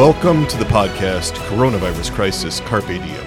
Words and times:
Welcome 0.00 0.46
to 0.46 0.56
the 0.56 0.64
podcast 0.64 1.32
Coronavirus 1.50 2.12
Crisis 2.12 2.60
Carpe 2.60 2.86
Diem, 2.86 3.26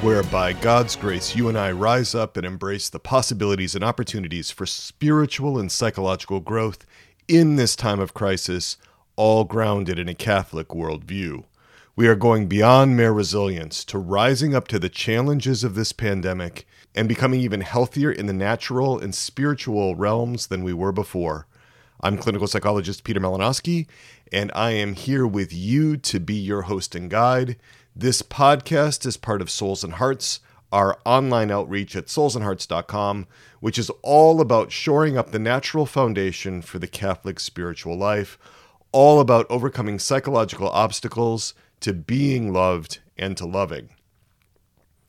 where 0.00 0.22
by 0.22 0.54
God's 0.54 0.96
grace 0.96 1.36
you 1.36 1.50
and 1.50 1.58
I 1.58 1.72
rise 1.72 2.14
up 2.14 2.38
and 2.38 2.46
embrace 2.46 2.88
the 2.88 2.98
possibilities 2.98 3.74
and 3.74 3.84
opportunities 3.84 4.50
for 4.50 4.64
spiritual 4.64 5.58
and 5.58 5.70
psychological 5.70 6.40
growth 6.40 6.86
in 7.28 7.56
this 7.56 7.76
time 7.76 8.00
of 8.00 8.14
crisis, 8.14 8.78
all 9.16 9.44
grounded 9.44 9.98
in 9.98 10.08
a 10.08 10.14
Catholic 10.14 10.68
worldview. 10.68 11.44
We 11.96 12.08
are 12.08 12.16
going 12.16 12.46
beyond 12.46 12.96
mere 12.96 13.12
resilience 13.12 13.84
to 13.84 13.98
rising 13.98 14.54
up 14.54 14.68
to 14.68 14.78
the 14.78 14.88
challenges 14.88 15.62
of 15.64 15.74
this 15.74 15.92
pandemic 15.92 16.66
and 16.94 17.10
becoming 17.10 17.40
even 17.40 17.60
healthier 17.60 18.10
in 18.10 18.24
the 18.24 18.32
natural 18.32 18.98
and 18.98 19.14
spiritual 19.14 19.96
realms 19.96 20.46
than 20.46 20.64
we 20.64 20.72
were 20.72 20.92
before. 20.92 21.46
I'm 22.02 22.16
clinical 22.16 22.46
psychologist 22.46 23.04
Peter 23.04 23.20
Malinoski, 23.20 23.86
and 24.32 24.50
I 24.54 24.70
am 24.72 24.94
here 24.94 25.26
with 25.26 25.52
you 25.52 25.96
to 25.96 26.20
be 26.20 26.34
your 26.34 26.62
host 26.62 26.94
and 26.94 27.10
guide. 27.10 27.56
This 27.94 28.22
podcast 28.22 29.04
is 29.06 29.16
part 29.16 29.42
of 29.42 29.50
Souls 29.50 29.82
and 29.82 29.94
Hearts, 29.94 30.40
our 30.72 30.98
online 31.04 31.50
outreach 31.50 31.96
at 31.96 32.06
soulsandhearts.com, 32.06 33.26
which 33.58 33.78
is 33.78 33.90
all 34.02 34.40
about 34.40 34.70
shoring 34.70 35.18
up 35.18 35.30
the 35.30 35.38
natural 35.38 35.86
foundation 35.86 36.62
for 36.62 36.78
the 36.78 36.86
Catholic 36.86 37.40
spiritual 37.40 37.96
life, 37.96 38.38
all 38.92 39.20
about 39.20 39.46
overcoming 39.50 39.98
psychological 39.98 40.68
obstacles 40.68 41.54
to 41.80 41.92
being 41.92 42.52
loved 42.52 43.00
and 43.16 43.36
to 43.36 43.46
loving. 43.46 43.90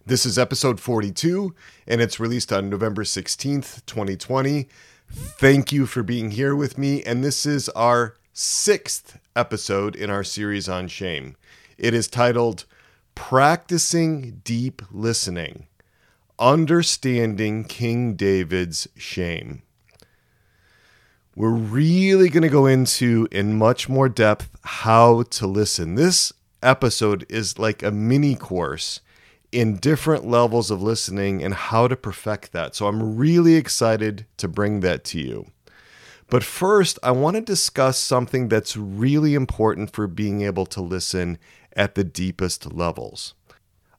This 0.04 0.26
is 0.26 0.40
episode 0.40 0.80
42, 0.80 1.54
and 1.86 2.02
it's 2.02 2.20
released 2.20 2.52
on 2.52 2.70
November 2.70 3.04
16th, 3.04 3.86
2020. 3.86 4.68
Thank 5.08 5.72
you 5.72 5.86
for 5.86 6.02
being 6.02 6.32
here 6.32 6.56
with 6.56 6.78
me, 6.78 7.04
and 7.04 7.24
this 7.24 7.46
is 7.46 7.70
our 7.70 8.16
sixth 8.34 9.20
episode 9.36 9.96
in 9.96 10.10
our 10.10 10.24
series 10.24 10.70
on 10.70 10.88
shame. 10.88 11.36
It 11.78 11.94
is 11.94 12.08
titled 12.08 12.66
Practicing 13.14 14.42
Deep 14.44 14.82
Listening 14.92 15.68
Understanding 16.40 17.66
King 17.66 18.16
David's 18.16 18.88
Shame. 18.96 19.64
We're 21.36 21.50
really 21.50 22.30
going 22.30 22.44
to 22.44 22.50
go 22.50 22.66
into, 22.66 23.28
in 23.32 23.58
much 23.58 23.88
more 23.88 24.10
depth, 24.10 24.50
how 24.64 25.24
to 25.24 25.48
listen. 25.48 25.96
This 25.96 26.34
episode 26.64 27.26
is 27.30 27.60
like 27.60 27.84
a 27.84 27.92
mini 27.92 28.36
course 28.36 29.02
in 29.52 29.78
different 29.78 30.26
levels 30.26 30.72
of 30.72 30.82
listening 30.82 31.44
and 31.44 31.54
how 31.54 31.88
to 31.88 31.96
perfect 31.96 32.54
that. 32.54 32.76
So 32.76 32.88
I'm 32.88 33.18
really 33.18 33.56
excited 33.56 34.26
to 34.38 34.48
bring 34.48 34.80
that 34.82 35.04
to 35.06 35.20
you. 35.20 35.48
But 36.32 36.46
first, 36.46 36.98
I 37.04 37.12
want 37.12 37.36
to 37.36 37.42
discuss 37.42 37.98
something 38.00 38.48
that's 38.48 38.78
really 38.78 39.36
important 39.36 39.92
for 39.92 40.08
being 40.08 40.44
able 40.44 40.66
to 40.68 40.80
listen 40.80 41.38
at 41.76 41.96
the 41.96 42.06
deepest 42.06 42.72
levels. 42.72 43.34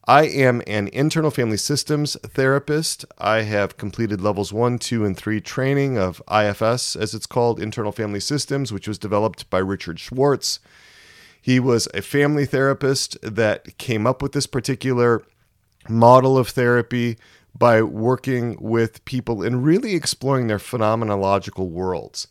I 0.09 0.23
am 0.29 0.63
an 0.67 0.89
internal 0.95 1.31
family 1.31 1.59
systems 1.59 2.17
therapist. 2.25 3.05
I 3.19 3.43
have 3.43 3.77
completed 3.77 4.23
levels 4.23 4.51
one, 4.51 4.79
two, 4.79 5.05
and 5.05 5.15
three 5.15 5.43
training 5.43 5.99
of 5.99 6.23
IFS, 6.27 6.97
as 6.97 7.13
it's 7.13 7.27
called, 7.27 7.61
internal 7.61 7.93
family 7.93 8.19
systems, 8.19 8.73
which 8.73 8.89
was 8.89 8.99
developed 8.99 9.51
by 9.51 9.59
Richard 9.59 10.01
Schwartz. 10.01 10.59
He 11.43 11.61
was 11.61 11.87
a 11.93 12.01
family 12.01 12.47
therapist 12.47 13.19
that 13.21 13.77
came 13.77 14.07
up 14.07 14.23
with 14.23 14.33
this 14.33 14.47
particular 14.47 15.23
model 15.87 16.39
of 16.39 16.49
therapy 16.49 17.19
by 17.55 17.83
working 17.83 18.57
with 18.61 19.05
people 19.05 19.43
and 19.43 19.65
really 19.65 19.95
exploring 19.95 20.47
their 20.47 20.59
phenomenological 20.59 21.69
worlds. 21.69 22.27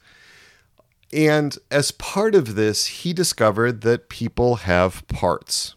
And 1.13 1.57
as 1.69 1.91
part 1.91 2.35
of 2.35 2.55
this, 2.55 2.87
he 2.87 3.13
discovered 3.13 3.81
that 3.81 4.09
people 4.09 4.55
have 4.57 5.07
parts. 5.07 5.75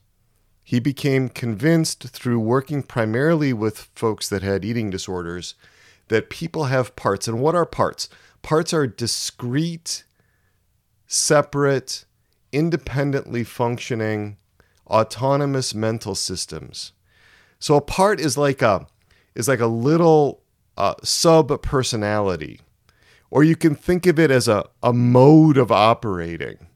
He 0.63 0.81
became 0.81 1.29
convinced 1.29 2.05
through 2.05 2.41
working 2.41 2.83
primarily 2.83 3.53
with 3.53 3.91
folks 3.95 4.29
that 4.29 4.43
had 4.43 4.65
eating 4.65 4.91
disorders 4.91 5.55
that 6.09 6.31
people 6.31 6.65
have 6.65 6.97
parts. 6.97 7.27
And 7.27 7.41
what 7.41 7.55
are 7.55 7.67
parts? 7.67 8.09
Parts 8.43 8.73
are 8.73 8.87
discrete, 8.87 10.05
separate, 11.07 12.05
independently 12.53 13.43
functioning, 13.43 14.37
autonomous 14.87 15.75
mental 15.75 16.15
systems 16.15 16.93
so 17.65 17.77
a 17.77 17.81
part 17.81 18.21
is 18.21 18.37
like 18.37 18.61
a 18.61 18.87
is 19.35 19.49
like 19.49 19.61
a 19.61 19.67
little 19.67 20.43
uh, 20.77 20.95
sub 21.03 21.63
personality, 21.63 22.61
or 23.31 23.45
you 23.45 23.57
can 23.57 23.75
think 23.75 24.07
of 24.07 24.19
it 24.19 24.31
as 24.31 24.49
a, 24.49 24.65
a 24.83 24.93
mode 24.93 25.57
of 25.57 25.73
operating. 25.73 26.67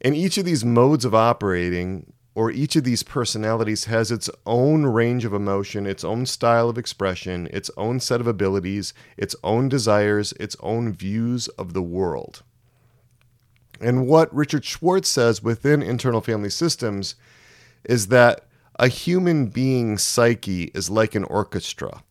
And 0.00 0.14
each 0.14 0.38
of 0.38 0.44
these 0.44 0.64
modes 0.64 1.04
of 1.04 1.14
operating, 1.14 2.12
or 2.34 2.50
each 2.50 2.76
of 2.76 2.84
these 2.84 3.02
personalities, 3.02 3.86
has 3.86 4.10
its 4.10 4.28
own 4.44 4.84
range 4.84 5.24
of 5.24 5.32
emotion, 5.32 5.86
its 5.86 6.04
own 6.04 6.26
style 6.26 6.68
of 6.68 6.76
expression, 6.76 7.48
its 7.50 7.70
own 7.76 7.98
set 8.00 8.20
of 8.20 8.26
abilities, 8.26 8.92
its 9.16 9.34
own 9.42 9.68
desires, 9.68 10.32
its 10.38 10.56
own 10.60 10.92
views 10.92 11.48
of 11.48 11.72
the 11.72 11.82
world. 11.82 12.42
And 13.80 14.06
what 14.06 14.34
Richard 14.34 14.64
Schwartz 14.64 15.08
says 15.08 15.42
within 15.42 15.82
internal 15.82 16.20
family 16.20 16.50
systems 16.50 17.14
is 17.84 18.08
that 18.08 18.45
a 18.78 18.88
human 18.88 19.46
being's 19.46 20.02
psyche 20.02 20.64
is 20.74 20.90
like 20.90 21.14
an 21.14 21.24
orchestra. 21.24 22.02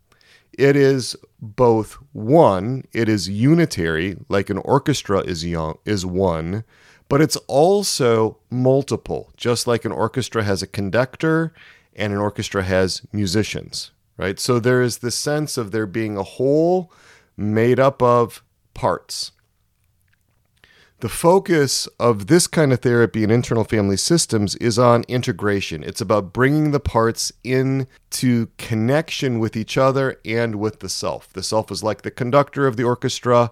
It 0.57 0.75
is 0.75 1.15
both 1.41 1.93
one, 2.13 2.85
it 2.93 3.09
is 3.09 3.27
unitary, 3.29 4.17
like 4.29 4.49
an 4.49 4.57
orchestra 4.59 5.19
is 5.19 5.45
young, 5.45 5.77
is 5.85 6.05
one, 6.05 6.63
but 7.09 7.21
it's 7.21 7.35
also 7.47 8.37
multiple, 8.49 9.31
just 9.37 9.67
like 9.67 9.85
an 9.85 9.91
orchestra 9.91 10.43
has 10.43 10.63
a 10.63 10.67
conductor 10.67 11.53
and 11.95 12.13
an 12.13 12.19
orchestra 12.19 12.63
has 12.63 13.01
musicians, 13.11 13.91
right? 14.17 14.39
So 14.39 14.59
there 14.59 14.81
is 14.81 14.99
this 14.99 15.15
sense 15.15 15.57
of 15.57 15.71
there 15.71 15.85
being 15.85 16.17
a 16.17 16.23
whole 16.23 16.91
made 17.37 17.79
up 17.79 18.01
of 18.01 18.41
parts. 18.73 19.31
The 21.01 21.09
focus 21.09 21.87
of 21.99 22.27
this 22.27 22.47
kind 22.47 22.71
of 22.71 22.79
therapy 22.79 23.25
in 23.25 23.29
internal 23.29 23.65
family 23.65 23.97
systems 23.97 24.55
is 24.55 24.79
on 24.79 25.03
integration. 25.09 25.83
It's 25.83 25.99
about 25.99 26.31
bringing 26.31 26.71
the 26.71 26.79
parts 26.79 27.33
into 27.43 28.47
connection 28.57 29.39
with 29.39 29.57
each 29.57 29.77
other 29.77 30.21
and 30.23 30.55
with 30.55 30.79
the 30.79 30.87
self. 30.87 31.33
The 31.33 31.43
self 31.43 31.69
is 31.69 31.83
like 31.83 32.03
the 32.03 32.11
conductor 32.11 32.65
of 32.65 32.77
the 32.77 32.85
orchestra, 32.85 33.51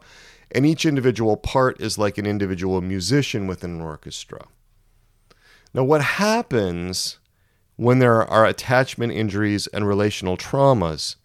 and 0.51 0.65
each 0.65 0.85
individual 0.85 1.35
part 1.35 1.81
is 1.81 1.97
like 1.97 2.17
an 2.17 2.25
individual 2.25 2.79
musician 2.79 3.45
within 3.45 3.71
an 3.71 3.81
orchestra. 3.81 4.47
Now, 5.73 5.83
what 5.83 6.01
happens 6.01 7.19
when 7.75 7.99
there 7.99 8.23
are 8.23 8.45
attachment 8.45 9.11
injuries 9.11 9.67
and 9.67 9.85
relational 9.85 10.37
traumas 10.37 11.17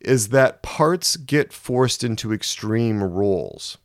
is 0.00 0.28
that 0.28 0.62
parts 0.62 1.18
get 1.18 1.52
forced 1.52 2.02
into 2.02 2.32
extreme 2.32 3.02
roles 3.02 3.76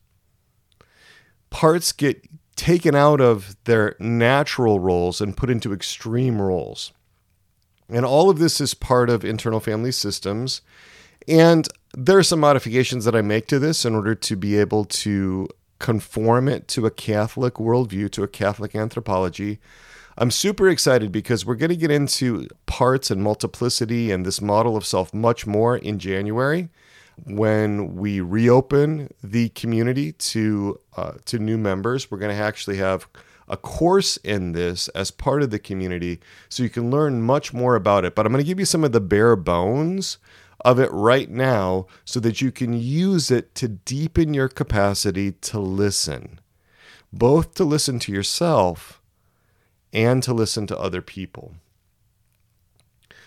parts 1.54 1.92
get 1.92 2.20
taken 2.56 2.96
out 2.96 3.20
of 3.20 3.54
their 3.62 3.94
natural 4.00 4.80
roles 4.80 5.20
and 5.20 5.36
put 5.36 5.48
into 5.48 5.72
extreme 5.72 6.42
roles. 6.42 6.92
And 7.88 8.04
all 8.04 8.28
of 8.28 8.40
this 8.40 8.60
is 8.60 8.74
part 8.74 9.08
of 9.08 9.24
internal 9.24 9.60
family 9.60 9.92
systems. 9.92 10.62
And 11.28 11.68
there 11.96 12.18
are 12.18 12.24
some 12.24 12.40
modifications 12.40 13.04
that 13.04 13.14
I 13.14 13.22
make 13.22 13.46
to 13.46 13.60
this 13.60 13.84
in 13.84 13.94
order 13.94 14.16
to 14.16 14.34
be 14.34 14.58
able 14.58 14.84
to 14.84 15.46
conform 15.78 16.48
it 16.48 16.66
to 16.68 16.86
a 16.86 16.90
Catholic 16.90 17.54
worldview, 17.54 18.10
to 18.10 18.24
a 18.24 18.28
Catholic 18.28 18.74
anthropology. 18.74 19.60
I'm 20.18 20.32
super 20.32 20.68
excited 20.68 21.12
because 21.12 21.46
we're 21.46 21.54
going 21.54 21.70
to 21.70 21.76
get 21.76 21.92
into 21.92 22.48
parts 22.66 23.12
and 23.12 23.22
multiplicity 23.22 24.10
and 24.10 24.26
this 24.26 24.40
model 24.40 24.76
of 24.76 24.84
self 24.84 25.14
much 25.14 25.46
more 25.46 25.76
in 25.76 26.00
January 26.00 26.68
when 27.24 27.96
we 27.96 28.20
reopen 28.20 29.12
the 29.22 29.48
community 29.50 30.12
to 30.12 30.80
uh, 30.96 31.12
to 31.26 31.38
new 31.38 31.58
members. 31.58 32.10
We're 32.10 32.18
going 32.18 32.36
to 32.36 32.42
actually 32.42 32.78
have 32.78 33.08
a 33.48 33.56
course 33.56 34.16
in 34.18 34.52
this 34.52 34.88
as 34.88 35.10
part 35.10 35.42
of 35.42 35.50
the 35.50 35.58
community 35.58 36.20
so 36.48 36.62
you 36.62 36.70
can 36.70 36.90
learn 36.90 37.22
much 37.22 37.52
more 37.52 37.76
about 37.76 38.04
it. 38.04 38.14
But 38.14 38.26
I'm 38.26 38.32
going 38.32 38.42
to 38.42 38.46
give 38.46 38.58
you 38.58 38.64
some 38.64 38.84
of 38.84 38.92
the 38.92 39.00
bare 39.00 39.36
bones 39.36 40.18
of 40.64 40.78
it 40.78 40.90
right 40.92 41.28
now 41.28 41.86
so 42.04 42.20
that 42.20 42.40
you 42.40 42.50
can 42.50 42.72
use 42.72 43.30
it 43.30 43.54
to 43.56 43.68
deepen 43.68 44.32
your 44.32 44.48
capacity 44.48 45.32
to 45.32 45.58
listen, 45.58 46.40
both 47.12 47.54
to 47.54 47.64
listen 47.64 47.98
to 48.00 48.12
yourself 48.12 49.02
and 49.92 50.22
to 50.22 50.32
listen 50.32 50.66
to 50.66 50.78
other 50.78 51.02
people. 51.02 51.54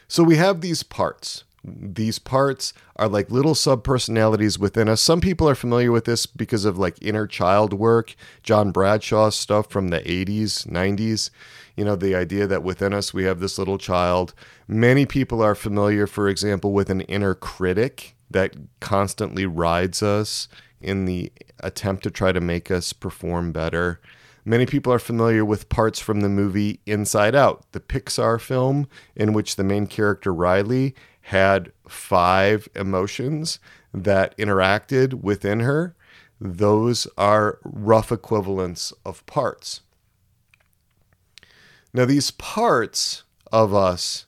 So 0.08 0.24
we 0.24 0.38
have 0.38 0.62
these 0.62 0.84
parts 0.84 1.44
these 1.68 2.18
parts 2.18 2.74
are 2.96 3.08
like 3.08 3.30
little 3.30 3.56
sub 3.56 3.84
personalities 3.84 4.58
within 4.58 4.88
us. 4.88 5.02
Some 5.02 5.22
people 5.22 5.50
are 5.50 5.56
familiar 5.56 5.92
with 5.92 6.06
this 6.06 6.26
because 6.26 6.66
of 6.66 6.78
like 6.78 6.98
inner 7.02 7.28
child 7.28 7.74
work, 7.74 8.16
John 8.42 8.72
Bradshaw 8.72 9.30
stuff 9.30 9.70
from 9.70 9.90
the 9.90 10.00
80s, 10.00 10.66
90s. 10.68 11.30
You 11.76 11.86
know, 11.86 11.96
the 11.96 12.16
idea 12.16 12.48
that 12.48 12.64
within 12.64 12.94
us 12.94 13.14
we 13.14 13.26
have 13.26 13.40
this 13.40 13.60
little 13.60 13.78
child. 13.78 14.34
Many 14.68 15.06
people 15.06 15.42
are 15.42 15.56
familiar, 15.56 16.08
for 16.08 16.28
example, 16.30 16.72
with 16.72 16.90
an 16.90 17.02
inner 17.02 17.36
critic 17.36 18.16
that 18.32 18.56
constantly 18.80 19.46
rides 19.46 20.02
us 20.02 20.48
in 20.82 21.06
the 21.06 21.32
attempt 21.60 22.04
to 22.04 22.12
try 22.12 22.32
to 22.32 22.42
make 22.42 22.72
us 22.72 22.94
perform 22.94 23.52
better. 23.52 24.00
Many 24.48 24.66
people 24.66 24.94
are 24.94 25.00
familiar 25.00 25.44
with 25.44 25.68
parts 25.68 26.00
from 26.00 26.22
the 26.22 26.30
movie 26.30 26.80
Inside 26.86 27.36
Out, 27.36 27.66
the 27.74 27.82
Pixar 27.82 28.40
film 28.40 28.88
in 29.14 29.34
which 29.34 29.58
the 29.58 29.64
main 29.64 29.88
character 29.88 30.34
Riley 30.34 30.96
had 31.28 31.74
five 31.90 32.70
emotions 32.74 33.60
that 33.94 34.38
interacted 34.38 35.14
within 35.16 35.60
her. 35.60 35.94
Those 36.40 37.06
are 37.18 37.60
rough 37.66 38.14
equivalents 38.14 38.94
of 39.06 39.26
parts. 39.26 39.82
Now, 41.94 42.06
these 42.06 42.32
parts 42.32 43.24
of 43.52 43.74
us, 43.74 44.26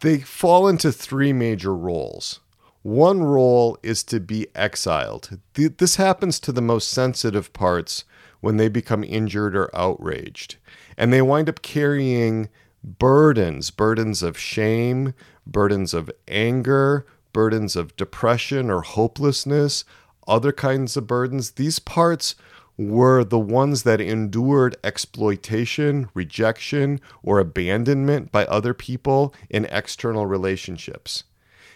they 0.00 0.18
fall 0.18 0.66
into 0.66 0.90
three 0.90 1.32
major 1.32 1.74
roles. 1.74 2.40
One 2.82 3.22
role 3.22 3.78
is 3.80 4.02
to 4.04 4.18
be 4.18 4.48
exiled. 4.56 5.38
This 5.54 5.96
happens 5.96 6.40
to 6.40 6.50
the 6.50 6.60
most 6.60 6.88
sensitive 6.88 7.52
parts 7.52 8.04
when 8.40 8.56
they 8.56 8.68
become 8.68 9.04
injured 9.04 9.54
or 9.54 9.70
outraged. 9.72 10.56
And 10.96 11.12
they 11.12 11.22
wind 11.22 11.48
up 11.48 11.62
carrying 11.62 12.48
burdens 12.82 13.70
burdens 13.70 14.22
of 14.22 14.38
shame, 14.38 15.14
burdens 15.46 15.94
of 15.94 16.10
anger, 16.28 17.06
burdens 17.32 17.76
of 17.76 17.96
depression 17.96 18.70
or 18.70 18.82
hopelessness, 18.82 19.84
other 20.26 20.52
kinds 20.52 20.96
of 20.96 21.06
burdens. 21.06 21.52
These 21.52 21.78
parts 21.78 22.34
were 22.76 23.22
the 23.24 23.38
ones 23.38 23.82
that 23.82 24.00
endured 24.00 24.76
exploitation, 24.82 26.08
rejection, 26.14 27.00
or 27.22 27.38
abandonment 27.38 28.32
by 28.32 28.46
other 28.46 28.72
people 28.72 29.34
in 29.50 29.66
external 29.66 30.26
relationships. 30.26 31.24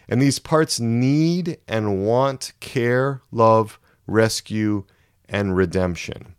And 0.08 0.20
these 0.20 0.38
parts 0.38 0.80
need 0.80 1.58
and 1.68 2.06
want 2.06 2.52
care, 2.60 3.20
love, 3.30 3.78
rescue, 4.06 4.84
and 5.28 5.56
redemption. 5.56 6.34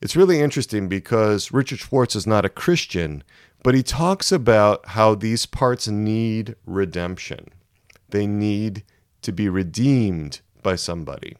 It's 0.00 0.16
really 0.16 0.40
interesting 0.40 0.88
because 0.88 1.52
Richard 1.52 1.78
Schwartz 1.78 2.14
is 2.14 2.26
not 2.26 2.44
a 2.44 2.50
Christian, 2.50 3.22
but 3.64 3.74
he 3.74 3.82
talks 3.82 4.30
about 4.30 4.86
how 4.90 5.16
these 5.16 5.46
parts 5.46 5.88
need 5.88 6.54
redemption. 6.66 7.48
They 8.10 8.26
need 8.26 8.84
to 9.22 9.32
be 9.32 9.48
redeemed 9.48 10.42
by 10.62 10.76
somebody. 10.76 11.36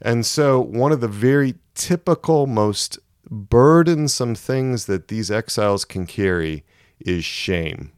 And 0.00 0.26
so, 0.26 0.60
one 0.60 0.92
of 0.92 1.00
the 1.00 1.08
very 1.08 1.54
typical, 1.74 2.46
most 2.46 2.98
burdensome 3.28 4.34
things 4.34 4.84
that 4.84 5.08
these 5.08 5.30
exiles 5.30 5.86
can 5.86 6.06
carry 6.06 6.64
is 7.00 7.24
shame. 7.24 7.92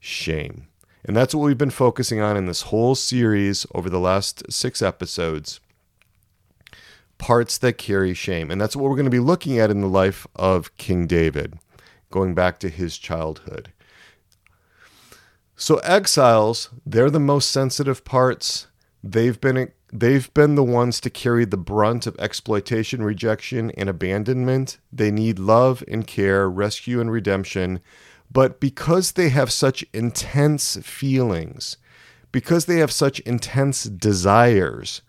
Shame. 0.00 0.66
And 1.04 1.16
that's 1.16 1.34
what 1.34 1.44
we've 1.44 1.56
been 1.56 1.70
focusing 1.70 2.20
on 2.20 2.36
in 2.36 2.46
this 2.46 2.62
whole 2.62 2.96
series 2.96 3.64
over 3.74 3.88
the 3.88 4.00
last 4.00 4.42
six 4.52 4.82
episodes 4.82 5.60
parts 7.18 7.58
that 7.58 7.78
carry 7.78 8.14
shame. 8.14 8.50
And 8.50 8.60
that's 8.60 8.76
what 8.76 8.84
we're 8.84 8.96
going 8.96 9.04
to 9.04 9.10
be 9.10 9.18
looking 9.18 9.58
at 9.58 9.70
in 9.70 9.80
the 9.80 9.88
life 9.88 10.26
of 10.36 10.76
King 10.76 11.06
David, 11.06 11.58
going 12.10 12.34
back 12.34 12.58
to 12.60 12.68
his 12.68 12.98
childhood. 12.98 13.72
So 15.56 15.78
exiles, 15.78 16.70
they're 16.86 17.10
the 17.10 17.18
most 17.18 17.50
sensitive 17.50 18.04
parts. 18.04 18.68
They've 19.02 19.40
been 19.40 19.72
they've 19.92 20.32
been 20.32 20.54
the 20.54 20.62
ones 20.62 21.00
to 21.00 21.10
carry 21.10 21.44
the 21.44 21.56
brunt 21.56 22.06
of 22.06 22.16
exploitation, 22.18 23.02
rejection, 23.02 23.72
and 23.72 23.88
abandonment. 23.88 24.78
They 24.92 25.10
need 25.10 25.38
love 25.38 25.82
and 25.88 26.06
care, 26.06 26.48
rescue 26.48 27.00
and 27.00 27.10
redemption. 27.10 27.80
But 28.30 28.60
because 28.60 29.12
they 29.12 29.30
have 29.30 29.50
such 29.50 29.84
intense 29.92 30.76
feelings, 30.76 31.76
because 32.30 32.66
they 32.66 32.76
have 32.78 32.92
such 32.92 33.20
intense 33.20 33.84
desires, 33.84 35.02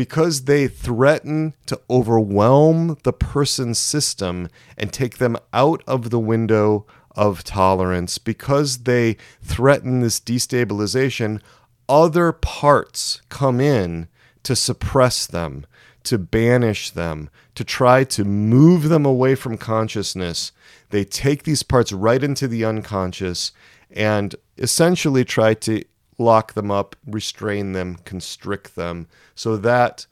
because 0.00 0.44
they 0.44 0.66
threaten 0.66 1.52
to 1.66 1.78
overwhelm 1.90 2.96
the 3.02 3.12
person's 3.12 3.78
system 3.78 4.48
and 4.78 4.94
take 4.94 5.18
them 5.18 5.36
out 5.52 5.84
of 5.86 6.08
the 6.08 6.18
window 6.18 6.86
of 7.14 7.44
tolerance, 7.44 8.16
because 8.16 8.84
they 8.84 9.14
threaten 9.42 10.00
this 10.00 10.18
destabilization, 10.18 11.38
other 11.86 12.32
parts 12.32 13.20
come 13.28 13.60
in 13.60 14.08
to 14.42 14.56
suppress 14.56 15.26
them, 15.26 15.66
to 16.02 16.16
banish 16.16 16.88
them, 16.88 17.28
to 17.54 17.62
try 17.62 18.02
to 18.02 18.24
move 18.24 18.88
them 18.88 19.04
away 19.04 19.34
from 19.34 19.58
consciousness. 19.58 20.50
They 20.88 21.04
take 21.04 21.42
these 21.42 21.62
parts 21.62 21.92
right 21.92 22.24
into 22.24 22.48
the 22.48 22.64
unconscious 22.64 23.52
and 23.90 24.34
essentially 24.56 25.26
try 25.26 25.52
to 25.52 25.84
lock 26.20 26.52
them 26.52 26.70
up, 26.70 26.94
restrain 27.06 27.72
them, 27.72 27.96
constrict 28.04 28.76
them, 28.76 29.08
so 29.34 29.56
that 29.56 30.06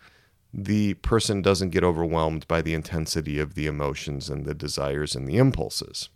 the 0.52 0.94
person 0.94 1.42
doesn't 1.42 1.70
get 1.70 1.84
overwhelmed 1.84 2.48
by 2.48 2.62
the 2.62 2.74
intensity 2.74 3.38
of 3.38 3.54
the 3.54 3.66
emotions 3.66 4.30
and 4.30 4.46
the 4.46 4.54
desires 4.54 5.14
and 5.14 5.28
the 5.28 5.36
impulses. 5.36 6.08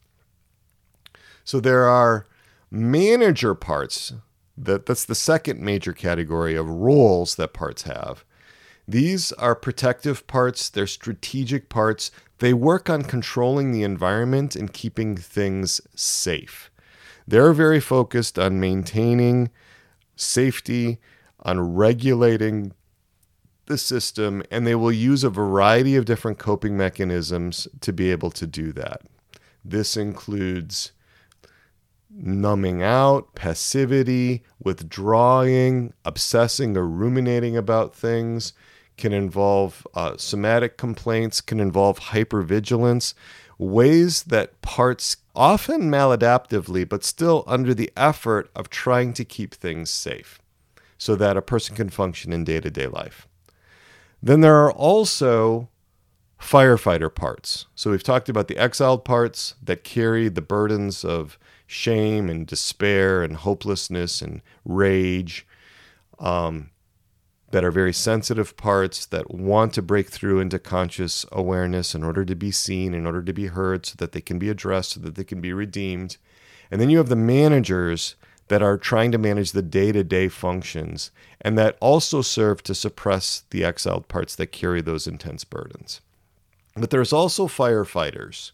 So 1.44 1.60
there 1.60 1.84
are 1.84 2.26
manager 2.70 3.54
parts 3.54 4.14
that 4.56 4.86
that's 4.86 5.04
the 5.04 5.14
second 5.14 5.60
major 5.60 5.92
category 5.92 6.56
of 6.56 6.68
roles 6.68 7.36
that 7.36 7.52
parts 7.52 7.82
have. 7.82 8.24
These 8.88 9.32
are 9.32 9.54
protective 9.54 10.26
parts, 10.26 10.68
they're 10.68 10.86
strategic 10.86 11.68
parts. 11.68 12.10
They 12.38 12.52
work 12.52 12.90
on 12.90 13.04
controlling 13.04 13.70
the 13.70 13.84
environment 13.84 14.56
and 14.56 14.72
keeping 14.72 15.16
things 15.16 15.80
safe. 15.94 16.70
They're 17.26 17.52
very 17.52 17.80
focused 17.80 18.38
on 18.38 18.58
maintaining 18.58 19.50
safety, 20.16 20.98
on 21.40 21.74
regulating 21.74 22.72
the 23.66 23.78
system, 23.78 24.42
and 24.50 24.66
they 24.66 24.74
will 24.74 24.92
use 24.92 25.24
a 25.24 25.30
variety 25.30 25.96
of 25.96 26.04
different 26.04 26.38
coping 26.38 26.76
mechanisms 26.76 27.68
to 27.80 27.92
be 27.92 28.10
able 28.10 28.30
to 28.30 28.46
do 28.46 28.72
that. 28.72 29.02
This 29.64 29.96
includes 29.96 30.92
numbing 32.10 32.82
out, 32.82 33.34
passivity, 33.34 34.42
withdrawing, 34.62 35.92
obsessing 36.04 36.76
or 36.76 36.86
ruminating 36.86 37.56
about 37.56 37.94
things, 37.94 38.52
can 38.96 39.12
involve 39.12 39.86
uh, 39.94 40.16
somatic 40.16 40.76
complaints, 40.76 41.40
can 41.40 41.58
involve 41.58 41.98
hypervigilance, 41.98 43.14
ways 43.58 44.24
that 44.24 44.60
parts 44.60 45.16
often 45.34 45.90
maladaptively, 45.90 46.88
but 46.88 47.05
still 47.05 47.44
under 47.46 47.75
the 47.75 47.90
effort 47.96 48.51
of 48.55 48.70
trying 48.70 49.12
to 49.15 49.24
keep 49.24 49.55
things 49.55 49.91
safe 49.91 50.41
so 50.98 51.17
that 51.17 51.36
a 51.36 51.43
person 51.43 51.74
can 51.74 51.89
function 51.89 52.32
in 52.32 52.44
day 52.44 52.60
to 52.60 52.70
day 52.70 52.86
life. 52.86 53.27
Then 54.22 54.41
there 54.41 54.56
are 54.56 54.72
also 54.72 55.69
firefighter 56.41 57.12
parts. 57.12 57.67
So 57.74 57.91
we've 57.91 58.03
talked 58.03 58.29
about 58.29 58.48
the 58.48 58.58
exiled 58.58 59.05
parts 59.05 59.55
that 59.62 59.84
carry 59.84 60.29
the 60.29 60.43
burdens 60.43 61.05
of 61.05 61.39
shame 61.67 62.29
and 62.29 62.46
despair 62.46 63.22
and 63.22 63.36
hopelessness 63.36 64.20
and 64.20 64.43
rage. 64.65 65.46
Um, 66.19 66.70
that 67.52 67.64
are 67.64 67.70
very 67.70 67.92
sensitive 67.92 68.56
parts 68.56 69.06
that 69.06 69.30
want 69.30 69.74
to 69.74 69.82
break 69.82 70.08
through 70.08 70.40
into 70.40 70.58
conscious 70.58 71.24
awareness 71.30 71.94
in 71.94 72.02
order 72.02 72.24
to 72.24 72.34
be 72.34 72.50
seen, 72.50 72.94
in 72.94 73.06
order 73.06 73.22
to 73.22 73.32
be 73.32 73.46
heard, 73.46 73.86
so 73.86 73.94
that 73.98 74.12
they 74.12 74.20
can 74.20 74.38
be 74.38 74.48
addressed, 74.48 74.92
so 74.92 75.00
that 75.00 75.14
they 75.14 75.24
can 75.24 75.40
be 75.40 75.52
redeemed. 75.52 76.16
And 76.70 76.80
then 76.80 76.88
you 76.88 76.96
have 76.96 77.10
the 77.10 77.16
managers 77.16 78.16
that 78.48 78.62
are 78.62 78.78
trying 78.78 79.12
to 79.12 79.18
manage 79.18 79.52
the 79.52 79.62
day 79.62 79.92
to 79.92 80.02
day 80.02 80.28
functions 80.28 81.10
and 81.40 81.58
that 81.58 81.76
also 81.80 82.22
serve 82.22 82.62
to 82.62 82.74
suppress 82.74 83.44
the 83.50 83.64
exiled 83.64 84.08
parts 84.08 84.34
that 84.36 84.48
carry 84.48 84.80
those 84.80 85.06
intense 85.06 85.44
burdens. 85.44 86.00
But 86.74 86.90
there's 86.90 87.12
also 87.12 87.46
firefighters. 87.46 88.52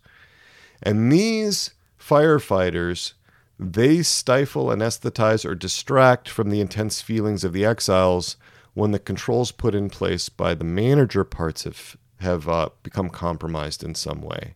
And 0.83 1.13
these 1.13 1.71
firefighters, 2.01 3.13
they 3.61 4.03
stifle, 4.03 4.67
anesthetize, 4.67 5.45
or 5.45 5.55
distract 5.55 6.29
from 6.29 6.51
the 6.51 6.61
intense 6.61 7.01
feelings 7.01 7.45
of 7.45 7.53
the 7.53 7.65
exiles 7.65 8.37
when 8.79 8.93
the 8.93 8.99
controls 9.01 9.51
put 9.51 9.75
in 9.75 9.91
place 9.91 10.29
by 10.29 10.55
the 10.55 10.65
manager 10.65 11.25
parts 11.25 11.65
have 11.65 11.97
have 12.21 12.49
uh, 12.49 12.69
become 12.83 13.09
compromised 13.11 13.83
in 13.83 13.95
some 13.95 14.23
way. 14.23 14.55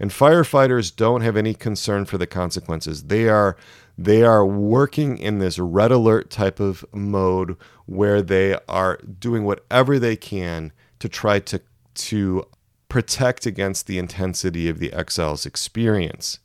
And 0.00 0.10
firefighters 0.10 0.94
don't 0.94 1.22
have 1.22 1.36
any 1.36 1.54
concern 1.54 2.04
for 2.06 2.16
the 2.16 2.26
consequences. 2.26 3.04
They 3.04 3.28
are 3.28 3.56
they 3.98 4.22
are 4.22 4.46
working 4.46 5.18
in 5.18 5.38
this 5.38 5.58
red 5.58 5.90
alert 5.90 6.30
type 6.30 6.60
of 6.60 6.84
mode 6.94 7.56
where 7.84 8.22
they 8.22 8.56
are 8.68 8.96
doing 8.96 9.44
whatever 9.44 9.98
they 9.98 10.16
can 10.16 10.72
to 11.00 11.08
try 11.08 11.38
to 11.40 11.60
to 11.94 12.46
protect 12.88 13.44
against 13.44 13.86
the 13.86 13.98
intensity 13.98 14.68
of 14.70 14.78
the 14.78 14.94
exile's 14.94 15.44
experience. 15.44 16.38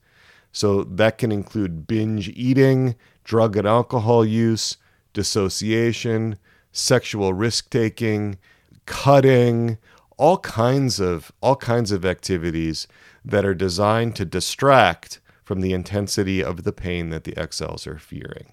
So 0.52 0.84
that 0.84 1.18
can 1.18 1.32
include 1.32 1.88
binge 1.88 2.28
eating, 2.30 2.96
drug 3.24 3.56
and 3.56 3.68
alcohol 3.68 4.26
use, 4.26 4.76
dissociation, 5.14 6.38
sexual 6.74 7.34
risk 7.34 7.70
taking, 7.70 8.38
cutting, 8.86 9.78
all 10.18 10.38
kinds 10.40 11.00
of 11.00 11.32
all 11.42 11.56
kinds 11.56 11.92
of 11.92 12.04
activities 12.04 12.88
that 13.24 13.46
are 13.46 13.56
designed 13.56 14.16
to 14.18 14.26
distract 14.26 15.22
from 15.44 15.62
the 15.62 15.74
intensity 15.74 16.44
of 16.44 16.64
the 16.64 16.74
pain 16.74 17.10
that 17.10 17.24
the 17.24 17.38
exiles 17.38 17.88
are 17.88 17.98
fearing. 17.98 18.52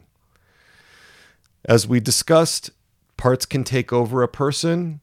As 1.64 1.86
we 1.86 2.00
discussed, 2.00 2.70
parts 3.16 3.46
can 3.46 3.64
take 3.64 3.92
over 3.92 4.22
a 4.22 4.28
person, 4.28 5.00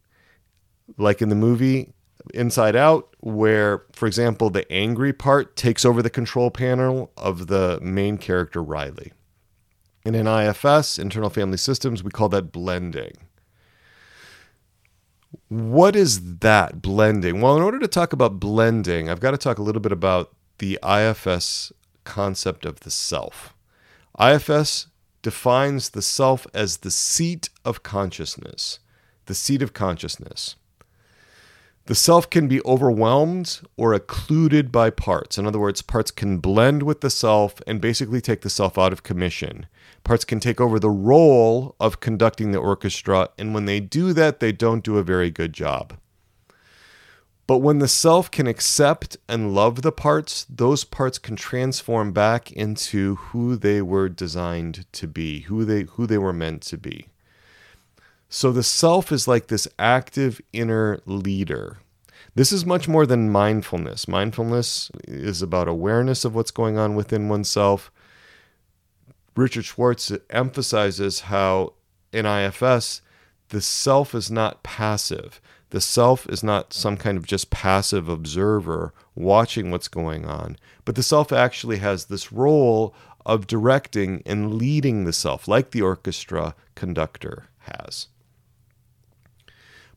like 0.97 1.21
in 1.21 1.29
the 1.29 1.35
movie 1.35 1.93
Inside 2.33 2.75
Out, 2.75 3.15
where, 3.19 3.83
for 3.93 4.05
example, 4.07 4.49
the 4.49 4.69
angry 4.71 5.13
part 5.13 5.55
takes 5.55 5.85
over 5.85 6.01
the 6.01 6.09
control 6.09 6.51
panel 6.51 7.11
of 7.15 7.47
the 7.47 7.79
main 7.81 8.17
character, 8.17 8.61
Riley. 8.61 9.13
And 10.07 10.15
in 10.15 10.25
IFS, 10.25 10.97
internal 10.97 11.29
family 11.29 11.57
systems, 11.57 12.01
we 12.01 12.11
call 12.11 12.29
that 12.29 12.53
blending. 12.53 13.11
What 15.49 15.97
is 15.97 16.37
that 16.39 16.81
blending? 16.81 17.41
Well, 17.41 17.57
in 17.57 17.61
order 17.61 17.77
to 17.77 17.89
talk 17.89 18.13
about 18.13 18.39
blending, 18.39 19.09
I've 19.09 19.19
got 19.19 19.31
to 19.31 19.37
talk 19.37 19.57
a 19.57 19.61
little 19.61 19.81
bit 19.81 19.91
about 19.91 20.33
the 20.59 20.79
IFS 20.81 21.73
concept 22.05 22.63
of 22.65 22.79
the 22.79 22.89
self. 22.89 23.53
IFS 24.17 24.87
defines 25.23 25.89
the 25.89 26.01
self 26.01 26.47
as 26.53 26.77
the 26.77 26.91
seat 26.91 27.49
of 27.65 27.83
consciousness, 27.83 28.79
the 29.25 29.35
seat 29.35 29.61
of 29.61 29.73
consciousness. 29.73 30.55
The 31.87 31.95
self 31.95 32.29
can 32.29 32.49
be 32.49 32.61
overwhelmed 32.65 33.61
or 33.77 33.93
occluded 33.93 34.73
by 34.73 34.89
parts. 34.89 35.37
In 35.37 35.47
other 35.47 35.57
words, 35.57 35.81
parts 35.81 36.11
can 36.11 36.39
blend 36.39 36.83
with 36.83 36.99
the 36.99 37.09
self 37.09 37.61
and 37.65 37.79
basically 37.79 38.19
take 38.19 38.41
the 38.41 38.49
self 38.49 38.77
out 38.77 38.91
of 38.91 39.03
commission. 39.03 39.67
Parts 40.03 40.25
can 40.25 40.41
take 40.41 40.59
over 40.59 40.79
the 40.79 40.89
role 40.89 41.77
of 41.79 42.01
conducting 42.01 42.51
the 42.51 42.59
orchestra, 42.59 43.29
and 43.37 43.53
when 43.53 43.63
they 43.63 43.79
do 43.79 44.11
that, 44.11 44.41
they 44.41 44.51
don't 44.51 44.83
do 44.83 44.97
a 44.97 45.03
very 45.03 45.31
good 45.31 45.53
job. 45.53 45.93
But 47.47 47.59
when 47.59 47.79
the 47.79 47.87
self 47.87 48.29
can 48.29 48.47
accept 48.47 49.15
and 49.29 49.55
love 49.55 49.81
the 49.81 49.93
parts, 49.93 50.45
those 50.49 50.83
parts 50.83 51.17
can 51.17 51.37
transform 51.37 52.11
back 52.11 52.51
into 52.51 53.15
who 53.15 53.55
they 53.55 53.81
were 53.81 54.09
designed 54.09 54.85
to 54.91 55.07
be, 55.07 55.41
who 55.41 55.63
they 55.63 55.83
who 55.83 56.05
they 56.05 56.17
were 56.17 56.33
meant 56.33 56.63
to 56.63 56.77
be. 56.77 57.07
So 58.29 58.51
the 58.51 58.63
self 58.63 59.11
is 59.11 59.27
like 59.27 59.47
this 59.47 59.67
active 59.79 60.41
inner 60.51 60.99
leader. 61.05 61.77
This 62.35 62.51
is 62.51 62.65
much 62.65 62.87
more 62.87 63.05
than 63.05 63.31
mindfulness. 63.31 64.07
Mindfulness 64.07 64.91
is 65.07 65.41
about 65.41 65.67
awareness 65.67 66.25
of 66.25 66.35
what's 66.35 66.51
going 66.51 66.77
on 66.77 66.95
within 66.95 67.29
oneself. 67.29 67.91
Richard 69.35 69.65
Schwartz 69.65 70.11
emphasizes 70.29 71.21
how 71.21 71.73
in 72.11 72.25
IFS, 72.25 73.01
the 73.49 73.61
self 73.61 74.13
is 74.13 74.29
not 74.29 74.63
passive. 74.63 75.39
The 75.69 75.81
self 75.81 76.27
is 76.27 76.43
not 76.43 76.73
some 76.73 76.97
kind 76.97 77.17
of 77.17 77.25
just 77.25 77.49
passive 77.49 78.09
observer 78.09 78.93
watching 79.15 79.71
what's 79.71 79.87
going 79.87 80.25
on, 80.25 80.57
but 80.85 80.95
the 80.95 81.03
self 81.03 81.31
actually 81.31 81.77
has 81.77 82.05
this 82.05 82.31
role 82.31 82.93
of 83.25 83.47
directing 83.47 84.21
and 84.25 84.55
leading 84.55 85.03
the 85.03 85.13
self, 85.13 85.47
like 85.47 85.71
the 85.71 85.81
orchestra 85.81 86.55
conductor 86.75 87.47
has. 87.59 88.07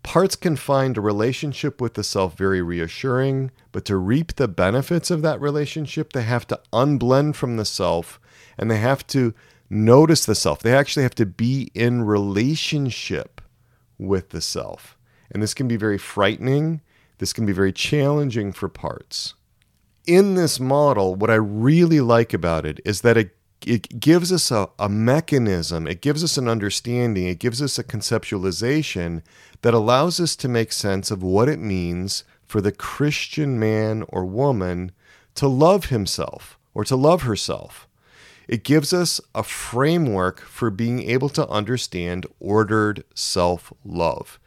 Parts 0.03 0.35
can 0.35 0.57
find 0.57 0.97
a 0.97 1.01
relationship 1.01 1.81
with 1.81 1.95
the 1.95 2.05
self 2.05 2.37
very 2.37 2.63
reassuring, 2.63 3.51
but 3.71 3.85
to 3.85 3.97
reap 3.97 4.37
the 4.37 4.49
benefits 4.49 5.11
of 5.11 5.23
that 5.23 5.41
relationship, 5.41 6.13
they 6.13 6.23
have 6.23 6.47
to 6.49 6.61
unblend 6.73 7.35
from 7.35 7.57
the 7.57 7.65
self 7.65 8.19
and 8.57 8.71
they 8.71 8.79
have 8.79 9.07
to 9.09 9.35
notice 9.69 10.25
the 10.25 10.35
self. 10.35 10.61
They 10.61 10.75
actually 10.75 11.05
have 11.05 11.15
to 11.17 11.27
be 11.27 11.71
in 11.75 12.03
relationship 12.03 13.41
with 13.99 14.31
the 14.31 14.41
self. 14.41 14.97
And 15.31 15.43
this 15.43 15.55
can 15.55 15.69
be 15.69 15.77
very 15.77 15.99
frightening. 15.99 16.81
This 17.19 17.33
can 17.33 17.47
be 17.47 17.53
very 17.53 17.73
challenging 17.73 18.53
for 18.53 18.69
parts. 18.69 19.35
In 20.07 20.35
this 20.35 20.59
model, 20.59 21.15
what 21.15 21.31
I 21.31 21.35
really 21.35 22.01
like 22.01 22.33
about 22.33 22.67
it 22.67 22.81
is 22.85 23.03
that 23.03 23.17
it, 23.17 23.37
it 23.65 24.01
gives 24.01 24.33
us 24.33 24.51
a, 24.51 24.69
a 24.79 24.89
mechanism, 24.89 25.87
it 25.87 26.01
gives 26.01 26.25
us 26.25 26.39
an 26.39 26.49
understanding, 26.49 27.29
it 27.29 27.39
gives 27.39 27.61
us 27.63 27.79
a 27.79 27.85
conceptualization 27.85 29.23
that 29.63 29.75
allows 29.75 30.21
us 30.21 30.37
to 30.37 30.49
make 30.49 30.73
sense 30.73 31.11
of 31.11 31.23
what 31.23 31.49
it 31.49 31.59
means 31.59 32.25
for 32.47 32.61
the 32.61 32.73
Christian 32.73 33.59
man 33.59 34.05
or 34.09 34.25
woman 34.25 34.93
to 35.35 35.47
love 35.47 35.87
himself 35.87 36.59
or 36.75 36.85
to 36.85 36.97
love 36.97 37.23
herself. 37.23 37.87
It 38.49 38.65
gives 38.65 38.93
us 38.93 39.21
a 39.35 39.45
framework 39.45 40.41
for 40.41 40.71
being 40.71 41.09
able 41.09 41.29
to 41.31 41.49
understand 41.49 42.27
ordered 42.41 43.05
self 43.15 43.73
love. 43.85 44.41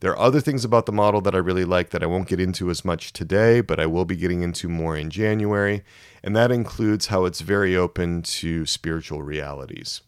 There 0.00 0.12
are 0.12 0.18
other 0.18 0.40
things 0.40 0.64
about 0.64 0.86
the 0.86 0.92
model 0.92 1.20
that 1.20 1.34
I 1.34 1.38
really 1.38 1.66
like 1.66 1.90
that 1.90 2.02
I 2.02 2.06
won't 2.06 2.28
get 2.28 2.40
into 2.40 2.70
as 2.70 2.86
much 2.86 3.12
today, 3.12 3.60
but 3.60 3.78
I 3.78 3.84
will 3.84 4.06
be 4.06 4.16
getting 4.16 4.40
into 4.40 4.66
more 4.66 4.96
in 4.96 5.10
January. 5.10 5.82
And 6.24 6.34
that 6.34 6.50
includes 6.50 7.08
how 7.08 7.26
it's 7.26 7.42
very 7.42 7.76
open 7.76 8.22
to 8.22 8.64
spiritual 8.64 9.20
realities, 9.22 10.00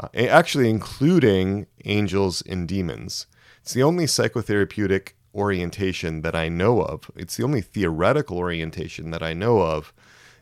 uh, 0.00 0.08
actually, 0.16 0.68
including 0.68 1.68
angels 1.84 2.42
and 2.42 2.66
demons. 2.66 3.26
It's 3.64 3.72
the 3.72 3.82
only 3.82 4.04
psychotherapeutic 4.04 5.12
orientation 5.34 6.20
that 6.20 6.34
I 6.34 6.50
know 6.50 6.82
of. 6.82 7.10
It's 7.16 7.38
the 7.38 7.44
only 7.44 7.62
theoretical 7.62 8.36
orientation 8.36 9.10
that 9.10 9.22
I 9.22 9.32
know 9.32 9.62
of 9.62 9.94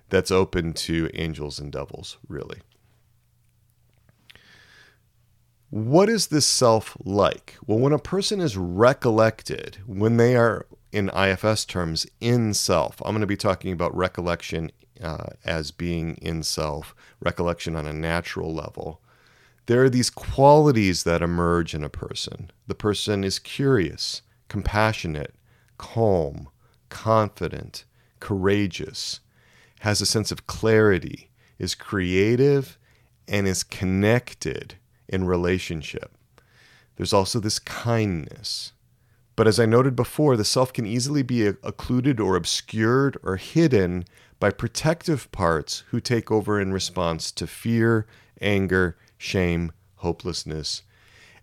that's 0.09 0.33
open 0.33 0.73
to 0.73 1.09
angels 1.15 1.61
and 1.61 1.71
devils, 1.71 2.19
really. 2.27 2.63
What 5.71 6.09
is 6.09 6.27
this 6.27 6.47
self 6.47 6.97
like? 7.05 7.57
Well, 7.65 7.79
when 7.79 7.93
a 7.93 7.99
person 8.01 8.41
is 8.41 8.57
recollected, 8.57 9.79
when 9.87 10.17
they 10.17 10.35
are 10.35 10.67
in 10.91 11.09
IFS 11.11 11.65
terms 11.65 12.09
in 12.21 12.55
self, 12.55 13.01
I'm 13.05 13.13
going 13.13 13.21
to 13.21 13.27
be 13.29 13.37
talking 13.37 13.73
about 13.73 13.97
recollection 13.97 14.73
uh, 15.01 15.27
as 15.45 15.71
being 15.71 16.17
in 16.17 16.43
self, 16.43 16.93
recollection 17.21 17.77
on 17.77 17.87
a 17.87 17.93
natural 17.93 18.53
level. 18.53 19.01
There 19.67 19.85
are 19.85 19.91
these 19.91 20.11
qualities 20.11 21.05
that 21.05 21.23
emerge 21.23 21.75
in 21.75 21.85
a 21.85 21.89
person. 21.89 22.51
The 22.67 22.75
person 22.75 23.23
is 23.23 23.39
curious, 23.39 24.23
compassionate, 24.49 25.35
calm, 25.79 26.49
confident, 26.89 27.85
courageous, 28.19 29.21
has 29.81 30.01
a 30.01 30.07
sense 30.07 30.31
of 30.33 30.47
clarity, 30.47 31.31
is 31.59 31.75
creative, 31.75 32.79
and 33.29 33.47
is 33.47 33.63
connected 33.63 34.75
in 35.09 35.25
relationship. 35.25 36.13
There's 36.97 37.13
also 37.13 37.41
this 37.41 37.59
kindness. 37.59 38.73
But 39.37 39.49
as 39.49 39.59
I 39.59 39.67
noted 39.67 39.97
before, 39.97 40.37
the 40.37 40.45
self 40.45 40.73
can 40.73 40.87
easily 40.87 41.23
be 41.23 41.47
occluded 41.47 42.21
or 42.21 42.37
obscured 42.37 43.17
or 43.23 43.37
hidden 43.37 44.05
by 44.39 44.51
protective 44.51 45.31
parts 45.33 45.85
who 45.89 46.01
take 46.01 46.31
over 46.31 46.61
in 46.61 46.73
response 46.73 47.33
to 47.33 47.47
fear, 47.47 48.07
anger, 48.41 48.97
shame, 49.23 49.73
hopelessness. 49.97 50.83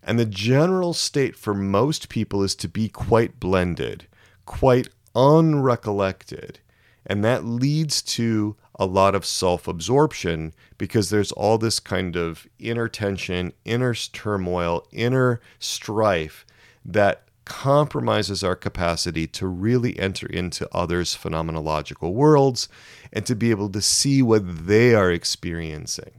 And 0.03 0.19
the 0.19 0.25
general 0.25 0.93
state 0.93 1.35
for 1.35 1.53
most 1.53 2.09
people 2.09 2.43
is 2.43 2.55
to 2.55 2.67
be 2.67 2.89
quite 2.89 3.39
blended, 3.39 4.07
quite 4.45 4.89
unrecollected. 5.15 6.57
And 7.05 7.23
that 7.23 7.45
leads 7.45 8.01
to 8.03 8.55
a 8.75 8.85
lot 8.85 9.15
of 9.15 9.25
self 9.25 9.67
absorption 9.67 10.53
because 10.77 11.09
there's 11.09 11.31
all 11.31 11.57
this 11.57 11.79
kind 11.79 12.15
of 12.15 12.47
inner 12.59 12.87
tension, 12.87 13.53
inner 13.65 13.93
turmoil, 13.93 14.85
inner 14.91 15.41
strife 15.59 16.45
that 16.85 17.23
compromises 17.45 18.43
our 18.43 18.55
capacity 18.55 19.25
to 19.25 19.47
really 19.47 19.97
enter 19.97 20.27
into 20.27 20.69
others' 20.71 21.15
phenomenological 21.15 22.13
worlds 22.13 22.69
and 23.11 23.25
to 23.25 23.35
be 23.35 23.49
able 23.49 23.69
to 23.69 23.81
see 23.81 24.21
what 24.21 24.67
they 24.67 24.93
are 24.93 25.11
experiencing. 25.11 26.18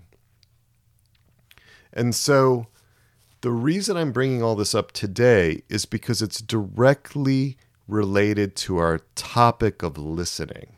And 1.92 2.14
so, 2.14 2.66
the 3.42 3.50
reason 3.50 3.97
I'm 3.97 4.12
bringing 4.12 4.42
all 4.42 4.54
this 4.54 4.75
up 4.75 4.92
today 4.92 5.62
is 5.68 5.87
because 5.87 6.20
it's 6.20 6.40
directly 6.40 7.56
related 7.88 8.54
to 8.54 8.78
our 8.78 9.00
topic 9.14 9.82
of 9.82 9.99
listening. 9.99 10.76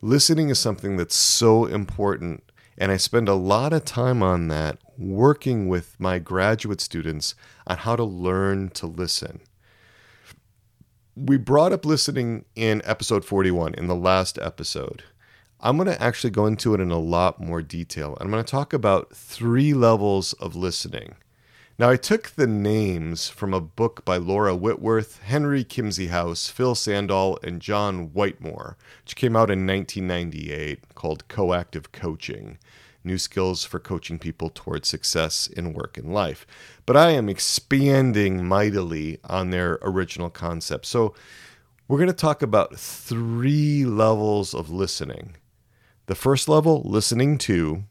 Listening 0.00 0.50
is 0.50 0.58
something 0.58 0.96
that's 0.96 1.16
so 1.16 1.64
important, 1.64 2.44
and 2.76 2.92
I 2.92 2.98
spend 2.98 3.28
a 3.28 3.34
lot 3.34 3.72
of 3.72 3.84
time 3.84 4.22
on 4.22 4.48
that 4.48 4.78
working 4.96 5.68
with 5.68 5.98
my 5.98 6.18
graduate 6.18 6.80
students 6.80 7.34
on 7.66 7.78
how 7.78 7.96
to 7.96 8.04
learn 8.04 8.68
to 8.70 8.86
listen. 8.86 9.40
We 11.16 11.36
brought 11.36 11.72
up 11.72 11.84
listening 11.84 12.44
in 12.54 12.80
episode 12.84 13.24
41, 13.24 13.74
in 13.74 13.88
the 13.88 13.96
last 13.96 14.38
episode. 14.38 15.02
I'm 15.60 15.76
going 15.76 15.88
to 15.88 16.00
actually 16.00 16.30
go 16.30 16.46
into 16.46 16.72
it 16.74 16.80
in 16.80 16.92
a 16.92 17.00
lot 17.00 17.40
more 17.40 17.62
detail. 17.62 18.16
I'm 18.20 18.30
going 18.30 18.44
to 18.44 18.48
talk 18.48 18.72
about 18.72 19.14
three 19.14 19.74
levels 19.74 20.32
of 20.34 20.54
listening. 20.54 21.16
Now, 21.80 21.90
I 21.90 21.96
took 21.96 22.30
the 22.30 22.46
names 22.46 23.28
from 23.28 23.52
a 23.52 23.60
book 23.60 24.04
by 24.04 24.18
Laura 24.18 24.54
Whitworth, 24.54 25.20
Henry 25.22 25.64
Kimsey-House, 25.64 26.48
Phil 26.48 26.74
Sandahl, 26.74 27.42
and 27.42 27.60
John 27.60 28.12
Whitmore, 28.12 28.76
which 29.02 29.16
came 29.16 29.34
out 29.34 29.50
in 29.50 29.66
1998 29.66 30.94
called 30.94 31.26
Coactive 31.26 31.90
Coaching 31.90 32.58
New 33.02 33.18
Skills 33.18 33.64
for 33.64 33.80
Coaching 33.80 34.20
People 34.20 34.50
Towards 34.54 34.88
Success 34.88 35.48
in 35.48 35.72
Work 35.72 35.98
and 35.98 36.14
Life. 36.14 36.46
But 36.86 36.96
I 36.96 37.10
am 37.10 37.28
expanding 37.28 38.46
mightily 38.46 39.18
on 39.24 39.50
their 39.50 39.78
original 39.82 40.30
concept. 40.30 40.86
So, 40.86 41.14
we're 41.88 41.98
going 41.98 42.08
to 42.08 42.12
talk 42.12 42.42
about 42.42 42.78
three 42.78 43.84
levels 43.84 44.52
of 44.54 44.70
listening. 44.70 45.37
The 46.08 46.14
first 46.14 46.48
level, 46.48 46.80
listening 46.86 47.36
to, 47.38 47.84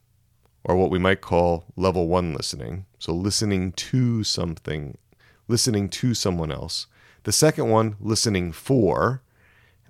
or 0.64 0.74
what 0.74 0.90
we 0.90 0.98
might 0.98 1.20
call 1.20 1.66
level 1.76 2.08
one 2.08 2.34
listening. 2.34 2.84
So, 2.98 3.12
listening 3.12 3.70
to 3.72 4.24
something, 4.24 4.98
listening 5.46 5.88
to 5.90 6.14
someone 6.14 6.50
else. 6.50 6.88
The 7.22 7.30
second 7.30 7.70
one, 7.70 7.94
listening 8.00 8.50
for, 8.50 9.22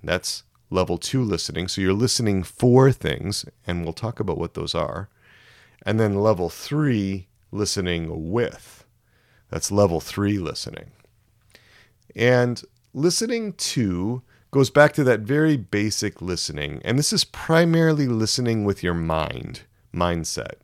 that's 0.03 0.43
level 0.69 0.99
two 0.99 1.23
listening. 1.23 1.67
So 1.67 1.81
you're 1.81 1.91
listening 1.91 2.43
for 2.43 2.91
things, 2.91 3.45
and 3.65 3.83
we'll 3.83 3.93
talk 3.93 4.19
about 4.19 4.37
what 4.37 4.53
those 4.53 4.75
are. 4.75 5.09
And 5.81 5.99
then 5.99 6.21
level 6.21 6.49
three, 6.49 7.29
listening 7.51 8.29
with. 8.31 8.85
That's 9.49 9.71
level 9.71 9.99
three 9.99 10.37
listening. 10.37 10.91
And 12.15 12.61
listening 12.93 13.53
to 13.53 14.21
goes 14.51 14.69
back 14.69 14.93
to 14.93 15.03
that 15.03 15.21
very 15.21 15.57
basic 15.57 16.21
listening. 16.21 16.81
And 16.83 16.97
this 16.97 17.13
is 17.13 17.23
primarily 17.23 18.07
listening 18.07 18.63
with 18.63 18.83
your 18.83 18.93
mind, 18.93 19.61
mindset. 19.93 20.55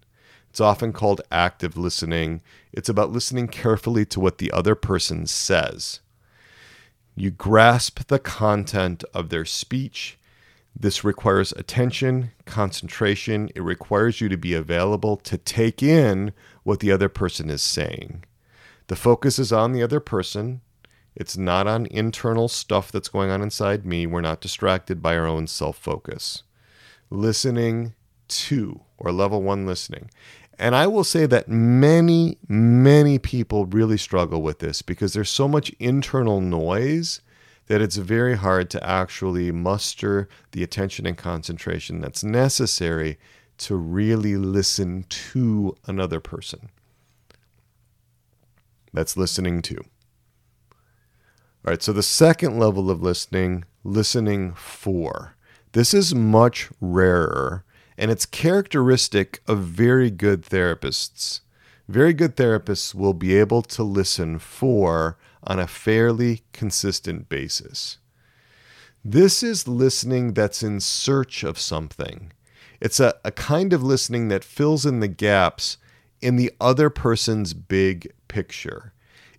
It's 0.50 0.62
often 0.62 0.94
called 0.94 1.22
active 1.32 1.78
listening. 1.78 2.42
It's 2.72 2.90
about 2.90 3.12
listening 3.12 3.48
carefully 3.48 4.06
to 4.06 4.20
what 4.20 4.38
the 4.38 4.52
other 4.52 4.74
person 4.74 5.28
says. 5.28 6.00
You 7.16 7.30
grasp 7.30 8.08
the 8.08 8.20
content 8.20 9.04
of 9.14 9.30
their 9.30 9.46
speech. 9.46 10.18
This 10.78 11.04
requires 11.04 11.52
attention, 11.54 12.32
concentration. 12.46 13.50
It 13.56 13.62
requires 13.62 14.20
you 14.20 14.30
to 14.30 14.38
be 14.38 14.54
available 14.54 15.18
to 15.18 15.38
take 15.38 15.84
in 15.84 16.34
what 16.64 16.80
the 16.80 16.92
other 16.92 17.10
person 17.10 17.50
is 17.50 17.62
saying. 17.62 18.24
The 18.88 18.96
focus 18.96 19.40
is 19.40 19.52
on 19.54 19.72
the 19.72 19.84
other 19.84 20.00
person. 20.00 20.62
It's 21.16 21.38
not 21.38 21.66
on 21.66 21.86
internal 21.88 22.48
stuff 22.48 22.92
that's 22.92 23.10
going 23.10 23.30
on 23.30 23.42
inside 23.42 23.86
me. 23.86 24.06
We're 24.06 24.22
not 24.22 24.42
distracted 24.42 25.02
by 25.02 25.18
our 25.18 25.26
own 25.26 25.48
self 25.48 25.78
focus. 25.78 26.44
Listening 27.10 27.94
to, 28.28 28.82
or 28.98 29.12
level 29.12 29.42
one 29.42 29.66
listening. 29.66 30.10
And 30.58 30.76
I 30.76 30.88
will 30.88 31.04
say 31.04 31.26
that 31.26 31.50
many, 31.50 32.38
many 32.48 33.20
people 33.20 33.66
really 33.66 33.98
struggle 33.98 34.42
with 34.42 34.60
this 34.60 34.82
because 34.82 35.14
there's 35.14 35.30
so 35.30 35.48
much 35.48 35.70
internal 35.80 36.42
noise 36.42 37.22
that 37.68 37.82
it's 37.82 37.98
very 37.98 38.38
hard 38.38 38.70
to 38.70 38.84
actually 38.88 39.52
muster 39.52 40.30
the 40.52 40.64
attention 40.64 41.06
and 41.06 41.18
concentration 41.18 42.00
that's 42.00 42.24
necessary 42.24 43.18
to 43.58 43.76
really 43.76 44.36
listen 44.36 45.06
to 45.10 45.76
another 45.88 46.20
person. 46.20 46.70
That's 48.94 49.18
listening 49.18 49.62
to. 49.64 49.84
All 51.66 51.72
right, 51.72 51.82
so 51.82 51.94
the 51.94 52.04
second 52.04 52.60
level 52.60 52.92
of 52.92 53.02
listening, 53.02 53.66
listening 53.84 54.54
for. 54.54 55.36
This 55.72 55.96
is 55.96 56.14
much 56.14 56.70
rarer 56.80 57.66
and 57.98 58.12
it's 58.12 58.28
characteristic 58.28 59.42
of 59.48 59.64
very 59.64 60.12
good 60.12 60.44
therapists. 60.44 61.40
Very 61.88 62.14
good 62.14 62.36
therapists 62.36 62.94
will 62.94 63.16
be 63.16 63.36
able 63.36 63.64
to 63.64 63.82
listen 63.82 64.38
for 64.38 65.18
on 65.44 65.60
a 65.60 65.66
fairly 65.66 66.44
consistent 66.54 67.30
basis. 67.30 67.98
This 69.04 69.42
is 69.42 69.68
listening 69.68 70.34
that's 70.34 70.62
in 70.62 70.80
search 70.80 71.44
of 71.44 71.58
something. 71.58 72.32
It's 72.80 73.00
a, 73.00 73.16
a 73.24 73.32
kind 73.32 73.74
of 73.74 73.82
listening 73.82 74.28
that 74.28 74.44
fills 74.44 74.86
in 74.86 75.00
the 75.00 75.08
gaps 75.08 75.78
in 76.22 76.36
the 76.36 76.52
other 76.62 76.92
person's 76.92 77.56
big 77.56 78.14
picture. 78.28 78.94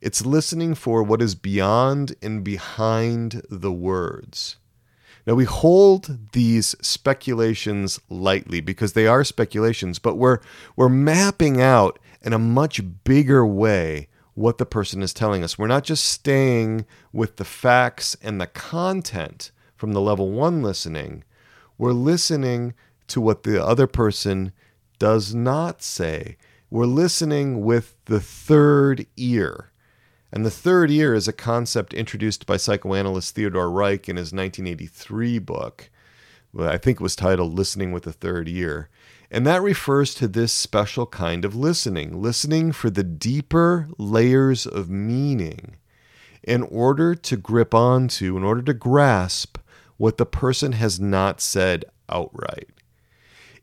It's 0.06 0.24
listening 0.24 0.76
for 0.76 1.02
what 1.02 1.20
is 1.20 1.34
beyond 1.34 2.14
and 2.22 2.44
behind 2.44 3.42
the 3.50 3.72
words. 3.72 4.54
Now, 5.26 5.34
we 5.34 5.42
hold 5.42 6.30
these 6.30 6.76
speculations 6.80 7.98
lightly 8.08 8.60
because 8.60 8.92
they 8.92 9.08
are 9.08 9.24
speculations, 9.24 9.98
but 9.98 10.14
we're, 10.14 10.38
we're 10.76 10.88
mapping 10.88 11.60
out 11.60 11.98
in 12.22 12.32
a 12.32 12.38
much 12.38 12.82
bigger 13.02 13.44
way 13.44 14.06
what 14.34 14.58
the 14.58 14.64
person 14.64 15.02
is 15.02 15.12
telling 15.12 15.42
us. 15.42 15.58
We're 15.58 15.66
not 15.66 15.82
just 15.82 16.04
staying 16.04 16.86
with 17.12 17.34
the 17.34 17.44
facts 17.44 18.16
and 18.22 18.40
the 18.40 18.46
content 18.46 19.50
from 19.74 19.92
the 19.92 20.00
level 20.00 20.30
one 20.30 20.62
listening, 20.62 21.24
we're 21.78 21.90
listening 21.90 22.74
to 23.08 23.20
what 23.20 23.42
the 23.42 23.60
other 23.60 23.88
person 23.88 24.52
does 25.00 25.34
not 25.34 25.82
say. 25.82 26.36
We're 26.70 26.86
listening 26.86 27.62
with 27.62 27.96
the 28.04 28.20
third 28.20 29.04
ear. 29.16 29.72
And 30.32 30.44
the 30.44 30.50
third 30.50 30.90
ear 30.90 31.14
is 31.14 31.28
a 31.28 31.32
concept 31.32 31.94
introduced 31.94 32.46
by 32.46 32.56
psychoanalyst 32.56 33.34
Theodor 33.34 33.66
Reik 33.66 34.08
in 34.08 34.16
his 34.16 34.32
1983 34.32 35.38
book. 35.38 35.90
I 36.58 36.78
think 36.78 37.00
it 37.00 37.02
was 37.02 37.16
titled 37.16 37.54
Listening 37.54 37.92
with 37.92 38.04
the 38.04 38.12
Third 38.12 38.48
Ear. 38.48 38.88
And 39.30 39.46
that 39.46 39.62
refers 39.62 40.14
to 40.14 40.28
this 40.28 40.52
special 40.52 41.06
kind 41.06 41.44
of 41.44 41.54
listening, 41.54 42.20
listening 42.20 42.72
for 42.72 42.90
the 42.90 43.04
deeper 43.04 43.88
layers 43.98 44.66
of 44.66 44.88
meaning 44.88 45.76
in 46.42 46.62
order 46.62 47.14
to 47.14 47.36
grip 47.36 47.74
onto, 47.74 48.36
in 48.36 48.44
order 48.44 48.62
to 48.62 48.72
grasp 48.74 49.58
what 49.96 50.16
the 50.16 50.26
person 50.26 50.72
has 50.72 51.00
not 51.00 51.40
said 51.40 51.84
outright. 52.08 52.68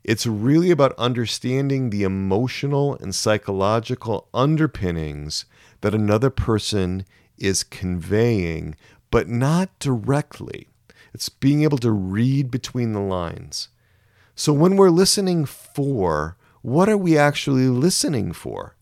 It's 0.04 0.26
really 0.26 0.70
about 0.70 0.92
understanding 0.98 1.88
the 1.88 2.02
emotional 2.02 2.94
and 2.96 3.14
psychological 3.14 4.28
underpinnings 4.34 5.46
that 5.84 5.94
another 5.94 6.30
person 6.30 7.04
is 7.36 7.62
conveying, 7.62 8.74
but 9.10 9.28
not 9.28 9.78
directly. 9.78 10.66
It's 11.12 11.28
being 11.28 11.62
able 11.62 11.76
to 11.76 11.90
read 11.90 12.50
between 12.50 12.94
the 12.94 13.00
lines. 13.00 13.68
So 14.34 14.50
when 14.54 14.76
we're 14.76 14.88
listening 14.88 15.44
for, 15.44 16.38
what 16.62 16.88
are 16.88 16.96
we 16.96 17.18
actually 17.18 17.66
listening 17.66 18.32
for? 18.32 18.76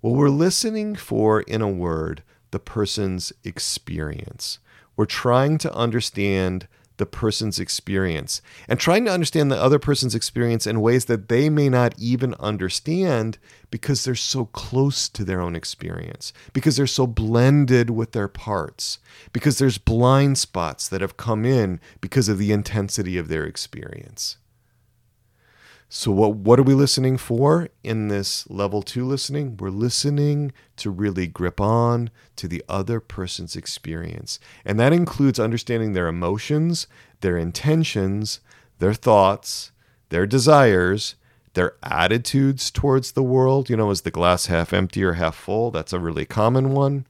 Well, 0.00 0.14
we're 0.14 0.30
listening 0.30 0.96
for, 0.96 1.42
in 1.42 1.60
a 1.60 1.68
word, 1.68 2.22
the 2.50 2.58
person's 2.58 3.30
experience. 3.44 4.58
We're 4.96 5.04
trying 5.04 5.58
to 5.58 5.74
understand 5.74 6.66
the 6.98 7.06
person's 7.06 7.58
experience 7.58 8.42
and 8.68 8.78
trying 8.78 9.04
to 9.04 9.10
understand 9.10 9.50
the 9.50 9.60
other 9.60 9.78
person's 9.78 10.14
experience 10.14 10.66
in 10.66 10.80
ways 10.80 11.06
that 11.06 11.28
they 11.28 11.48
may 11.48 11.68
not 11.68 11.94
even 11.98 12.34
understand 12.34 13.38
because 13.70 14.04
they're 14.04 14.14
so 14.14 14.46
close 14.46 15.08
to 15.08 15.24
their 15.24 15.40
own 15.40 15.56
experience, 15.56 16.32
because 16.52 16.76
they're 16.76 16.86
so 16.86 17.06
blended 17.06 17.90
with 17.90 18.12
their 18.12 18.28
parts, 18.28 18.98
because 19.32 19.58
there's 19.58 19.78
blind 19.78 20.38
spots 20.38 20.88
that 20.88 21.00
have 21.00 21.16
come 21.16 21.44
in 21.44 21.80
because 22.00 22.28
of 22.28 22.38
the 22.38 22.52
intensity 22.52 23.16
of 23.16 23.28
their 23.28 23.44
experience. 23.44 24.36
So, 25.90 26.12
what, 26.12 26.34
what 26.34 26.60
are 26.60 26.64
we 26.64 26.74
listening 26.74 27.16
for 27.16 27.70
in 27.82 28.08
this 28.08 28.48
level 28.50 28.82
two 28.82 29.06
listening? 29.06 29.56
We're 29.56 29.70
listening 29.70 30.52
to 30.76 30.90
really 30.90 31.26
grip 31.26 31.62
on 31.62 32.10
to 32.36 32.46
the 32.46 32.62
other 32.68 33.00
person's 33.00 33.56
experience. 33.56 34.38
And 34.66 34.78
that 34.78 34.92
includes 34.92 35.40
understanding 35.40 35.94
their 35.94 36.06
emotions, 36.06 36.88
their 37.22 37.38
intentions, 37.38 38.40
their 38.80 38.92
thoughts, 38.92 39.72
their 40.10 40.26
desires, 40.26 41.14
their 41.54 41.76
attitudes 41.82 42.70
towards 42.70 43.12
the 43.12 43.22
world. 43.22 43.70
You 43.70 43.76
know, 43.78 43.90
is 43.90 44.02
the 44.02 44.10
glass 44.10 44.46
half 44.46 44.74
empty 44.74 45.02
or 45.02 45.14
half 45.14 45.36
full? 45.36 45.70
That's 45.70 45.94
a 45.94 45.98
really 45.98 46.26
common 46.26 46.72
one. 46.72 47.06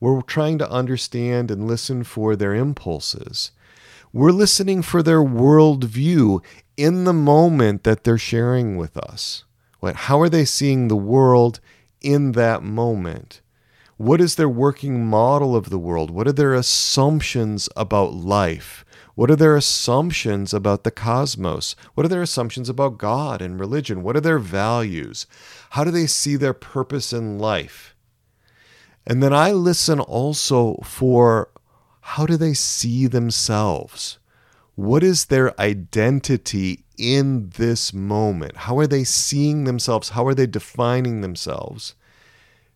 We're 0.00 0.22
trying 0.22 0.58
to 0.58 0.68
understand 0.68 1.48
and 1.48 1.68
listen 1.68 2.02
for 2.02 2.34
their 2.34 2.56
impulses. 2.56 3.52
We're 4.12 4.32
listening 4.32 4.82
for 4.82 5.04
their 5.04 5.22
worldview 5.22 6.42
in 6.76 7.04
the 7.04 7.12
moment 7.12 7.84
that 7.84 8.02
they're 8.02 8.18
sharing 8.18 8.76
with 8.76 8.96
us. 8.96 9.44
What, 9.78 9.94
how 9.94 10.20
are 10.20 10.28
they 10.28 10.44
seeing 10.44 10.88
the 10.88 10.96
world 10.96 11.60
in 12.00 12.32
that 12.32 12.64
moment? 12.64 13.40
What 13.98 14.20
is 14.20 14.34
their 14.34 14.48
working 14.48 15.06
model 15.06 15.54
of 15.54 15.70
the 15.70 15.78
world? 15.78 16.10
What 16.10 16.26
are 16.26 16.32
their 16.32 16.54
assumptions 16.54 17.68
about 17.76 18.12
life? 18.12 18.84
What 19.14 19.30
are 19.30 19.36
their 19.36 19.54
assumptions 19.54 20.52
about 20.52 20.82
the 20.82 20.90
cosmos? 20.90 21.76
What 21.94 22.04
are 22.04 22.08
their 22.08 22.22
assumptions 22.22 22.68
about 22.68 22.98
God 22.98 23.40
and 23.40 23.60
religion? 23.60 24.02
What 24.02 24.16
are 24.16 24.20
their 24.20 24.40
values? 24.40 25.28
How 25.70 25.84
do 25.84 25.92
they 25.92 26.08
see 26.08 26.34
their 26.34 26.54
purpose 26.54 27.12
in 27.12 27.38
life? 27.38 27.94
And 29.06 29.22
then 29.22 29.32
I 29.32 29.52
listen 29.52 30.00
also 30.00 30.80
for 30.82 31.50
how 32.14 32.26
do 32.26 32.36
they 32.36 32.54
see 32.54 33.06
themselves? 33.06 34.18
What 34.74 35.04
is 35.04 35.26
their 35.26 35.58
identity 35.60 36.84
in 36.98 37.50
this 37.50 37.92
moment? 37.94 38.56
How 38.56 38.78
are 38.78 38.88
they 38.88 39.04
seeing 39.04 39.62
themselves? 39.62 40.08
How 40.08 40.26
are 40.26 40.34
they 40.34 40.48
defining 40.48 41.20
themselves? 41.20 41.94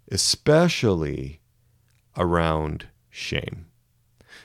Especially 0.09 1.41
around 2.17 2.87
shame, 3.11 3.67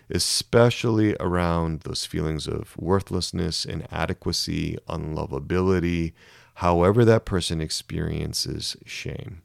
especially 0.09 1.15
around 1.19 1.81
those 1.81 2.07
feelings 2.07 2.47
of 2.47 2.75
worthlessness, 2.75 3.65
inadequacy, 3.65 4.79
unlovability, 4.89 6.13
however 6.55 7.05
that 7.05 7.25
person 7.25 7.61
experiences 7.61 8.75
shame. 8.87 9.43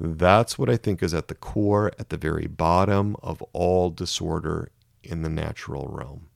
That's 0.00 0.58
what 0.58 0.70
I 0.70 0.76
think 0.76 1.02
is 1.02 1.12
at 1.12 1.28
the 1.28 1.34
core, 1.34 1.92
at 1.98 2.08
the 2.10 2.16
very 2.16 2.46
bottom 2.46 3.16
of 3.22 3.42
all 3.52 3.90
disorder 3.90 4.70
in 5.02 5.22
the 5.22 5.28
natural 5.28 5.88
realm. 5.88 6.28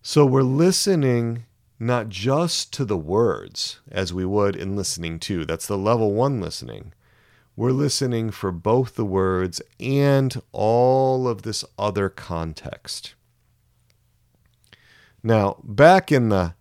So 0.00 0.24
we're 0.24 0.42
listening 0.42 1.44
not 1.78 2.08
just 2.08 2.72
to 2.74 2.84
the 2.84 2.96
words 2.96 3.80
as 3.90 4.12
we 4.12 4.24
would 4.24 4.56
in 4.56 4.74
listening 4.76 5.18
to, 5.20 5.44
that's 5.44 5.66
the 5.66 5.76
level 5.76 6.12
one 6.14 6.40
listening. 6.40 6.92
we're 7.56 7.70
listening 7.72 8.30
for 8.30 8.50
both 8.50 8.94
the 8.94 9.04
words 9.04 9.60
and 9.78 10.40
all 10.52 11.28
of 11.28 11.42
this 11.42 11.64
other 11.78 12.08
context. 12.08 13.14
Now, 15.22 15.58
back 15.62 16.10
in 16.10 16.30
the 16.30 16.54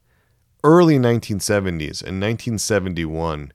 early 0.63 0.97
1970s, 0.97 2.03
in 2.03 2.19
1971, 2.19 3.53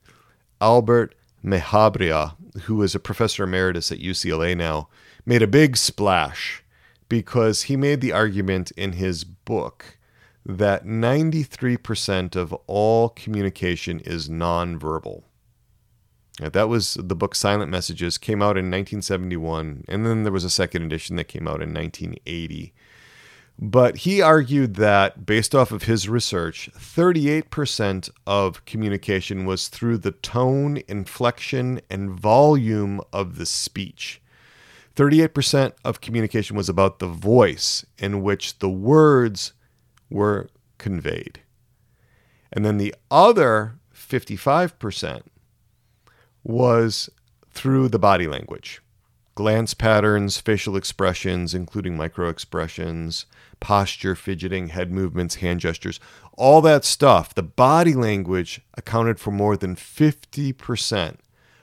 Albert 0.61 1.15
Mehrabian, 1.47 2.35
who 2.63 2.83
is 2.83 2.95
a 2.95 3.01
professor 3.01 3.45
emeritus 3.45 3.93
at 3.93 4.01
UCLA 4.01 4.57
now, 4.57 4.89
made 5.25 5.43
a 5.43 5.47
big 5.47 5.77
splash 5.77 6.65
because 7.09 7.63
he 7.63 7.77
made 7.77 8.01
the 8.01 8.13
argument 8.13 8.73
in 8.73 8.95
his 8.95 9.23
book 9.25 9.97
that 10.45 10.85
93% 10.85 12.37
of 12.37 12.53
all 12.67 13.09
communication 13.11 14.01
is 14.01 14.29
nonverbal. 14.29 15.23
That 16.39 16.69
was 16.69 16.95
the 16.95 17.15
book 17.15 17.35
Silent 17.35 17.71
Messages, 17.71 18.19
came 18.19 18.43
out 18.43 18.59
in 18.59 18.67
1971, 18.67 19.85
and 19.89 20.05
then 20.05 20.23
there 20.25 20.33
was 20.33 20.45
a 20.45 20.51
second 20.51 20.83
edition 20.83 21.17
that 21.17 21.29
came 21.29 21.49
out 21.49 21.63
in 21.63 21.73
1980. 21.73 22.75
But 23.59 23.99
he 23.99 24.21
argued 24.21 24.75
that, 24.75 25.25
based 25.25 25.55
off 25.55 25.73
of 25.73 25.85
his 25.85 26.09
research, 26.09 26.69
38% 26.77 28.11
of 28.27 28.65
communication 28.67 29.47
was 29.47 29.69
through 29.69 29.99
the 29.99 30.13
tone, 30.13 30.83
inflection, 30.89 31.81
and 31.89 32.11
volume 32.11 33.01
of 33.15 33.39
the 33.39 33.47
speech. 33.47 34.21
38% 34.95 35.73
of 35.85 36.03
communication 36.03 36.57
was 36.57 36.69
about 36.69 36.99
the 36.99 37.07
voice 37.07 37.85
in 37.99 38.23
which 38.23 38.59
the 38.59 38.69
words 38.69 39.55
were 40.11 40.49
conveyed. 40.77 41.41
And 42.53 42.65
then 42.65 42.77
the 42.77 42.95
other 43.11 43.79
55% 43.95 45.23
was 46.45 47.11
through 47.51 47.89
the 47.89 47.99
body 47.99 48.27
language 48.27 48.83
glance 49.37 49.75
patterns, 49.75 50.39
facial 50.39 50.77
expressions, 50.77 51.55
including 51.55 51.97
micro 51.97 52.29
expressions, 52.29 53.27
posture, 53.61 54.17
fidgeting, 54.17 54.69
head 54.69 54.91
movements, 54.91 55.37
hand 55.37 55.61
gestures, 55.61 56.01
all 56.37 56.61
that 56.63 56.85
stuff. 56.85 57.35
The 57.35 57.43
body 57.43 57.95
language 57.95 58.63
accounted 58.75 59.21
for 59.21 59.31
more 59.31 59.57
than 59.57 59.77
50% 59.77 61.19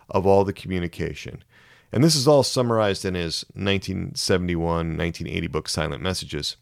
of 0.10 0.26
all 0.26 0.46
the 0.46 0.54
communication. 0.54 1.44
And 1.92 2.04
this 2.04 2.16
is 2.16 2.28
all 2.28 2.44
summarized 2.44 3.06
in 3.06 3.16
his 3.16 3.44
1971 3.54 4.98
1980 4.98 5.48
book, 5.48 5.68
Silent 5.68 6.02
Messages. 6.02 6.56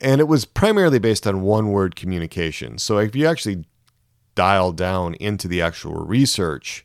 And 0.00 0.20
it 0.20 0.28
was 0.28 0.44
primarily 0.44 0.98
based 0.98 1.26
on 1.26 1.42
one 1.42 1.70
word 1.70 1.96
communication. 1.96 2.78
So 2.78 2.98
if 2.98 3.14
you 3.14 3.26
actually 3.26 3.64
dial 4.34 4.72
down 4.72 5.14
into 5.14 5.46
the 5.46 5.62
actual 5.62 5.94
research, 5.94 6.84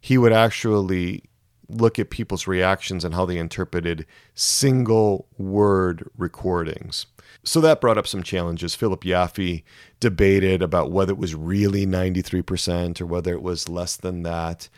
he 0.00 0.16
would 0.16 0.32
actually 0.32 1.24
look 1.68 1.98
at 1.98 2.10
people's 2.10 2.46
reactions 2.46 3.04
and 3.04 3.14
how 3.14 3.24
they 3.24 3.38
interpreted 3.38 4.06
single 4.34 5.26
word 5.38 6.08
recordings. 6.16 7.06
So 7.42 7.60
that 7.60 7.80
brought 7.80 7.98
up 7.98 8.06
some 8.06 8.22
challenges. 8.22 8.74
Philip 8.74 9.04
Yaffe 9.04 9.62
debated 10.00 10.62
about 10.62 10.90
whether 10.90 11.12
it 11.12 11.18
was 11.18 11.34
really 11.34 11.86
93% 11.86 13.00
or 13.00 13.06
whether 13.06 13.32
it 13.32 13.42
was 13.42 13.68
less 13.68 13.96
than 13.96 14.22
that. 14.22 14.68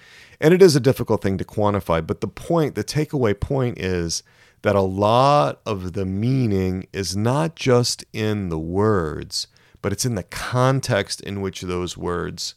And 0.40 0.54
it 0.54 0.62
is 0.62 0.76
a 0.76 0.80
difficult 0.80 1.22
thing 1.22 1.38
to 1.38 1.44
quantify, 1.44 2.06
but 2.06 2.20
the 2.20 2.28
point, 2.28 2.74
the 2.74 2.84
takeaway 2.84 3.38
point 3.38 3.78
is 3.78 4.22
that 4.62 4.76
a 4.76 4.80
lot 4.80 5.60
of 5.64 5.92
the 5.92 6.04
meaning 6.04 6.86
is 6.92 7.16
not 7.16 7.56
just 7.56 8.04
in 8.12 8.48
the 8.48 8.58
words, 8.58 9.46
but 9.82 9.92
it's 9.92 10.04
in 10.04 10.14
the 10.14 10.22
context 10.22 11.20
in 11.20 11.40
which 11.40 11.62
those 11.62 11.96
words 11.96 12.54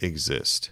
exist. 0.00 0.70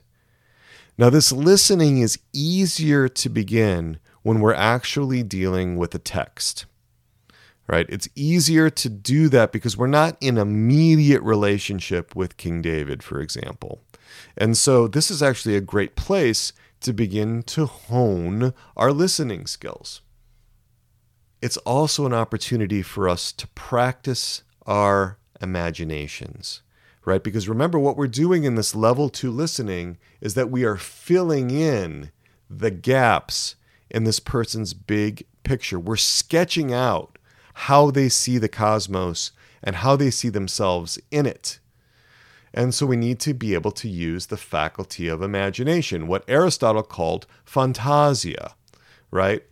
Now, 1.00 1.08
this 1.08 1.32
listening 1.32 1.96
is 1.96 2.18
easier 2.34 3.08
to 3.08 3.30
begin 3.30 3.98
when 4.20 4.38
we're 4.38 4.52
actually 4.52 5.22
dealing 5.22 5.78
with 5.78 5.94
a 5.94 5.98
text, 5.98 6.66
right? 7.66 7.86
It's 7.88 8.10
easier 8.14 8.68
to 8.68 8.90
do 8.90 9.30
that 9.30 9.50
because 9.50 9.78
we're 9.78 9.86
not 9.86 10.18
in 10.20 10.36
immediate 10.36 11.22
relationship 11.22 12.14
with 12.14 12.36
King 12.36 12.60
David, 12.60 13.02
for 13.02 13.18
example. 13.18 13.80
And 14.36 14.58
so, 14.58 14.86
this 14.86 15.10
is 15.10 15.22
actually 15.22 15.56
a 15.56 15.62
great 15.62 15.96
place 15.96 16.52
to 16.80 16.92
begin 16.92 17.44
to 17.44 17.64
hone 17.64 18.52
our 18.76 18.92
listening 18.92 19.46
skills. 19.46 20.02
It's 21.40 21.56
also 21.56 22.04
an 22.04 22.12
opportunity 22.12 22.82
for 22.82 23.08
us 23.08 23.32
to 23.32 23.46
practice 23.46 24.42
our 24.66 25.16
imaginations 25.40 26.60
right? 27.04 27.22
Because 27.22 27.48
remember, 27.48 27.78
what 27.78 27.96
we're 27.96 28.06
doing 28.06 28.44
in 28.44 28.54
this 28.54 28.74
level 28.74 29.08
two 29.08 29.30
listening 29.30 29.98
is 30.20 30.34
that 30.34 30.50
we 30.50 30.64
are 30.64 30.76
filling 30.76 31.50
in 31.50 32.10
the 32.48 32.70
gaps 32.70 33.56
in 33.90 34.04
this 34.04 34.20
person's 34.20 34.74
big 34.74 35.26
picture. 35.42 35.78
We're 35.78 35.96
sketching 35.96 36.72
out 36.72 37.18
how 37.54 37.90
they 37.90 38.08
see 38.08 38.38
the 38.38 38.48
cosmos 38.48 39.32
and 39.62 39.76
how 39.76 39.96
they 39.96 40.10
see 40.10 40.28
themselves 40.28 40.98
in 41.10 41.26
it. 41.26 41.58
And 42.52 42.74
so 42.74 42.86
we 42.86 42.96
need 42.96 43.20
to 43.20 43.34
be 43.34 43.54
able 43.54 43.70
to 43.72 43.88
use 43.88 44.26
the 44.26 44.36
faculty 44.36 45.06
of 45.06 45.22
imagination, 45.22 46.08
what 46.08 46.24
Aristotle 46.26 46.82
called 46.82 47.26
phantasia, 47.46 48.54
right? 49.10 49.44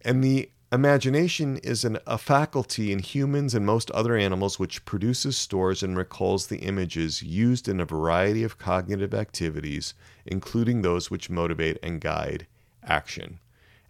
And 0.00 0.24
the 0.24 0.50
Imagination 0.72 1.58
is 1.58 1.84
an, 1.84 1.98
a 2.06 2.16
faculty 2.16 2.92
in 2.92 3.00
humans 3.00 3.54
and 3.54 3.66
most 3.66 3.90
other 3.90 4.16
animals 4.16 4.58
which 4.58 4.86
produces, 4.86 5.36
stores, 5.36 5.82
and 5.82 5.98
recalls 5.98 6.46
the 6.46 6.60
images 6.60 7.22
used 7.22 7.68
in 7.68 7.78
a 7.78 7.84
variety 7.84 8.42
of 8.42 8.56
cognitive 8.56 9.12
activities, 9.12 9.92
including 10.24 10.80
those 10.80 11.10
which 11.10 11.28
motivate 11.28 11.76
and 11.82 12.00
guide 12.00 12.46
action. 12.82 13.38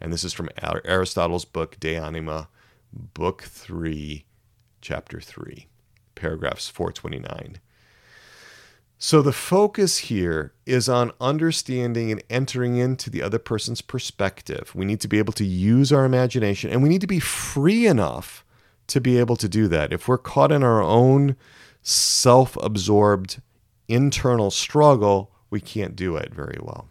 And 0.00 0.12
this 0.12 0.24
is 0.24 0.32
from 0.32 0.48
Aristotle's 0.60 1.44
book, 1.44 1.78
De 1.78 1.94
Anima, 1.94 2.48
Book 2.92 3.42
3, 3.42 4.24
Chapter 4.80 5.20
3, 5.20 5.68
paragraphs 6.16 6.68
429. 6.68 7.60
So 9.04 9.20
the 9.20 9.32
focus 9.32 9.98
here 9.98 10.52
is 10.64 10.88
on 10.88 11.10
understanding 11.20 12.12
and 12.12 12.22
entering 12.30 12.76
into 12.76 13.10
the 13.10 13.20
other 13.20 13.40
person's 13.40 13.80
perspective. 13.80 14.70
We 14.76 14.84
need 14.84 15.00
to 15.00 15.08
be 15.08 15.18
able 15.18 15.32
to 15.32 15.44
use 15.44 15.90
our 15.92 16.04
imagination 16.04 16.70
and 16.70 16.84
we 16.84 16.88
need 16.88 17.00
to 17.00 17.08
be 17.08 17.18
free 17.18 17.88
enough 17.88 18.44
to 18.86 19.00
be 19.00 19.18
able 19.18 19.34
to 19.38 19.48
do 19.48 19.66
that. 19.66 19.92
If 19.92 20.06
we're 20.06 20.18
caught 20.18 20.52
in 20.52 20.62
our 20.62 20.80
own 20.80 21.34
self 21.82 22.56
absorbed 22.62 23.42
internal 23.88 24.52
struggle, 24.52 25.32
we 25.50 25.60
can't 25.60 25.96
do 25.96 26.14
it 26.14 26.32
very 26.32 26.58
well 26.62 26.86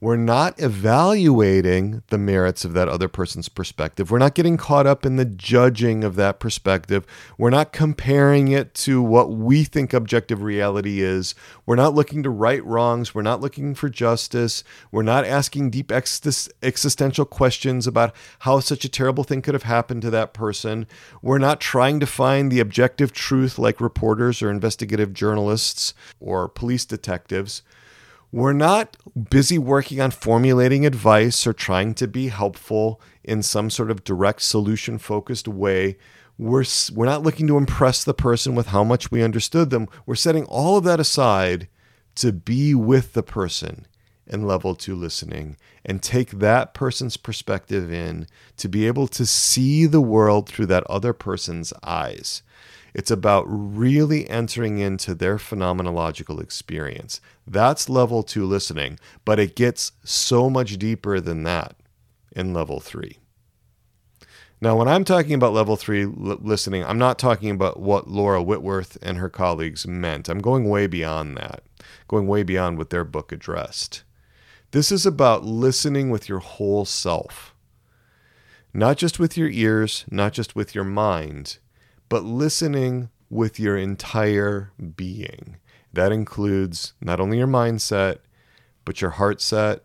we're 0.00 0.16
not 0.16 0.54
evaluating 0.60 2.04
the 2.06 2.18
merits 2.18 2.64
of 2.64 2.72
that 2.72 2.88
other 2.88 3.08
person's 3.08 3.48
perspective. 3.48 4.10
We're 4.10 4.18
not 4.18 4.34
getting 4.34 4.56
caught 4.56 4.86
up 4.86 5.04
in 5.04 5.16
the 5.16 5.24
judging 5.24 6.04
of 6.04 6.14
that 6.14 6.38
perspective. 6.38 7.04
We're 7.36 7.50
not 7.50 7.72
comparing 7.72 8.46
it 8.46 8.74
to 8.74 9.02
what 9.02 9.30
we 9.30 9.64
think 9.64 9.92
objective 9.92 10.42
reality 10.42 11.00
is. 11.00 11.34
We're 11.66 11.74
not 11.74 11.94
looking 11.94 12.22
to 12.22 12.30
right 12.30 12.64
wrongs. 12.64 13.12
We're 13.12 13.22
not 13.22 13.40
looking 13.40 13.74
for 13.74 13.88
justice. 13.88 14.62
We're 14.92 15.02
not 15.02 15.24
asking 15.24 15.70
deep 15.70 15.90
existential 15.90 17.24
questions 17.24 17.88
about 17.88 18.14
how 18.40 18.60
such 18.60 18.84
a 18.84 18.88
terrible 18.88 19.24
thing 19.24 19.42
could 19.42 19.54
have 19.54 19.64
happened 19.64 20.02
to 20.02 20.10
that 20.10 20.32
person. 20.32 20.86
We're 21.22 21.38
not 21.38 21.60
trying 21.60 21.98
to 21.98 22.06
find 22.06 22.52
the 22.52 22.60
objective 22.60 23.12
truth 23.12 23.58
like 23.58 23.80
reporters 23.80 24.42
or 24.42 24.50
investigative 24.50 25.12
journalists 25.12 25.92
or 26.20 26.48
police 26.48 26.84
detectives. 26.84 27.62
We're 28.30 28.52
not 28.52 28.96
busy 29.30 29.56
working 29.56 30.00
on 30.02 30.10
formulating 30.10 30.84
advice 30.84 31.46
or 31.46 31.54
trying 31.54 31.94
to 31.94 32.06
be 32.06 32.28
helpful 32.28 33.00
in 33.24 33.42
some 33.42 33.70
sort 33.70 33.90
of 33.90 34.04
direct 34.04 34.42
solution 34.42 34.98
focused 34.98 35.48
way. 35.48 35.96
We're, 36.36 36.64
we're 36.94 37.06
not 37.06 37.22
looking 37.22 37.46
to 37.46 37.56
impress 37.56 38.04
the 38.04 38.12
person 38.12 38.54
with 38.54 38.68
how 38.68 38.84
much 38.84 39.10
we 39.10 39.22
understood 39.22 39.70
them. 39.70 39.88
We're 40.04 40.14
setting 40.14 40.44
all 40.44 40.76
of 40.76 40.84
that 40.84 41.00
aside 41.00 41.68
to 42.16 42.32
be 42.32 42.74
with 42.74 43.14
the 43.14 43.22
person 43.22 43.86
in 44.26 44.46
level 44.46 44.74
two 44.74 44.94
listening 44.94 45.56
and 45.84 46.02
take 46.02 46.32
that 46.32 46.74
person's 46.74 47.16
perspective 47.16 47.90
in 47.90 48.26
to 48.58 48.68
be 48.68 48.86
able 48.86 49.08
to 49.08 49.24
see 49.24 49.86
the 49.86 50.02
world 50.02 50.48
through 50.48 50.66
that 50.66 50.84
other 50.90 51.14
person's 51.14 51.72
eyes. 51.82 52.42
It's 52.98 53.12
about 53.12 53.44
really 53.46 54.28
entering 54.28 54.80
into 54.80 55.14
their 55.14 55.36
phenomenological 55.36 56.42
experience. 56.42 57.20
That's 57.46 57.88
level 57.88 58.24
two 58.24 58.44
listening, 58.44 58.98
but 59.24 59.38
it 59.38 59.54
gets 59.54 59.92
so 60.02 60.50
much 60.50 60.78
deeper 60.78 61.20
than 61.20 61.44
that 61.44 61.76
in 62.32 62.52
level 62.52 62.80
three. 62.80 63.18
Now, 64.60 64.76
when 64.76 64.88
I'm 64.88 65.04
talking 65.04 65.34
about 65.34 65.52
level 65.52 65.76
three 65.76 66.06
listening, 66.06 66.82
I'm 66.82 66.98
not 66.98 67.20
talking 67.20 67.50
about 67.50 67.78
what 67.78 68.08
Laura 68.08 68.42
Whitworth 68.42 68.98
and 69.00 69.18
her 69.18 69.28
colleagues 69.28 69.86
meant. 69.86 70.28
I'm 70.28 70.40
going 70.40 70.68
way 70.68 70.88
beyond 70.88 71.36
that, 71.36 71.62
going 72.08 72.26
way 72.26 72.42
beyond 72.42 72.78
what 72.78 72.90
their 72.90 73.04
book 73.04 73.30
addressed. 73.30 74.02
This 74.72 74.90
is 74.90 75.06
about 75.06 75.44
listening 75.44 76.10
with 76.10 76.28
your 76.28 76.40
whole 76.40 76.84
self, 76.84 77.54
not 78.74 78.96
just 78.96 79.20
with 79.20 79.36
your 79.36 79.50
ears, 79.50 80.04
not 80.10 80.32
just 80.32 80.56
with 80.56 80.74
your 80.74 80.82
mind, 80.82 81.58
but 82.08 82.24
listening 82.24 83.10
with 83.30 83.60
your 83.60 83.76
entire 83.76 84.72
being. 84.96 85.56
That 85.92 86.12
includes 86.12 86.94
not 87.00 87.20
only 87.20 87.38
your 87.38 87.46
mindset, 87.46 88.18
but 88.84 89.00
your 89.00 89.10
heart 89.12 89.40
set, 89.40 89.82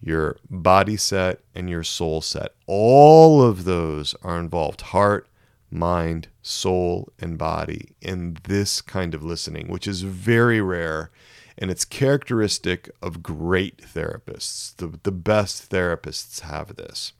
your 0.00 0.38
body 0.48 0.96
set, 0.96 1.40
and 1.54 1.68
your 1.68 1.82
soul 1.82 2.20
set. 2.20 2.54
All 2.66 3.42
of 3.42 3.64
those 3.64 4.14
are 4.22 4.38
involved 4.38 4.80
heart, 4.80 5.28
mind, 5.70 6.28
soul, 6.42 7.12
and 7.18 7.36
body 7.36 7.94
in 8.00 8.38
this 8.44 8.80
kind 8.80 9.14
of 9.14 9.22
listening, 9.22 9.68
which 9.68 9.86
is 9.86 10.02
very 10.02 10.60
rare. 10.60 11.10
And 11.60 11.70
it's 11.70 11.84
characteristic 11.84 12.88
of 13.02 13.22
great 13.22 13.78
therapists. 13.78 14.76
The, 14.76 14.98
the 15.02 15.12
best 15.12 15.70
therapists 15.70 16.40
have 16.40 16.76
this. 16.76 17.12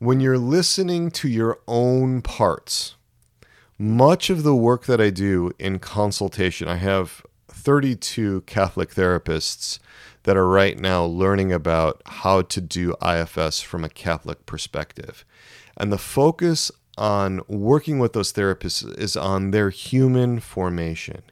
When 0.00 0.20
you're 0.20 0.38
listening 0.38 1.10
to 1.10 1.28
your 1.28 1.58
own 1.66 2.22
parts, 2.22 2.94
much 3.76 4.30
of 4.30 4.44
the 4.44 4.54
work 4.54 4.86
that 4.86 5.00
I 5.00 5.10
do 5.10 5.50
in 5.58 5.80
consultation, 5.80 6.68
I 6.68 6.76
have 6.76 7.26
32 7.48 8.42
Catholic 8.42 8.94
therapists 8.94 9.80
that 10.22 10.36
are 10.36 10.46
right 10.46 10.78
now 10.78 11.04
learning 11.04 11.52
about 11.52 12.00
how 12.06 12.42
to 12.42 12.60
do 12.60 12.94
IFS 13.04 13.60
from 13.60 13.82
a 13.82 13.88
Catholic 13.88 14.46
perspective. 14.46 15.24
And 15.76 15.92
the 15.92 15.98
focus 15.98 16.70
on 16.96 17.40
working 17.48 17.98
with 17.98 18.12
those 18.12 18.32
therapists 18.32 18.96
is 18.96 19.16
on 19.16 19.50
their 19.50 19.70
human 19.70 20.38
formation. 20.38 21.22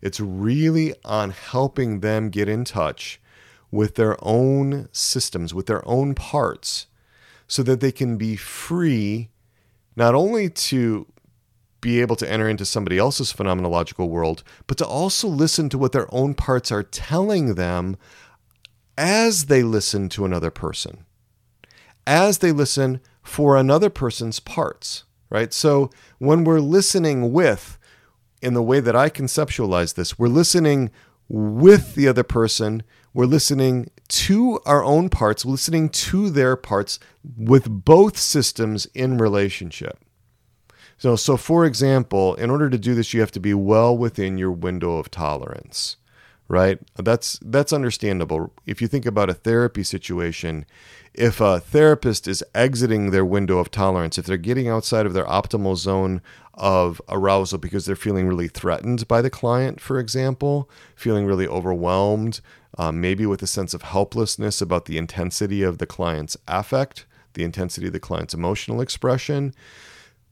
It's 0.00 0.20
really 0.20 0.94
on 1.04 1.30
helping 1.30 1.98
them 1.98 2.30
get 2.30 2.48
in 2.48 2.62
touch 2.62 3.20
with 3.72 3.96
their 3.96 4.16
own 4.24 4.88
systems, 4.92 5.52
with 5.52 5.66
their 5.66 5.86
own 5.88 6.14
parts, 6.14 6.86
so 7.52 7.62
that 7.62 7.80
they 7.80 7.92
can 7.92 8.16
be 8.16 8.34
free 8.34 9.28
not 9.94 10.14
only 10.14 10.48
to 10.48 11.06
be 11.82 12.00
able 12.00 12.16
to 12.16 12.32
enter 12.32 12.48
into 12.48 12.64
somebody 12.64 12.96
else's 12.96 13.30
phenomenological 13.30 14.08
world, 14.08 14.42
but 14.66 14.78
to 14.78 14.86
also 14.86 15.28
listen 15.28 15.68
to 15.68 15.76
what 15.76 15.92
their 15.92 16.06
own 16.14 16.32
parts 16.32 16.72
are 16.72 16.82
telling 16.82 17.54
them 17.54 17.98
as 18.96 19.46
they 19.46 19.62
listen 19.62 20.08
to 20.08 20.24
another 20.24 20.50
person, 20.50 21.04
as 22.06 22.38
they 22.38 22.52
listen 22.52 23.02
for 23.22 23.58
another 23.58 23.90
person's 23.90 24.40
parts, 24.40 25.04
right? 25.28 25.52
So 25.52 25.90
when 26.16 26.44
we're 26.44 26.58
listening 26.58 27.34
with, 27.34 27.76
in 28.40 28.54
the 28.54 28.62
way 28.62 28.80
that 28.80 28.96
I 28.96 29.10
conceptualize 29.10 29.92
this, 29.94 30.18
we're 30.18 30.28
listening 30.28 30.90
with 31.28 31.96
the 31.96 32.08
other 32.08 32.24
person, 32.24 32.82
we're 33.12 33.26
listening 33.26 33.90
to 34.08 34.60
our 34.66 34.84
own 34.84 35.08
parts, 35.08 35.44
listening 35.44 35.88
to 35.88 36.30
their 36.30 36.56
parts 36.56 36.98
with 37.36 37.84
both 37.84 38.16
systems 38.18 38.86
in 38.94 39.18
relationship. 39.18 39.98
So, 40.98 41.16
so 41.16 41.36
for 41.36 41.64
example, 41.64 42.34
in 42.34 42.50
order 42.50 42.70
to 42.70 42.78
do 42.78 42.94
this, 42.94 43.12
you 43.12 43.20
have 43.20 43.32
to 43.32 43.40
be 43.40 43.54
well 43.54 43.96
within 43.96 44.38
your 44.38 44.52
window 44.52 44.98
of 44.98 45.10
tolerance, 45.10 45.96
right? 46.46 46.78
That's 46.96 47.40
that's 47.42 47.72
understandable. 47.72 48.52
If 48.66 48.80
you 48.80 48.86
think 48.86 49.04
about 49.04 49.28
a 49.28 49.34
therapy 49.34 49.82
situation, 49.82 50.64
if 51.14 51.40
a 51.40 51.60
therapist 51.60 52.26
is 52.26 52.42
exiting 52.54 53.10
their 53.10 53.24
window 53.24 53.58
of 53.58 53.70
tolerance, 53.70 54.18
if 54.18 54.24
they're 54.24 54.36
getting 54.36 54.68
outside 54.68 55.04
of 55.04 55.12
their 55.12 55.26
optimal 55.26 55.76
zone 55.76 56.22
of 56.54 57.00
arousal 57.08 57.58
because 57.58 57.86
they're 57.86 57.96
feeling 57.96 58.26
really 58.26 58.48
threatened 58.48 59.06
by 59.08 59.20
the 59.20 59.30
client, 59.30 59.80
for 59.80 59.98
example, 59.98 60.70
feeling 60.94 61.26
really 61.26 61.46
overwhelmed, 61.46 62.40
um, 62.78 63.00
maybe 63.00 63.26
with 63.26 63.42
a 63.42 63.46
sense 63.46 63.74
of 63.74 63.82
helplessness 63.82 64.60
about 64.60 64.86
the 64.86 64.96
intensity 64.96 65.62
of 65.62 65.78
the 65.78 65.86
client's 65.86 66.36
affect, 66.48 67.04
the 67.34 67.44
intensity 67.44 67.86
of 67.86 67.92
the 67.92 68.00
client's 68.00 68.34
emotional 68.34 68.80
expression, 68.80 69.54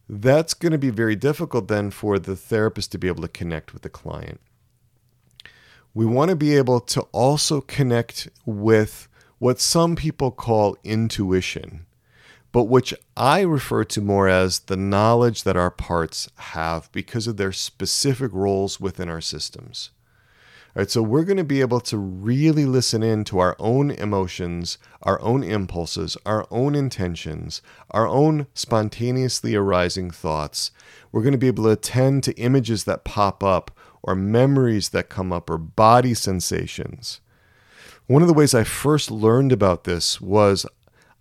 that's 0.09 0.55
going 0.55 0.73
to 0.73 0.79
be 0.79 0.91
very 0.91 1.15
difficult 1.15 1.69
then 1.69 1.91
for 1.91 2.19
the 2.19 2.37
therapist 2.37 2.91
to 2.93 2.99
be 2.99 3.09
able 3.09 3.23
to 3.23 3.29
connect 3.29 3.73
with 3.73 3.83
the 3.83 3.89
client. 3.89 4.41
We 5.93 6.07
want 6.07 6.31
to 6.31 6.37
be 6.37 6.57
able 6.57 6.81
to 6.81 7.03
also 7.13 7.61
connect 7.61 8.29
with 8.45 9.09
what 9.41 9.59
some 9.59 9.97
people 9.97 10.31
call 10.31 10.77
intuition, 10.85 11.87
but 12.53 12.65
which 12.65 12.93
I 13.17 13.41
refer 13.41 13.85
to 13.85 14.01
more 14.03 14.29
as 14.29 14.61
the 14.61 14.77
knowledge 14.77 15.45
that 15.45 15.57
our 15.57 15.71
parts 15.71 16.29
have 16.37 16.93
because 16.93 17.27
of 17.27 17.39
their 17.39 17.51
specific 17.51 18.33
roles 18.35 18.79
within 18.79 19.09
our 19.09 19.23
systems. 19.23 19.91
All 20.77 20.83
right, 20.83 20.91
so 20.91 21.03
we're 21.03 21.25
going 21.25 21.39
to 21.39 21.43
be 21.43 21.63
able 21.63 21.81
to 21.81 21.97
really 21.97 22.67
listen 22.67 23.03
in 23.03 23.25
to 23.25 23.39
our 23.39 23.57
own 23.59 23.91
emotions, 23.93 24.77
our 25.03 25.19
own 25.23 25.43
impulses, 25.43 26.19
our 26.27 26.47
own 26.51 26.75
intentions, 26.75 27.63
our 27.91 28.07
own 28.07 28.47
spontaneously 28.53 29.55
arising 29.55 30.11
thoughts. 30.11 30.71
We're 31.11 31.23
going 31.23 31.33
to 31.33 31.39
be 31.39 31.49
able 31.49 31.65
to 31.65 31.71
attend 31.71 32.25
to 32.25 32.37
images 32.39 32.85
that 32.85 33.05
pop 33.05 33.43
up, 33.43 33.71
or 34.03 34.15
memories 34.15 34.91
that 34.91 35.09
come 35.09 35.33
up, 35.33 35.49
or 35.49 35.57
body 35.57 36.13
sensations. 36.13 37.21
One 38.11 38.23
of 38.23 38.29
the 38.29 38.35
ways 38.35 38.55
I 38.55 38.65
first 38.65 39.09
learned 39.09 39.53
about 39.53 39.85
this 39.85 40.21
was 40.21 40.67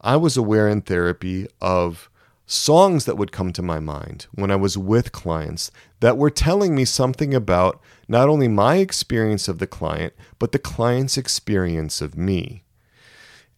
I 0.01 0.15
was 0.15 0.35
aware 0.35 0.67
in 0.67 0.81
therapy 0.81 1.45
of 1.61 2.09
songs 2.47 3.05
that 3.05 3.15
would 3.15 3.31
come 3.31 3.53
to 3.53 3.61
my 3.61 3.79
mind 3.79 4.25
when 4.31 4.49
I 4.49 4.55
was 4.55 4.75
with 4.75 5.11
clients 5.11 5.69
that 5.99 6.17
were 6.17 6.31
telling 6.31 6.73
me 6.73 6.85
something 6.85 7.31
about 7.31 7.79
not 8.07 8.27
only 8.27 8.47
my 8.47 8.77
experience 8.77 9.47
of 9.47 9.59
the 9.59 9.67
client, 9.67 10.13
but 10.39 10.51
the 10.51 10.57
client's 10.57 11.15
experience 11.15 12.01
of 12.01 12.17
me. 12.17 12.63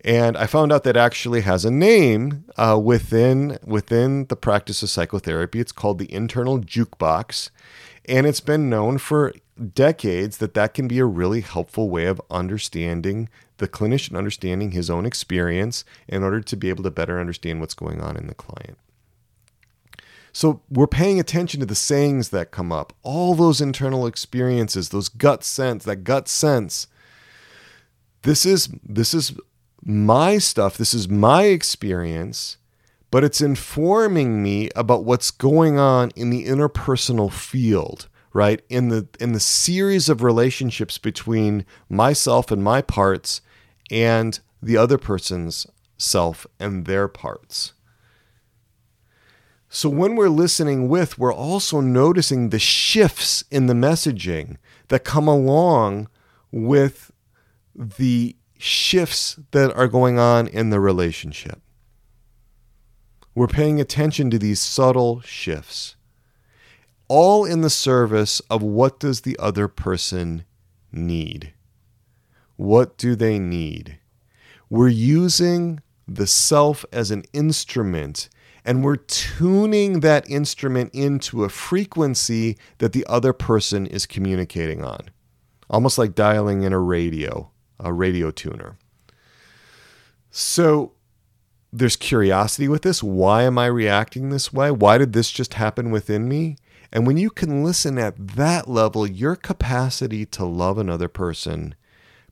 And 0.04 0.36
I 0.36 0.46
found 0.46 0.74
out 0.74 0.84
that 0.84 0.98
actually 0.98 1.40
has 1.40 1.64
a 1.64 1.72
name 1.72 2.44
uh, 2.58 2.78
within 2.84 3.60
within 3.64 4.26
the 4.26 4.36
practice 4.36 4.84
of 4.84 4.90
psychotherapy. 4.90 5.62
It's 5.62 5.72
called 5.72 6.00
the 6.00 6.14
internal 6.14 6.60
jukebox, 6.60 7.50
and 8.12 8.28
it's 8.28 8.42
been 8.42 8.70
known 8.70 8.98
for 8.98 9.34
decades 9.74 10.38
that 10.40 10.54
that 10.54 10.74
can 10.74 10.88
be 10.88 11.00
a 11.00 11.06
really 11.06 11.40
helpful 11.40 11.90
way 11.90 12.06
of 12.06 12.22
understanding 12.30 13.30
the 13.58 13.70
clinician 13.70 14.18
understanding 14.18 14.72
his 14.72 14.90
own 14.90 15.06
experience 15.06 15.86
in 16.10 16.22
order 16.22 16.42
to 16.42 16.58
be 16.58 16.68
able 16.68 16.84
to 16.84 16.92
better 16.92 17.22
understand 17.22 17.62
what's 17.62 17.74
going 17.74 18.02
on 18.02 18.18
in 18.18 18.28
the 18.28 18.36
client. 18.36 18.78
So 20.34 20.62
we're 20.70 20.88
paying 20.88 21.20
attention 21.22 21.62
to 21.62 21.66
the 21.66 21.76
sayings 21.76 22.30
that 22.30 22.52
come 22.52 22.72
up, 22.72 22.92
all 23.02 23.34
those 23.34 23.62
internal 23.62 24.06
experiences, 24.06 24.90
those 24.90 25.08
gut 25.08 25.44
sense, 25.46 25.86
that 25.86 26.04
gut 26.04 26.28
sense. 26.28 26.88
This 28.24 28.46
is 28.46 28.70
this 28.84 29.14
is 29.14 29.34
my 29.84 30.38
stuff, 30.38 30.78
this 30.78 30.94
is 30.94 31.08
my 31.08 31.46
experience, 31.46 32.58
but 33.12 33.24
it's 33.24 33.42
informing 33.42 34.42
me 34.42 34.70
about 34.76 35.04
what's 35.04 35.30
going 35.32 35.78
on 35.78 36.12
in 36.16 36.30
the 36.30 36.46
interpersonal 36.46 37.32
field 37.32 38.08
right 38.34 38.62
in 38.70 38.88
the 38.88 39.08
in 39.20 39.34
the 39.34 39.40
series 39.40 40.10
of 40.10 40.24
relationships 40.24 40.98
between 40.98 41.66
myself 41.90 42.50
and 42.50 42.64
my 42.64 42.82
parts 42.82 43.42
and 43.92 44.40
the 44.62 44.78
other 44.78 44.98
person's 44.98 45.68
self 45.98 46.48
and 46.60 46.86
their 46.86 47.08
parts. 47.08 47.74
So 49.70 49.90
when 49.90 50.16
we're 50.16 50.30
listening 50.30 50.90
with, 50.90 51.18
we're 51.18 51.34
also 51.34 51.80
noticing 51.80 52.50
the 52.50 52.60
shifts 52.60 53.44
in 53.50 53.68
the 53.68 53.74
messaging 53.74 54.58
that 54.90 55.06
come 55.06 55.28
along 55.28 56.10
with 56.52 57.12
the 57.74 58.36
shifts 58.58 59.40
that 59.52 59.74
are 59.74 59.88
going 59.88 60.20
on 60.20 60.48
in 60.48 60.72
the 60.72 60.80
relationship. 60.80 61.61
We're 63.34 63.48
paying 63.48 63.80
attention 63.80 64.30
to 64.32 64.40
these 64.40 64.60
subtle 64.60 65.22
shifts, 65.22 65.96
all 67.08 67.46
in 67.46 67.62
the 67.62 67.70
service 67.70 68.42
of 68.50 68.62
what 68.62 69.00
does 69.00 69.22
the 69.22 69.38
other 69.40 69.68
person 69.68 70.44
need? 70.92 71.54
What 72.58 72.98
do 72.98 73.16
they 73.16 73.40
need? 73.40 73.98
We're 74.70 74.90
using 74.90 75.80
the 76.08 76.28
self 76.28 76.86
as 76.92 77.10
an 77.12 77.24
instrument 77.34 78.30
and 78.64 78.84
we're 78.84 78.98
tuning 78.98 80.02
that 80.02 80.30
instrument 80.30 80.94
into 80.94 81.44
a 81.44 81.50
frequency 81.50 82.58
that 82.78 82.94
the 82.94 83.06
other 83.08 83.34
person 83.34 83.88
is 83.88 84.06
communicating 84.06 84.84
on, 84.84 85.10
almost 85.70 85.98
like 85.98 86.14
dialing 86.14 86.62
in 86.64 86.74
a 86.74 86.80
radio, 86.80 87.50
a 87.80 87.92
radio 87.92 88.30
tuner. 88.30 88.78
So 90.30 90.94
there's 91.74 91.96
curiosity 91.96 92.68
with 92.68 92.82
this. 92.82 93.02
Why 93.02 93.44
am 93.44 93.58
I 93.58 93.68
reacting 93.68 94.30
this 94.30 94.52
way? 94.52 94.72
Why 94.72 94.98
did 94.98 95.14
this 95.14 95.32
just 95.32 95.56
happen 95.56 95.92
within 95.92 96.28
me? 96.28 96.58
And 96.92 97.08
when 97.08 97.18
you 97.18 97.30
can 97.30 97.64
listen 97.64 97.98
at 97.98 98.36
that 98.36 98.68
level, 98.68 99.08
your 99.08 99.36
capacity 99.36 100.26
to 100.28 100.44
love 100.44 100.78
another 100.78 101.08
person 101.08 101.76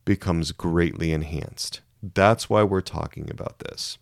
becomes 0.04 0.52
greatly 0.52 1.14
enhanced. 1.14 1.80
That's 2.02 2.50
why 2.50 2.64
we're 2.64 2.82
talking 2.82 3.30
about 3.30 3.60
this. 3.60 3.98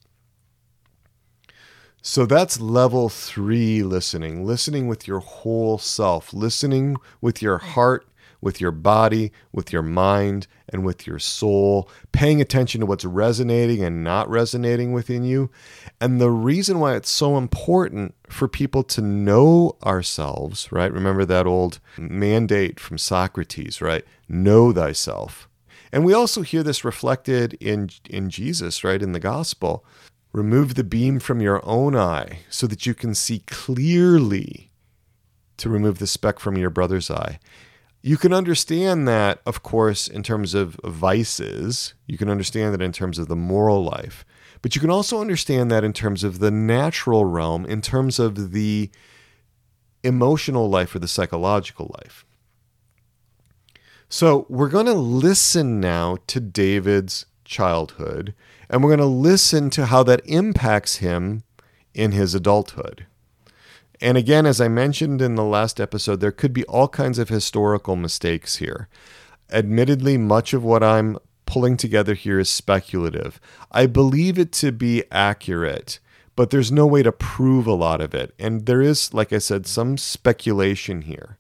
So 2.01 2.25
that's 2.25 2.61
level 2.61 3.09
three 3.09 3.83
listening, 3.83 4.45
listening 4.45 4.87
with 4.87 5.07
your 5.07 5.19
whole 5.19 5.77
self, 5.77 6.33
listening 6.33 6.95
with 7.21 7.41
your 7.41 7.57
heart, 7.57 8.06
with 8.41 8.61
your 8.61 8.71
body, 8.71 9.31
with 9.51 9.73
your 9.73 9.81
mind, 9.81 10.47
and 10.69 10.85
with 10.85 11.07
your 11.07 11.19
soul, 11.19 11.89
paying 12.11 12.41
attention 12.41 12.81
to 12.81 12.85
what's 12.85 13.05
resonating 13.05 13.83
and 13.83 14.03
not 14.03 14.29
resonating 14.29 14.91
within 14.91 15.23
you. 15.23 15.49
And 15.99 16.19
the 16.19 16.29
reason 16.29 16.79
why 16.79 16.95
it's 16.95 17.09
so 17.09 17.37
important 17.37 18.15
for 18.29 18.47
people 18.47 18.83
to 18.83 19.01
know 19.01 19.77
ourselves, 19.83 20.71
right? 20.71 20.91
Remember 20.91 21.25
that 21.25 21.47
old 21.47 21.79
mandate 21.97 22.79
from 22.79 22.97
Socrates, 22.97 23.81
right? 23.81 24.03
Know 24.27 24.71
thyself. 24.73 25.47
And 25.91 26.03
we 26.03 26.13
also 26.13 26.41
hear 26.41 26.63
this 26.63 26.83
reflected 26.83 27.53
in 27.55 27.89
in 28.09 28.29
Jesus, 28.29 28.83
right, 28.83 29.01
in 29.01 29.13
the 29.13 29.19
gospel. 29.19 29.85
Remove 30.33 30.75
the 30.75 30.83
beam 30.83 31.19
from 31.19 31.41
your 31.41 31.65
own 31.65 31.95
eye 31.95 32.39
so 32.49 32.67
that 32.67 32.85
you 32.85 32.93
can 32.93 33.15
see 33.15 33.39
clearly 33.47 34.71
to 35.57 35.69
remove 35.69 35.99
the 35.99 36.05
speck 36.05 36.39
from 36.39 36.57
your 36.57 36.69
brother's 36.69 37.09
eye. 37.09 37.39
You 38.01 38.17
can 38.17 38.31
understand 38.31 39.07
that, 39.07 39.41
of 39.45 39.63
course, 39.63 40.07
in 40.07 40.23
terms 40.23 40.53
of 40.53 40.79
vices. 40.83 41.93
You 42.05 42.17
can 42.17 42.29
understand 42.29 42.73
that 42.73 42.81
in 42.81 42.91
terms 42.91 43.19
of 43.19 43.27
the 43.27 43.35
moral 43.35 43.83
life. 43.83 44.23
But 44.61 44.75
you 44.75 44.81
can 44.81 44.89
also 44.89 45.21
understand 45.21 45.69
that 45.71 45.83
in 45.83 45.93
terms 45.93 46.23
of 46.23 46.39
the 46.39 46.51
natural 46.51 47.25
realm, 47.25 47.65
in 47.65 47.81
terms 47.81 48.19
of 48.19 48.51
the 48.51 48.89
emotional 50.03 50.69
life 50.69 50.95
or 50.95 50.99
the 50.99 51.07
psychological 51.07 51.93
life. 52.01 52.25
So 54.09 54.45
we're 54.47 54.69
going 54.69 54.85
to 54.85 54.93
listen 54.93 55.79
now 55.79 56.17
to 56.27 56.39
David's 56.39 57.25
childhood, 57.43 58.33
and 58.69 58.81
we're 58.83 58.95
going 58.95 58.99
to 58.99 59.05
listen 59.05 59.69
to 59.71 59.87
how 59.87 60.03
that 60.03 60.21
impacts 60.25 60.97
him 60.97 61.43
in 61.93 62.13
his 62.13 62.33
adulthood. 62.33 63.05
And 63.99 64.17
again, 64.17 64.45
as 64.45 64.61
I 64.61 64.67
mentioned 64.67 65.21
in 65.21 65.35
the 65.35 65.43
last 65.43 65.79
episode, 65.79 66.19
there 66.19 66.31
could 66.31 66.53
be 66.53 66.63
all 66.65 66.87
kinds 66.87 67.17
of 67.17 67.29
historical 67.29 67.95
mistakes 67.95 68.57
here. 68.57 68.87
Admittedly, 69.51 70.17
much 70.17 70.53
of 70.53 70.63
what 70.63 70.83
I'm 70.83 71.17
pulling 71.45 71.77
together 71.77 72.13
here 72.13 72.39
is 72.39 72.49
speculative. 72.49 73.39
I 73.71 73.87
believe 73.87 74.37
it 74.37 74.51
to 74.53 74.71
be 74.71 75.03
accurate, 75.11 75.99
but 76.35 76.51
there's 76.51 76.71
no 76.71 76.85
way 76.85 77.01
to 77.01 77.11
prove 77.11 77.65
a 77.65 77.73
lot 77.73 78.01
of 78.01 78.13
it. 78.13 78.35
And 78.37 78.65
there 78.67 78.81
is, 78.81 79.13
like 79.13 79.33
I 79.33 79.39
said, 79.39 79.65
some 79.65 79.97
speculation 79.97 81.03
here. 81.03 81.37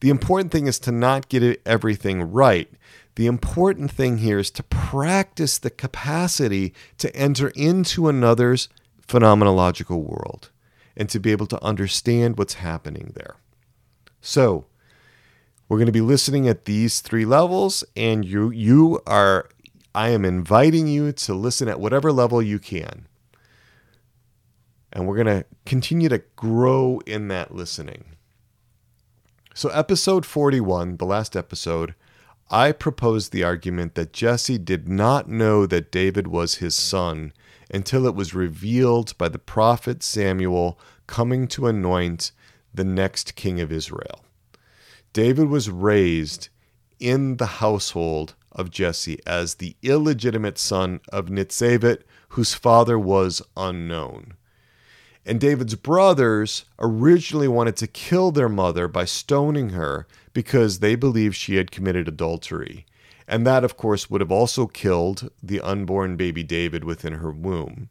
The 0.00 0.10
important 0.10 0.50
thing 0.50 0.66
is 0.66 0.80
to 0.80 0.90
not 0.90 1.28
get 1.28 1.62
everything 1.64 2.32
right. 2.32 2.68
The 3.14 3.26
important 3.26 3.92
thing 3.92 4.18
here 4.18 4.40
is 4.40 4.50
to 4.52 4.64
practice 4.64 5.58
the 5.58 5.70
capacity 5.70 6.74
to 6.98 7.14
enter 7.14 7.50
into 7.50 8.08
another's 8.08 8.68
phenomenological 9.06 10.02
world 10.02 10.50
and 10.96 11.08
to 11.08 11.18
be 11.18 11.32
able 11.32 11.46
to 11.46 11.64
understand 11.64 12.36
what's 12.38 12.54
happening 12.54 13.12
there. 13.14 13.36
So, 14.20 14.66
we're 15.68 15.78
going 15.78 15.86
to 15.86 15.92
be 15.92 16.00
listening 16.00 16.48
at 16.48 16.66
these 16.66 17.00
three 17.00 17.24
levels 17.24 17.82
and 17.96 18.24
you 18.24 18.50
you 18.50 19.00
are 19.06 19.48
I 19.94 20.08
am 20.08 20.24
inviting 20.24 20.86
you 20.86 21.12
to 21.12 21.34
listen 21.34 21.68
at 21.68 21.80
whatever 21.80 22.12
level 22.12 22.42
you 22.42 22.58
can. 22.58 23.06
And 24.92 25.06
we're 25.06 25.22
going 25.22 25.38
to 25.38 25.46
continue 25.66 26.08
to 26.08 26.22
grow 26.36 27.00
in 27.06 27.28
that 27.28 27.54
listening. 27.54 28.04
So, 29.54 29.68
episode 29.68 30.24
41, 30.24 30.96
the 30.96 31.04
last 31.04 31.36
episode, 31.36 31.94
I 32.50 32.72
proposed 32.72 33.32
the 33.32 33.44
argument 33.44 33.94
that 33.94 34.12
Jesse 34.12 34.58
did 34.58 34.88
not 34.88 35.28
know 35.28 35.66
that 35.66 35.92
David 35.92 36.26
was 36.26 36.56
his 36.56 36.74
son 36.74 37.32
until 37.72 38.06
it 38.06 38.14
was 38.14 38.34
revealed 38.34 39.16
by 39.16 39.28
the 39.28 39.38
prophet 39.38 40.02
Samuel 40.02 40.78
coming 41.06 41.48
to 41.48 41.66
anoint 41.66 42.32
the 42.74 42.84
next 42.84 43.34
king 43.34 43.60
of 43.60 43.72
Israel. 43.72 44.24
David 45.12 45.48
was 45.48 45.70
raised 45.70 46.48
in 46.98 47.36
the 47.36 47.46
household 47.46 48.34
of 48.52 48.70
Jesse 48.70 49.18
as 49.26 49.54
the 49.54 49.76
illegitimate 49.82 50.58
son 50.58 51.00
of 51.10 51.26
Nitzavit, 51.26 52.02
whose 52.30 52.54
father 52.54 52.98
was 52.98 53.42
unknown. 53.56 54.34
And 55.24 55.40
David's 55.40 55.74
brothers 55.74 56.64
originally 56.78 57.48
wanted 57.48 57.76
to 57.76 57.86
kill 57.86 58.32
their 58.32 58.48
mother 58.48 58.88
by 58.88 59.04
stoning 59.04 59.70
her 59.70 60.06
because 60.32 60.78
they 60.78 60.94
believed 60.94 61.36
she 61.36 61.56
had 61.56 61.70
committed 61.70 62.08
adultery. 62.08 62.86
And 63.28 63.46
that, 63.46 63.64
of 63.64 63.76
course, 63.76 64.10
would 64.10 64.20
have 64.20 64.32
also 64.32 64.66
killed 64.66 65.30
the 65.42 65.60
unborn 65.60 66.16
baby 66.16 66.42
David 66.42 66.84
within 66.84 67.14
her 67.14 67.30
womb. 67.30 67.88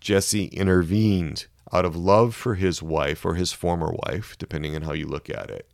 Jesse 0.00 0.46
intervened 0.46 1.46
out 1.72 1.84
of 1.84 1.96
love 1.96 2.34
for 2.34 2.54
his 2.54 2.82
wife 2.82 3.24
or 3.24 3.34
his 3.34 3.52
former 3.52 3.92
wife, 4.06 4.36
depending 4.38 4.74
on 4.74 4.82
how 4.82 4.92
you 4.92 5.06
look 5.06 5.30
at 5.30 5.50
it. 5.50 5.70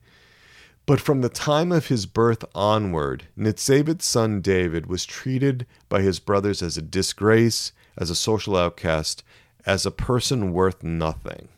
But 0.85 1.01
from 1.01 1.21
the 1.21 1.29
time 1.29 1.73
of 1.73 1.87
his 1.87 2.07
birth 2.07 2.45
onward, 2.55 3.25
Nitzavit's 3.37 4.05
son 4.05 4.41
David 4.41 4.87
was 4.87 5.05
treated 5.05 5.67
by 5.89 6.03
his 6.03 6.21
brothers 6.21 6.63
as 6.63 6.77
a 6.77 6.83
disgrace, 6.83 7.73
as 7.97 8.09
a 8.09 8.15
social 8.15 8.57
outcast, 8.57 9.25
as 9.65 9.85
a 9.85 9.91
person 9.91 10.53
worth 10.53 10.85
nothing. 10.85 11.49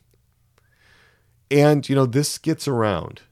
And, 1.50 1.86
you 1.88 1.94
know, 1.94 2.06
this 2.06 2.38
gets 2.38 2.66
around. 2.66 3.22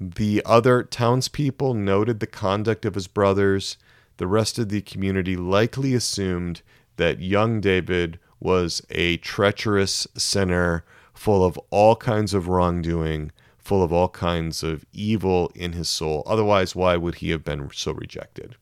The 0.00 0.42
other 0.44 0.82
townspeople 0.82 1.74
noted 1.74 2.20
the 2.20 2.26
conduct 2.26 2.84
of 2.84 2.94
his 2.94 3.06
brothers. 3.06 3.76
The 4.16 4.26
rest 4.26 4.58
of 4.58 4.68
the 4.68 4.80
community 4.80 5.36
likely 5.36 5.94
assumed 5.94 6.62
that 6.96 7.20
young 7.20 7.60
David 7.60 8.18
was 8.40 8.82
a 8.90 9.16
treacherous 9.18 10.06
sinner 10.16 10.84
full 11.12 11.44
of 11.44 11.58
all 11.70 11.96
kinds 11.96 12.34
of 12.34 12.48
wrongdoing, 12.48 13.30
full 13.56 13.82
of 13.82 13.92
all 13.92 14.08
kinds 14.08 14.62
of 14.62 14.84
evil 14.92 15.50
in 15.54 15.72
his 15.72 15.88
soul. 15.88 16.22
Otherwise, 16.26 16.74
why 16.74 16.96
would 16.96 17.16
he 17.16 17.30
have 17.30 17.44
been 17.44 17.70
so 17.72 17.92
rejected? 17.92 18.56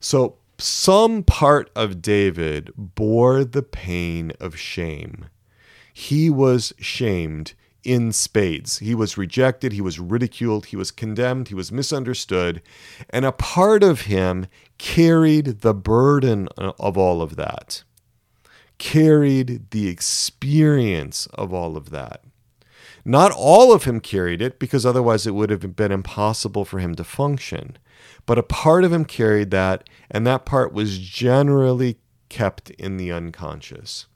So, 0.00 0.36
some 0.58 1.22
part 1.22 1.70
of 1.74 2.00
David 2.00 2.70
bore 2.76 3.44
the 3.44 3.62
pain 3.62 4.32
of 4.40 4.56
shame. 4.56 5.26
He 5.92 6.30
was 6.30 6.72
shamed 6.78 7.54
in 7.86 8.10
spades. 8.10 8.78
He 8.78 8.94
was 8.94 9.16
rejected, 9.16 9.72
he 9.72 9.80
was 9.80 10.00
ridiculed, 10.00 10.66
he 10.66 10.76
was 10.76 10.90
condemned, 10.90 11.48
he 11.48 11.54
was 11.54 11.70
misunderstood, 11.70 12.60
and 13.10 13.24
a 13.24 13.30
part 13.32 13.84
of 13.84 14.02
him 14.02 14.46
carried 14.76 15.60
the 15.60 15.72
burden 15.72 16.48
of 16.58 16.98
all 16.98 17.22
of 17.22 17.36
that, 17.36 17.84
carried 18.78 19.70
the 19.70 19.88
experience 19.88 21.26
of 21.34 21.54
all 21.54 21.76
of 21.76 21.90
that. 21.90 22.24
Not 23.04 23.30
all 23.30 23.72
of 23.72 23.84
him 23.84 24.00
carried 24.00 24.42
it 24.42 24.58
because 24.58 24.84
otherwise 24.84 25.28
it 25.28 25.34
would 25.34 25.50
have 25.50 25.76
been 25.76 25.92
impossible 25.92 26.64
for 26.64 26.80
him 26.80 26.96
to 26.96 27.04
function. 27.04 27.78
But 28.26 28.36
a 28.36 28.42
part 28.42 28.82
of 28.82 28.92
him 28.92 29.04
carried 29.04 29.52
that, 29.52 29.88
and 30.10 30.26
that 30.26 30.44
part 30.44 30.72
was 30.72 30.98
generally 30.98 31.98
kept 32.28 32.70
in 32.70 32.96
the 32.96 33.12
unconscious. 33.12 34.06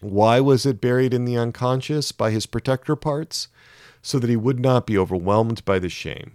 Why 0.00 0.40
was 0.40 0.66
it 0.66 0.80
buried 0.80 1.14
in 1.14 1.24
the 1.24 1.36
unconscious 1.36 2.12
by 2.12 2.30
his 2.30 2.46
protector 2.46 2.96
parts? 2.96 3.48
So 4.02 4.18
that 4.18 4.30
he 4.30 4.36
would 4.36 4.60
not 4.60 4.86
be 4.86 4.96
overwhelmed 4.96 5.64
by 5.64 5.78
the 5.78 5.88
shame. 5.88 6.32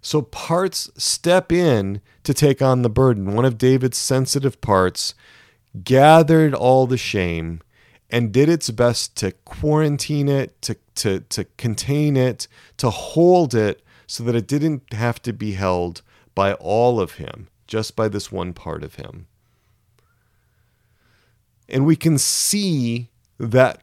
So 0.00 0.22
parts 0.22 0.90
step 0.96 1.50
in 1.50 2.00
to 2.22 2.32
take 2.32 2.62
on 2.62 2.82
the 2.82 2.90
burden. 2.90 3.34
One 3.34 3.44
of 3.44 3.58
David's 3.58 3.98
sensitive 3.98 4.60
parts 4.60 5.14
gathered 5.82 6.54
all 6.54 6.86
the 6.86 6.96
shame 6.96 7.60
and 8.10 8.32
did 8.32 8.48
its 8.48 8.70
best 8.70 9.16
to 9.16 9.32
quarantine 9.32 10.28
it, 10.28 10.60
to, 10.62 10.76
to, 10.94 11.20
to 11.20 11.44
contain 11.56 12.16
it, 12.16 12.48
to 12.76 12.90
hold 12.90 13.54
it 13.54 13.82
so 14.06 14.22
that 14.24 14.36
it 14.36 14.46
didn't 14.46 14.92
have 14.92 15.20
to 15.22 15.32
be 15.32 15.52
held 15.52 16.02
by 16.34 16.54
all 16.54 17.00
of 17.00 17.14
him, 17.14 17.48
just 17.66 17.96
by 17.96 18.08
this 18.08 18.32
one 18.32 18.54
part 18.54 18.82
of 18.82 18.94
him. 18.94 19.26
And 21.68 21.84
we 21.84 21.96
can 21.96 22.18
see 22.18 23.10
that 23.38 23.82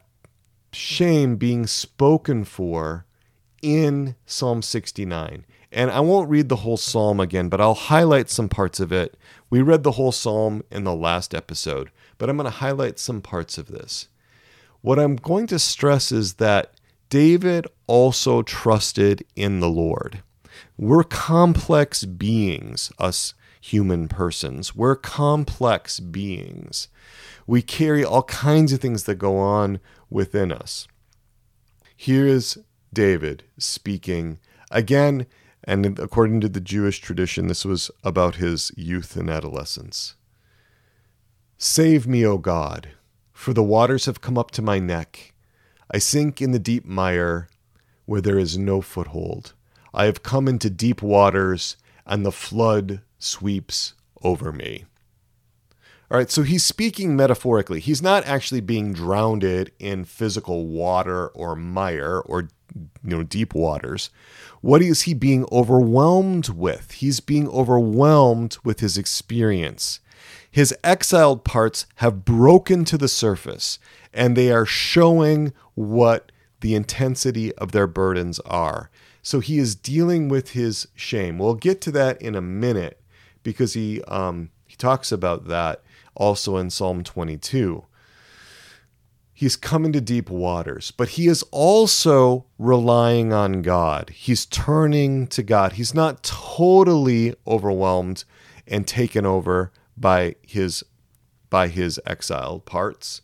shame 0.72 1.36
being 1.36 1.66
spoken 1.66 2.44
for 2.44 3.06
in 3.62 4.16
Psalm 4.26 4.62
69. 4.62 5.44
And 5.72 5.90
I 5.90 6.00
won't 6.00 6.30
read 6.30 6.48
the 6.48 6.56
whole 6.56 6.76
psalm 6.76 7.20
again, 7.20 7.48
but 7.48 7.60
I'll 7.60 7.74
highlight 7.74 8.30
some 8.30 8.48
parts 8.48 8.80
of 8.80 8.92
it. 8.92 9.16
We 9.50 9.62
read 9.62 9.82
the 9.82 9.92
whole 9.92 10.12
psalm 10.12 10.62
in 10.70 10.84
the 10.84 10.94
last 10.94 11.34
episode, 11.34 11.90
but 12.18 12.28
I'm 12.28 12.36
going 12.36 12.44
to 12.44 12.58
highlight 12.58 12.98
some 12.98 13.20
parts 13.20 13.58
of 13.58 13.68
this. 13.68 14.08
What 14.80 14.98
I'm 14.98 15.16
going 15.16 15.46
to 15.48 15.58
stress 15.58 16.12
is 16.12 16.34
that 16.34 16.72
David 17.08 17.66
also 17.86 18.42
trusted 18.42 19.24
in 19.34 19.60
the 19.60 19.68
Lord. 19.68 20.22
We're 20.76 21.04
complex 21.04 22.04
beings, 22.04 22.92
us 22.98 23.34
human 23.60 24.08
persons. 24.08 24.74
We're 24.74 24.96
complex 24.96 26.00
beings. 26.00 26.88
We 27.46 27.62
carry 27.62 28.04
all 28.04 28.24
kinds 28.24 28.72
of 28.72 28.80
things 28.80 29.04
that 29.04 29.16
go 29.16 29.38
on 29.38 29.80
within 30.10 30.52
us. 30.52 30.88
Here 31.96 32.26
is 32.26 32.58
David 32.92 33.44
speaking 33.58 34.38
again, 34.70 35.26
and 35.64 35.98
according 35.98 36.40
to 36.42 36.48
the 36.48 36.60
Jewish 36.60 37.00
tradition, 37.00 37.46
this 37.46 37.64
was 37.64 37.90
about 38.04 38.36
his 38.36 38.72
youth 38.76 39.16
and 39.16 39.30
adolescence. 39.30 40.14
Save 41.58 42.06
me, 42.06 42.24
O 42.24 42.38
God 42.38 42.90
for 43.36 43.52
the 43.52 43.62
waters 43.62 44.06
have 44.06 44.22
come 44.22 44.38
up 44.38 44.50
to 44.50 44.62
my 44.62 44.78
neck. 44.78 45.34
I 45.90 45.98
sink 45.98 46.40
in 46.40 46.52
the 46.52 46.58
deep 46.58 46.86
mire 46.86 47.48
where 48.06 48.22
there 48.22 48.38
is 48.38 48.56
no 48.56 48.80
foothold. 48.80 49.52
I 49.92 50.06
have 50.06 50.22
come 50.22 50.48
into 50.48 50.70
deep 50.70 51.02
waters, 51.02 51.76
and 52.06 52.24
the 52.24 52.32
flood 52.32 53.02
sweeps 53.18 53.92
over 54.22 54.52
me. 54.52 54.86
All 56.10 56.18
right, 56.18 56.30
so 56.30 56.42
he's 56.42 56.64
speaking 56.64 57.16
metaphorically. 57.16 57.80
He's 57.80 58.00
not 58.00 58.24
actually 58.26 58.60
being 58.60 58.92
drowned 58.92 59.42
in 59.42 60.04
physical 60.04 60.66
water 60.66 61.28
or 61.28 61.56
mire 61.56 62.20
or 62.20 62.48
you 62.74 62.88
know 63.02 63.22
deep 63.22 63.54
waters. 63.54 64.10
What 64.60 64.82
is 64.82 65.02
he 65.02 65.14
being 65.14 65.46
overwhelmed 65.50 66.48
with? 66.48 66.92
He's 66.92 67.20
being 67.20 67.48
overwhelmed 67.48 68.58
with 68.62 68.80
his 68.80 68.96
experience. 68.96 70.00
His 70.50 70.74
exiled 70.82 71.44
parts 71.44 71.86
have 71.96 72.24
broken 72.24 72.84
to 72.86 72.96
the 72.96 73.08
surface 73.08 73.78
and 74.12 74.36
they 74.36 74.50
are 74.50 74.64
showing 74.64 75.52
what 75.74 76.32
the 76.60 76.74
intensity 76.74 77.54
of 77.56 77.72
their 77.72 77.86
burdens 77.86 78.40
are. 78.40 78.90
So 79.22 79.40
he 79.40 79.58
is 79.58 79.74
dealing 79.74 80.28
with 80.28 80.50
his 80.50 80.88
shame. 80.94 81.38
We'll 81.38 81.54
get 81.54 81.80
to 81.82 81.90
that 81.92 82.20
in 82.22 82.34
a 82.34 82.40
minute 82.40 83.00
because 83.42 83.74
he 83.74 84.02
um, 84.02 84.50
he 84.66 84.76
talks 84.76 85.12
about 85.12 85.48
that 85.48 85.82
also 86.16 86.56
in 86.56 86.70
Psalm 86.70 87.02
22. 87.04 87.84
He's 89.32 89.56
coming 89.56 89.92
to 89.92 90.00
deep 90.00 90.30
waters, 90.30 90.90
but 90.90 91.10
he 91.10 91.28
is 91.28 91.44
also 91.50 92.46
relying 92.58 93.34
on 93.34 93.60
God. 93.60 94.08
He's 94.10 94.46
turning 94.46 95.26
to 95.26 95.42
God. 95.42 95.74
He's 95.74 95.92
not 95.92 96.22
totally 96.22 97.34
overwhelmed 97.46 98.24
and 98.66 98.86
taken 98.86 99.26
over 99.26 99.72
by 99.96 100.36
his 100.40 100.82
by 101.50 101.68
his 101.68 102.00
exiled 102.06 102.64
parts. 102.64 103.22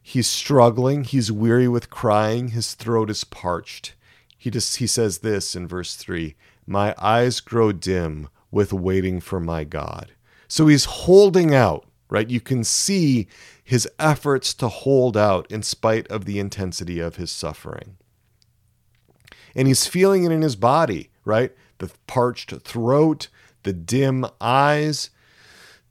He's 0.00 0.28
struggling, 0.28 1.02
he's 1.02 1.32
weary 1.32 1.66
with 1.66 1.90
crying, 1.90 2.48
his 2.48 2.74
throat 2.74 3.10
is 3.10 3.24
parched. 3.24 3.94
He 4.38 4.50
just 4.50 4.76
he 4.76 4.86
says 4.86 5.18
this 5.18 5.56
in 5.56 5.66
verse 5.66 5.96
3, 5.96 6.36
"My 6.66 6.94
eyes 6.98 7.40
grow 7.40 7.72
dim 7.72 8.28
with 8.52 8.72
waiting 8.72 9.20
for 9.20 9.40
my 9.40 9.64
God." 9.64 10.12
So 10.46 10.68
he's 10.68 10.84
holding 10.84 11.52
out, 11.52 11.85
right? 12.08 12.30
You 12.30 12.40
can 12.40 12.64
see 12.64 13.26
his 13.62 13.88
efforts 13.98 14.54
to 14.54 14.68
hold 14.68 15.16
out 15.16 15.50
in 15.50 15.62
spite 15.62 16.06
of 16.08 16.24
the 16.24 16.38
intensity 16.38 17.00
of 17.00 17.16
his 17.16 17.30
suffering. 17.30 17.96
And 19.54 19.66
he's 19.66 19.86
feeling 19.86 20.24
it 20.24 20.32
in 20.32 20.42
his 20.42 20.56
body, 20.56 21.10
right? 21.24 21.52
The 21.78 21.90
parched 22.06 22.52
throat, 22.60 23.28
the 23.62 23.72
dim 23.72 24.26
eyes, 24.40 25.10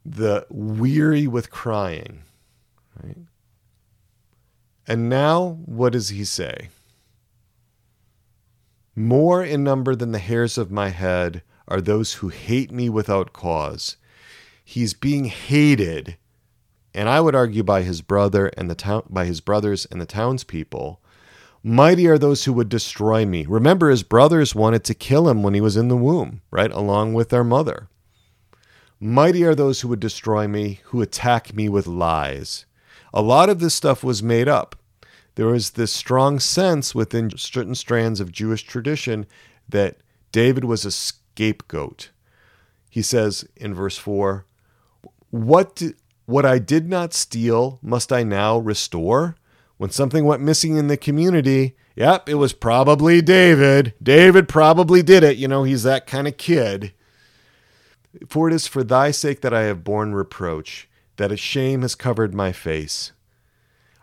the 0.05 0.45
weary 0.49 1.27
with 1.27 1.49
crying, 1.49 2.23
right? 3.03 3.17
And 4.87 5.09
now, 5.09 5.57
what 5.65 5.93
does 5.93 6.09
he 6.09 6.23
say? 6.23 6.69
More 8.95 9.43
in 9.43 9.63
number 9.63 9.95
than 9.95 10.11
the 10.11 10.19
hairs 10.19 10.57
of 10.57 10.71
my 10.71 10.89
head 10.89 11.41
are 11.67 11.81
those 11.81 12.13
who 12.13 12.29
hate 12.29 12.71
me 12.71 12.87
without 12.87 13.33
cause. 13.33 13.97
He's 14.67 14.95
being 14.95 15.25
hated, 15.25 16.17
and 16.93 17.07
I 17.07 17.21
would 17.21 17.35
argue 17.35 17.63
by 17.63 17.83
his 17.83 18.01
brother 18.01 18.47
and 18.57 18.69
the 18.69 18.75
town 18.75 19.03
by 19.09 19.25
his 19.25 19.39
brothers 19.39 19.85
and 19.85 20.01
the 20.01 20.07
townspeople. 20.07 20.99
Mighty 21.63 22.07
are 22.07 22.17
those 22.17 22.43
who 22.43 22.53
would 22.53 22.67
destroy 22.67 23.25
me. 23.25 23.45
Remember, 23.47 23.89
his 23.89 24.03
brothers 24.03 24.53
wanted 24.53 24.83
to 24.83 24.93
kill 24.93 25.29
him 25.29 25.43
when 25.43 25.53
he 25.53 25.61
was 25.61 25.77
in 25.77 25.87
the 25.87 25.95
womb, 25.95 26.41
right, 26.51 26.71
along 26.71 27.13
with 27.13 27.29
their 27.29 27.43
mother. 27.43 27.87
Mighty 28.99 29.43
are 29.43 29.55
those 29.55 29.81
who 29.81 29.87
would 29.89 29.99
destroy 29.99 30.47
me, 30.47 30.81
who 30.85 31.01
attack 31.01 31.53
me 31.53 31.69
with 31.69 31.87
lies. 31.87 32.65
A 33.13 33.21
lot 33.21 33.49
of 33.49 33.59
this 33.59 33.75
stuff 33.75 34.03
was 34.03 34.23
made 34.23 34.47
up. 34.47 34.75
There 35.35 35.47
was 35.47 35.71
this 35.71 35.91
strong 35.91 36.39
sense 36.39 36.95
within 36.95 37.37
certain 37.37 37.75
strands 37.75 38.19
of 38.19 38.31
Jewish 38.31 38.63
tradition 38.63 39.25
that 39.69 39.97
David 40.31 40.65
was 40.65 40.85
a 40.85 40.91
scapegoat. 40.91 42.09
He 42.89 43.01
says 43.01 43.47
in 43.55 43.73
verse 43.73 43.97
4, 43.97 44.45
"What 45.29 45.81
what 46.25 46.45
I 46.45 46.59
did 46.59 46.89
not 46.89 47.13
steal 47.13 47.79
must 47.81 48.11
I 48.11 48.23
now 48.23 48.57
restore?" 48.57 49.35
When 49.77 49.89
something 49.89 50.23
went 50.23 50.41
missing 50.41 50.77
in 50.77 50.87
the 50.87 50.95
community, 50.95 51.75
yep, 51.95 52.29
it 52.29 52.35
was 52.35 52.53
probably 52.53 53.21
David. 53.21 53.93
David 54.01 54.47
probably 54.47 55.03
did 55.03 55.23
it. 55.23 55.35
You 55.37 55.49
know, 55.49 55.63
he's 55.63 55.83
that 55.83 56.07
kind 56.07 56.27
of 56.27 56.37
kid. 56.37 56.93
For 58.27 58.47
it 58.47 58.53
is 58.53 58.67
for 58.67 58.83
thy 58.83 59.11
sake 59.11 59.41
that 59.41 59.53
I 59.53 59.63
have 59.63 59.83
borne 59.83 60.13
reproach 60.13 60.87
that 61.17 61.31
a 61.31 61.37
shame 61.37 61.81
has 61.81 61.95
covered 61.95 62.33
my 62.33 62.53
face. 62.53 63.11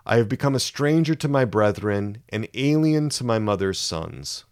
I 0.05 0.16
have 0.16 0.29
become 0.29 0.55
a 0.55 0.61
stranger 0.61 1.14
to 1.14 1.29
my 1.29 1.45
brethren, 1.45 2.23
an 2.31 2.47
alien 2.55 3.09
to 3.11 3.25
my 3.25 3.39
mother's 3.39 3.79
sons. 3.79 4.45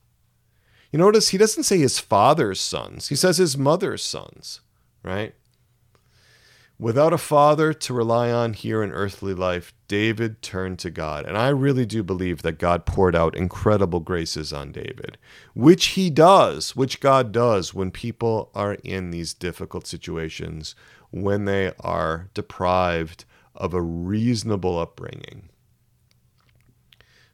You 0.93 0.99
notice 0.99 1.29
he 1.29 1.39
doesn't 1.39 1.65
say 1.65 1.79
his 1.79 1.99
father's 1.99 2.61
sons, 2.61 3.09
he 3.09 3.17
says 3.17 3.37
his 3.37 3.59
mother's 3.59 4.03
sons, 4.03 4.61
right? 5.03 5.35
Without 6.81 7.13
a 7.13 7.19
father 7.19 7.75
to 7.75 7.93
rely 7.93 8.33
on 8.33 8.55
here 8.55 8.83
in 8.83 8.91
earthly 8.91 9.35
life, 9.35 9.75
David 9.87 10.41
turned 10.41 10.79
to 10.79 10.91
God. 10.91 11.27
And 11.27 11.37
I 11.37 11.49
really 11.49 11.85
do 11.85 12.03
believe 12.03 12.41
that 12.41 12.59
God 12.59 12.87
poured 12.87 13.15
out 13.15 13.37
incredible 13.37 14.01
graces 14.01 14.51
on 14.51 14.73
David, 14.73 15.19
which 15.53 15.89
he 15.89 16.09
does, 16.09 16.75
which 16.75 17.01
God 17.01 17.33
does 17.33 17.75
when 17.75 17.91
people 17.91 18.51
are 18.55 18.79
in 18.83 19.11
these 19.11 19.35
difficult 19.35 19.87
situations 19.87 20.75
when 21.11 21.45
they 21.45 21.75
are 21.81 22.31
deprived 22.33 23.27
of 23.55 23.75
a 23.75 23.83
reasonable 23.83 24.79
upbringing. 24.79 25.51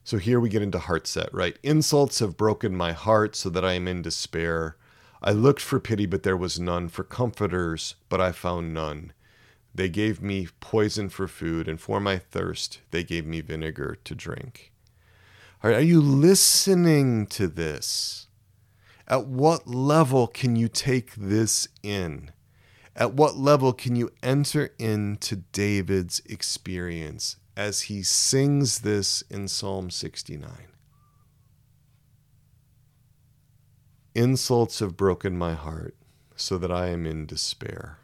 So 0.02 0.16
here 0.18 0.40
we 0.40 0.48
get 0.48 0.62
into 0.62 0.80
heart 0.80 1.06
set, 1.06 1.32
right? 1.32 1.56
Insults 1.62 2.18
have 2.18 2.36
broken 2.36 2.74
my 2.74 2.90
heart 2.90 3.36
so 3.36 3.48
that 3.50 3.64
I 3.64 3.74
am 3.74 3.86
in 3.86 4.02
despair. 4.02 4.76
I 5.22 5.30
looked 5.30 5.62
for 5.62 5.78
pity, 5.78 6.06
but 6.06 6.24
there 6.24 6.36
was 6.36 6.58
none, 6.58 6.88
for 6.88 7.04
comforters, 7.04 7.94
but 8.08 8.20
I 8.20 8.32
found 8.32 8.74
none. 8.74 9.12
They 9.76 9.90
gave 9.90 10.22
me 10.22 10.48
poison 10.60 11.10
for 11.10 11.28
food, 11.28 11.68
and 11.68 11.78
for 11.78 12.00
my 12.00 12.16
thirst, 12.16 12.80
they 12.92 13.04
gave 13.04 13.26
me 13.26 13.42
vinegar 13.42 13.98
to 14.04 14.14
drink. 14.14 14.72
All 15.62 15.70
right, 15.70 15.80
are 15.80 15.84
you 15.84 16.00
listening 16.00 17.26
to 17.26 17.46
this? 17.46 18.28
At 19.06 19.26
what 19.26 19.66
level 19.66 20.28
can 20.28 20.56
you 20.56 20.68
take 20.68 21.14
this 21.14 21.68
in? 21.82 22.30
At 22.96 23.12
what 23.12 23.36
level 23.36 23.74
can 23.74 23.96
you 23.96 24.10
enter 24.22 24.70
into 24.78 25.36
David's 25.52 26.22
experience 26.24 27.36
as 27.54 27.82
he 27.82 28.02
sings 28.02 28.78
this 28.78 29.22
in 29.28 29.46
Psalm 29.46 29.90
69? 29.90 30.50
Insults 34.14 34.78
have 34.78 34.96
broken 34.96 35.36
my 35.36 35.52
heart 35.52 35.94
so 36.34 36.56
that 36.56 36.72
I 36.72 36.86
am 36.88 37.04
in 37.04 37.26
despair. 37.26 37.98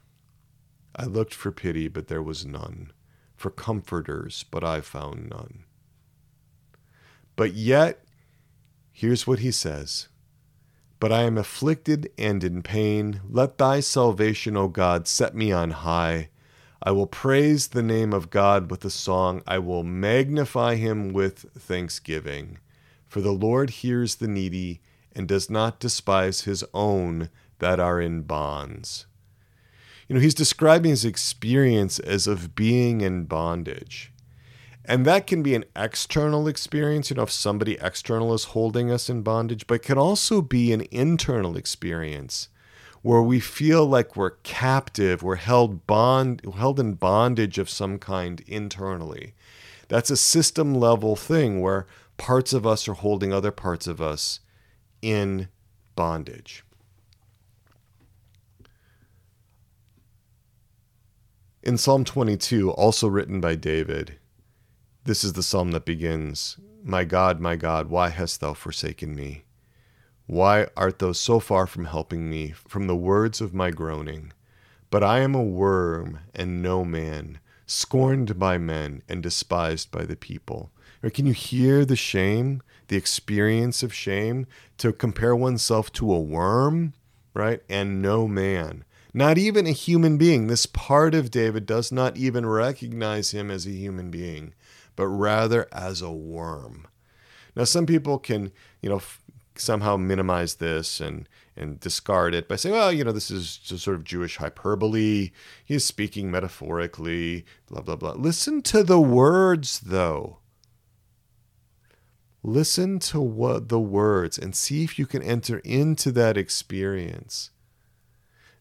I 0.95 1.05
looked 1.05 1.34
for 1.34 1.51
pity, 1.51 1.88
but 1.88 2.09
there 2.09 2.22
was 2.22 2.45
none, 2.45 2.93
for 3.36 3.51
comforters, 3.51 4.45
but 4.51 4.62
I 4.62 4.80
found 4.80 5.30
none. 5.30 5.64
But 7.36 7.55
yet, 7.55 8.05
here's 8.93 9.26
what 9.26 9.38
he 9.40 9.51
says 9.51 10.09
but 11.03 11.11
I 11.11 11.22
am 11.22 11.36
afflicted 11.36 12.12
and 12.16 12.45
in 12.45 12.62
pain. 12.62 13.22
Let 13.28 13.59
thy 13.59 13.80
salvation, 13.80 14.57
O 14.57 14.68
God, 14.68 15.09
set 15.09 15.34
me 15.34 15.51
on 15.51 15.72
high. 15.72 16.28
I 16.80 16.93
will 16.93 17.09
praise 17.09 17.66
the 17.66 17.82
name 17.82 18.12
of 18.12 18.30
God 18.30 18.70
with 18.70 18.84
a 18.84 18.90
song. 18.90 19.43
I 19.45 19.59
will 19.59 19.82
magnify 19.82 20.76
him 20.76 21.12
with 21.12 21.51
thanksgiving. 21.59 22.59
For 23.09 23.20
the 23.20 23.32
Lord 23.32 23.70
hears 23.70 24.14
the 24.14 24.28
needy 24.28 24.80
and 25.11 25.26
does 25.26 25.51
not 25.51 25.80
despise 25.80 26.43
his 26.43 26.64
own 26.72 27.30
that 27.59 27.80
are 27.80 28.01
in 28.01 28.22
bonds. 28.22 29.07
You 30.12 30.18
know, 30.18 30.24
he's 30.24 30.34
describing 30.34 30.90
his 30.90 31.06
experience 31.06 31.98
as 31.98 32.26
of 32.26 32.54
being 32.54 33.00
in 33.00 33.24
bondage. 33.24 34.12
And 34.84 35.06
that 35.06 35.26
can 35.26 35.42
be 35.42 35.54
an 35.54 35.64
external 35.74 36.48
experience, 36.48 37.08
you 37.08 37.16
know, 37.16 37.22
if 37.22 37.30
somebody 37.30 37.78
external 37.80 38.34
is 38.34 38.44
holding 38.52 38.90
us 38.90 39.08
in 39.08 39.22
bondage, 39.22 39.66
but 39.66 39.82
can 39.82 39.96
also 39.96 40.42
be 40.42 40.70
an 40.70 40.82
internal 40.90 41.56
experience 41.56 42.50
where 43.00 43.22
we 43.22 43.40
feel 43.40 43.86
like 43.86 44.14
we're 44.14 44.36
captive, 44.42 45.22
we're 45.22 45.36
held 45.36 45.86
bond 45.86 46.42
held 46.58 46.78
in 46.78 46.92
bondage 46.92 47.56
of 47.56 47.70
some 47.70 47.98
kind 47.98 48.42
internally. 48.46 49.32
That's 49.88 50.10
a 50.10 50.16
system 50.18 50.74
level 50.74 51.16
thing 51.16 51.62
where 51.62 51.86
parts 52.18 52.52
of 52.52 52.66
us 52.66 52.86
are 52.86 52.92
holding 52.92 53.32
other 53.32 53.50
parts 53.50 53.86
of 53.86 54.02
us 54.02 54.40
in 55.00 55.48
bondage. 55.96 56.64
In 61.64 61.78
Psalm 61.78 62.02
22, 62.02 62.72
also 62.72 63.06
written 63.06 63.40
by 63.40 63.54
David, 63.54 64.18
this 65.04 65.22
is 65.22 65.34
the 65.34 65.44
psalm 65.44 65.70
that 65.70 65.84
begins 65.84 66.56
My 66.82 67.04
God, 67.04 67.38
my 67.38 67.54
God, 67.54 67.88
why 67.88 68.08
hast 68.08 68.40
thou 68.40 68.52
forsaken 68.52 69.14
me? 69.14 69.44
Why 70.26 70.66
art 70.76 70.98
thou 70.98 71.12
so 71.12 71.38
far 71.38 71.68
from 71.68 71.84
helping 71.84 72.28
me, 72.28 72.50
from 72.50 72.88
the 72.88 72.96
words 72.96 73.40
of 73.40 73.54
my 73.54 73.70
groaning? 73.70 74.32
But 74.90 75.04
I 75.04 75.20
am 75.20 75.36
a 75.36 75.42
worm 75.44 76.18
and 76.34 76.62
no 76.62 76.84
man, 76.84 77.38
scorned 77.64 78.40
by 78.40 78.58
men 78.58 79.04
and 79.08 79.22
despised 79.22 79.92
by 79.92 80.04
the 80.04 80.16
people. 80.16 80.72
Or 81.00 81.10
can 81.10 81.26
you 81.26 81.32
hear 81.32 81.84
the 81.84 81.94
shame, 81.94 82.60
the 82.88 82.96
experience 82.96 83.84
of 83.84 83.94
shame, 83.94 84.48
to 84.78 84.92
compare 84.92 85.36
oneself 85.36 85.92
to 85.92 86.12
a 86.12 86.20
worm, 86.20 86.94
right? 87.34 87.62
And 87.68 88.02
no 88.02 88.26
man, 88.26 88.84
not 89.14 89.38
even 89.38 89.66
a 89.66 89.72
human 89.72 90.16
being. 90.16 90.46
This 90.46 90.66
part 90.66 91.14
of 91.14 91.30
David 91.30 91.66
does 91.66 91.92
not 91.92 92.16
even 92.16 92.46
recognize 92.46 93.32
him 93.32 93.50
as 93.50 93.66
a 93.66 93.70
human 93.70 94.10
being, 94.10 94.54
but 94.96 95.06
rather 95.06 95.68
as 95.72 96.00
a 96.00 96.10
worm. 96.10 96.86
Now, 97.54 97.64
some 97.64 97.86
people 97.86 98.18
can, 98.18 98.52
you 98.80 98.88
know, 98.88 98.96
f- 98.96 99.20
somehow 99.54 99.96
minimize 99.96 100.54
this 100.54 101.00
and 101.00 101.28
and 101.54 101.78
discard 101.80 102.34
it 102.34 102.48
by 102.48 102.56
saying, 102.56 102.74
well, 102.74 102.90
you 102.90 103.04
know, 103.04 103.12
this 103.12 103.30
is 103.30 103.58
just 103.58 103.84
sort 103.84 103.96
of 103.96 104.04
Jewish 104.04 104.38
hyperbole. 104.38 105.32
He's 105.62 105.84
speaking 105.84 106.30
metaphorically, 106.30 107.44
blah, 107.68 107.82
blah, 107.82 107.96
blah. 107.96 108.12
Listen 108.12 108.62
to 108.62 108.82
the 108.82 109.00
words, 109.00 109.80
though. 109.80 110.38
Listen 112.42 112.98
to 113.00 113.20
what 113.20 113.68
the 113.68 113.78
words 113.78 114.38
and 114.38 114.56
see 114.56 114.82
if 114.82 114.98
you 114.98 115.06
can 115.06 115.22
enter 115.22 115.58
into 115.58 116.10
that 116.12 116.36
experience. 116.36 117.50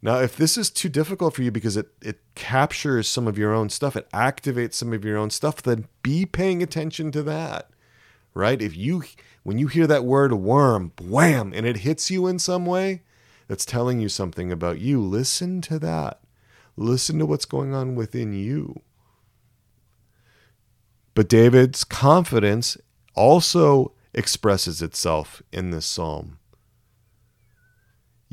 Now, 0.02 0.20
if 0.20 0.36
this 0.36 0.58
is 0.58 0.72
too 0.72 0.90
difficult 0.90 1.36
for 1.36 1.44
you 1.44 1.52
because 1.52 1.78
it, 1.78 1.90
it 2.02 2.20
captures 2.34 3.08
some 3.08 3.28
of 3.28 3.38
your 3.38 3.54
own 3.54 3.70
stuff, 3.70 3.96
it 3.96 4.10
activates 4.12 4.74
some 4.74 4.94
of 4.94 5.06
your 5.06 5.18
own 5.18 5.30
stuff, 5.30 5.62
then 5.62 5.88
be 6.02 6.26
paying 6.26 6.64
attention 6.64 7.12
to 7.12 7.24
that. 7.24 7.70
Right? 8.34 8.62
If 8.62 8.76
you 8.76 9.04
when 9.44 9.58
you 9.58 9.68
hear 9.68 9.88
that 9.88 10.06
word 10.06 10.34
worm, 10.34 10.94
wham, 11.02 11.52
and 11.54 11.66
it 11.66 11.78
hits 11.78 12.10
you 12.10 12.28
in 12.28 12.40
some 12.40 12.66
way, 12.66 13.04
that's 13.48 13.66
telling 13.66 14.00
you 14.00 14.08
something 14.08 14.52
about 14.52 14.80
you. 14.80 15.02
Listen 15.02 15.62
to 15.62 15.78
that. 15.80 16.22
Listen 16.78 17.20
to 17.20 17.26
what's 17.26 17.46
going 17.46 17.74
on 17.74 17.96
within 17.96 18.34
you. 18.34 18.82
But 21.14 21.28
David's 21.28 21.84
confidence 21.84 22.78
also 23.14 23.94
expresses 24.14 24.82
itself 24.82 25.42
in 25.52 25.72
this 25.72 25.86
psalm. 25.86 26.38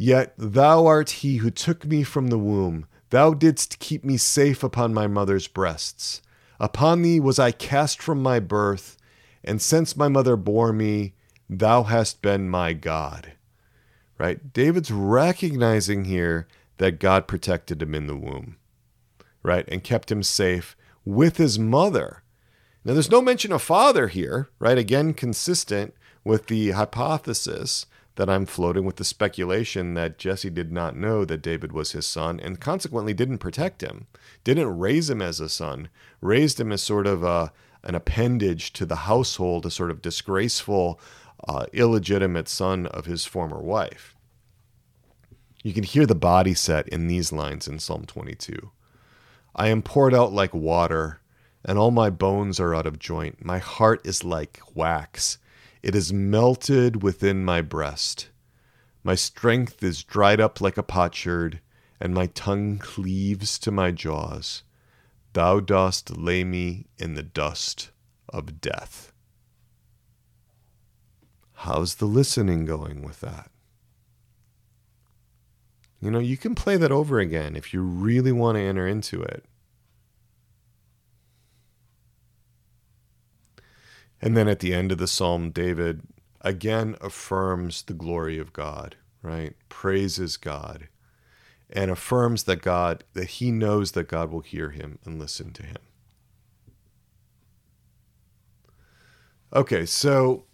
Yet 0.01 0.32
thou 0.38 0.86
art 0.86 1.11
he 1.11 1.38
who 1.38 1.51
took 1.51 1.84
me 1.84 2.05
from 2.05 2.28
the 2.28 2.38
womb. 2.38 2.86
Thou 3.11 3.34
didst 3.34 3.80
keep 3.80 4.05
me 4.05 4.16
safe 4.16 4.62
upon 4.62 4.94
my 4.94 5.09
mother's 5.09 5.49
breasts. 5.49 6.22
Upon 6.61 7.03
thee 7.03 7.18
was 7.18 7.40
I 7.40 7.51
cast 7.51 8.01
from 8.01 8.22
my 8.22 8.38
birth 8.38 8.96
and 9.44 9.62
since 9.62 9.96
my 9.96 10.09
mother 10.09 10.36
bore 10.36 10.72
me, 10.72 11.14
thou 11.49 11.84
hast 11.84 12.20
been 12.22 12.49
my 12.49 12.72
God. 12.72 13.32
Right? 14.18 14.53
David's 14.53 14.90
recognizing 14.90 16.05
here 16.05 16.49
that 16.78 17.01
God 17.01 17.26
protected 17.26 17.80
him 17.80 17.94
in 17.94 18.07
the 18.07 18.16
womb, 18.16 18.57
right? 19.42 19.64
And 19.68 19.82
kept 19.82 20.11
him 20.12 20.22
safe 20.22 20.76
with 21.05 21.36
his 21.36 21.59
mother. 21.59 22.22
Now, 22.84 22.92
there's 22.92 23.11
no 23.11 23.22
mention 23.22 23.53
of 23.53 23.62
father 23.62 24.09
here, 24.09 24.49
right? 24.59 24.78
Again, 24.78 25.14
consistent 25.14 25.94
with 26.24 26.46
the 26.49 26.72
hypothesis 26.72 27.86
that 28.18 28.28
I'm 28.28 28.46
floating 28.46 28.84
with 28.84 28.96
the 28.96 29.04
speculation 29.04 29.94
that 29.94 30.18
Jesse 30.18 30.50
did 30.50 30.72
not 30.72 30.96
know 30.96 31.24
that 31.24 31.40
David 31.40 31.70
was 31.70 31.92
his 31.92 32.04
son 32.04 32.40
and 32.40 32.58
consequently 32.58 33.14
didn't 33.14 33.38
protect 33.38 33.80
him, 33.80 34.08
didn't 34.42 34.76
raise 34.76 35.08
him 35.08 35.22
as 35.22 35.38
a 35.38 35.48
son, 35.48 35.88
raised 36.20 36.58
him 36.58 36.72
as 36.72 36.82
sort 36.82 37.06
of 37.06 37.22
a, 37.22 37.52
an 37.84 37.94
appendage 37.94 38.72
to 38.72 38.84
the 38.84 38.96
household, 39.06 39.64
a 39.64 39.70
sort 39.70 39.92
of 39.92 40.02
disgraceful, 40.02 41.00
uh, 41.46 41.66
illegitimate 41.72 42.48
son 42.48 42.86
of 42.86 43.06
his 43.06 43.24
former 43.24 43.62
wife. 43.62 44.16
You 45.62 45.72
can 45.72 45.84
hear 45.84 46.04
the 46.04 46.16
body 46.16 46.54
set 46.54 46.88
in 46.88 47.06
these 47.06 47.30
lines 47.32 47.68
in 47.68 47.78
Psalm 47.78 48.04
22. 48.04 48.72
I 49.54 49.68
am 49.68 49.80
poured 49.80 50.12
out 50.12 50.32
like 50.32 50.52
water, 50.52 51.20
and 51.64 51.78
all 51.78 51.92
my 51.92 52.10
bones 52.10 52.58
are 52.58 52.74
out 52.74 52.86
of 52.88 52.98
joint. 52.98 53.44
My 53.44 53.58
heart 53.58 54.04
is 54.04 54.24
like 54.24 54.58
wax, 54.74 55.38
it 55.83 55.95
is 55.95 56.12
melted 56.12 57.03
within 57.03 57.45
my 57.45 57.62
breast. 57.62 58.29
My 59.05 59.14
strength 59.14 59.83
is 59.83 60.03
dried 60.03 60.41
up 60.41 60.61
like 60.61 60.76
a 60.76 60.83
potsherd, 60.83 61.61
and 62.01 62.14
my 62.14 62.26
tongue 62.26 62.79
cleaves 62.79 63.59
to 63.61 63.70
my 63.70 63.91
jaws. 63.91 64.62
Thou 65.33 65.61
dost 65.61 66.16
lay 66.16 66.45
me 66.45 66.87
in 66.99 67.14
the 67.14 67.22
dust 67.22 67.91
of 68.29 68.61
death. 68.61 69.12
How's 71.55 71.97
the 71.97 72.07
listening 72.07 72.64
going 72.64 73.03
with 73.03 73.20
that? 73.20 73.51
You 76.01 76.11
know, 76.11 76.20
you 76.20 76.37
can 76.37 76.55
play 76.55 76.76
that 76.76 76.93
over 76.93 77.18
again 77.18 77.57
if 77.57 77.74
you 77.74 77.83
really 77.83 78.31
want 78.31 78.57
to 78.57 78.62
enter 78.62 78.87
into 78.87 79.20
it. 79.22 79.45
And 84.20 84.36
then 84.36 84.48
at 84.48 84.60
the 84.60 84.74
end 84.74 84.92
of 84.92 84.98
the 84.98 85.06
psalm, 85.06 85.50
David 85.50 86.02
again 86.40 86.96
affirms 87.00 87.82
the 87.82 87.94
glory 87.94 88.38
of 88.38 88.52
God, 88.52 88.96
right? 89.22 89.54
Praises 89.68 90.36
God 90.36 90.88
and 91.70 91.90
affirms 91.90 92.44
that 92.44 92.62
God, 92.62 93.04
that 93.14 93.28
he 93.28 93.50
knows 93.50 93.92
that 93.92 94.08
God 94.08 94.30
will 94.30 94.40
hear 94.40 94.70
him 94.70 94.98
and 95.04 95.18
listen 95.18 95.52
to 95.52 95.62
him. 95.62 95.76
Okay, 99.52 99.86
so 99.86 100.44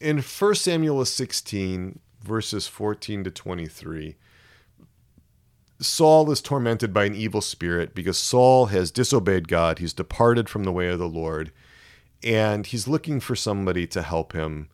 in 0.00 0.18
1 0.18 0.54
Samuel 0.54 1.04
16, 1.04 1.98
verses 2.22 2.66
14 2.66 3.24
to 3.24 3.30
23, 3.30 4.16
Saul 5.80 6.30
is 6.30 6.40
tormented 6.40 6.92
by 6.92 7.04
an 7.04 7.14
evil 7.14 7.40
spirit 7.40 7.94
because 7.94 8.16
Saul 8.16 8.66
has 8.66 8.90
disobeyed 8.90 9.48
God. 9.48 9.78
He's 9.78 9.92
departed 9.92 10.48
from 10.48 10.64
the 10.64 10.72
way 10.72 10.88
of 10.88 10.98
the 10.98 11.08
Lord, 11.08 11.52
and 12.24 12.66
he's 12.66 12.88
looking 12.88 13.20
for 13.20 13.36
somebody 13.36 13.86
to 13.86 14.02
help 14.02 14.32
him 14.32 14.68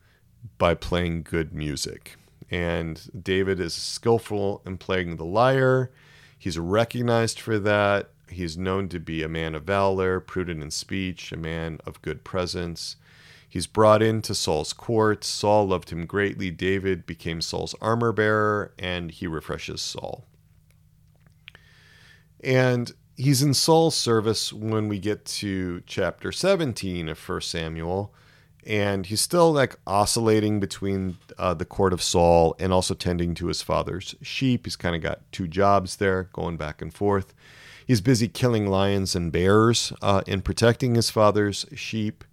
by 0.57 0.75
playing 0.75 1.23
good 1.23 1.53
music 1.53 2.17
and 2.51 3.09
David 3.23 3.61
is 3.61 3.75
skillful 3.75 4.61
in 4.67 4.77
playing 4.77 5.17
the 5.17 5.25
lyre. 5.25 5.91
He's 6.37 6.59
recognized 6.59 7.39
for 7.39 7.59
that. 7.61 8.11
He's 8.29 8.59
known 8.59 8.89
to 8.89 8.99
be 8.99 9.23
a 9.23 9.29
man 9.29 9.55
of 9.55 9.65
valor, 9.65 10.21
prudent 10.21 10.63
in 10.63 10.71
speech, 10.71 11.33
a 11.33 11.37
man 11.37 11.79
of 11.87 12.03
good 12.03 12.25
presence. 12.25 12.97
He's 13.49 13.67
brought 13.67 14.03
into 14.03 14.35
Saul's 14.35 14.73
court. 14.73 15.25
Saul 15.25 15.69
loved 15.69 15.91
him 15.91 16.07
greatly. 16.07 16.51
David 16.51 17.07
became 17.07 17.41
Saul's 17.41 17.75
armor 17.81 18.13
bearer, 18.13 18.73
and 18.79 19.11
he 19.11 19.27
refreshes 19.27 19.81
Saul. 19.81 20.25
And 22.43 22.93
he's 23.21 23.43
in 23.43 23.53
Saul's 23.53 23.95
service 23.95 24.51
when 24.53 24.89
we 24.89 24.99
get 24.99 25.27
to 25.27 25.83
chapter 25.87 26.33
17 26.33 27.09
of 27.09 27.29
1 27.29 27.41
Samuel 27.43 28.15
and 28.67 29.07
he's 29.07 29.21
still 29.21 29.53
like 29.53 29.77
oscillating 29.87 30.61
between 30.61 31.19
uh, 31.39 31.55
the 31.55 31.65
court 31.65 31.93
of 31.93 32.03
Saul 32.03 32.55
and 32.59 32.73
also 32.73 32.95
tending 32.95 33.35
to 33.35 33.47
his 33.47 33.63
father's 33.63 34.15
sheep. 34.23 34.67
He's 34.67 34.77
kind 34.77 34.95
of 34.95 35.03
got 35.03 35.21
two 35.33 35.49
jobs 35.49 35.97
there, 35.97 36.25
going 36.33 36.57
back 36.57 36.83
and 36.83 36.93
forth. 36.93 37.35
He's 37.87 38.01
busy 38.01 38.29
killing 38.29 38.67
lions 38.67 39.15
and 39.15 39.33
bears 39.33 39.93
uh, 40.03 40.23
and 40.27 40.45
protecting 40.45 40.95
his 40.95 41.11
father's 41.11 41.67
sheep. 41.75 42.25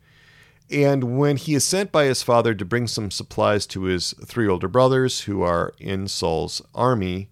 And 0.70 1.18
when 1.18 1.38
he 1.38 1.56
is 1.56 1.64
sent 1.64 1.94
by 1.94 2.06
his 2.06 2.24
father 2.24 2.54
to 2.54 2.66
bring 2.66 2.88
some 2.88 3.10
supplies 3.10 3.66
to 3.68 3.84
his 3.84 4.14
three 4.26 4.48
older 4.48 4.68
brothers 4.68 5.22
who 5.22 5.42
are 5.42 5.74
in 5.80 6.10
Saul's 6.10 6.62
army, 6.76 7.30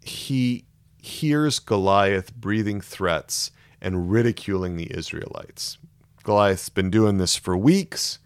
he 0.00 0.64
hears 1.08 1.58
Goliath 1.58 2.34
breathing 2.34 2.80
threats 2.80 3.50
and 3.80 4.10
ridiculing 4.10 4.76
the 4.76 4.96
Israelites. 4.96 5.78
Goliath's 6.22 6.68
been 6.68 6.90
doing 6.90 7.18
this 7.18 7.36
for 7.36 7.56
weeks. 7.56 8.18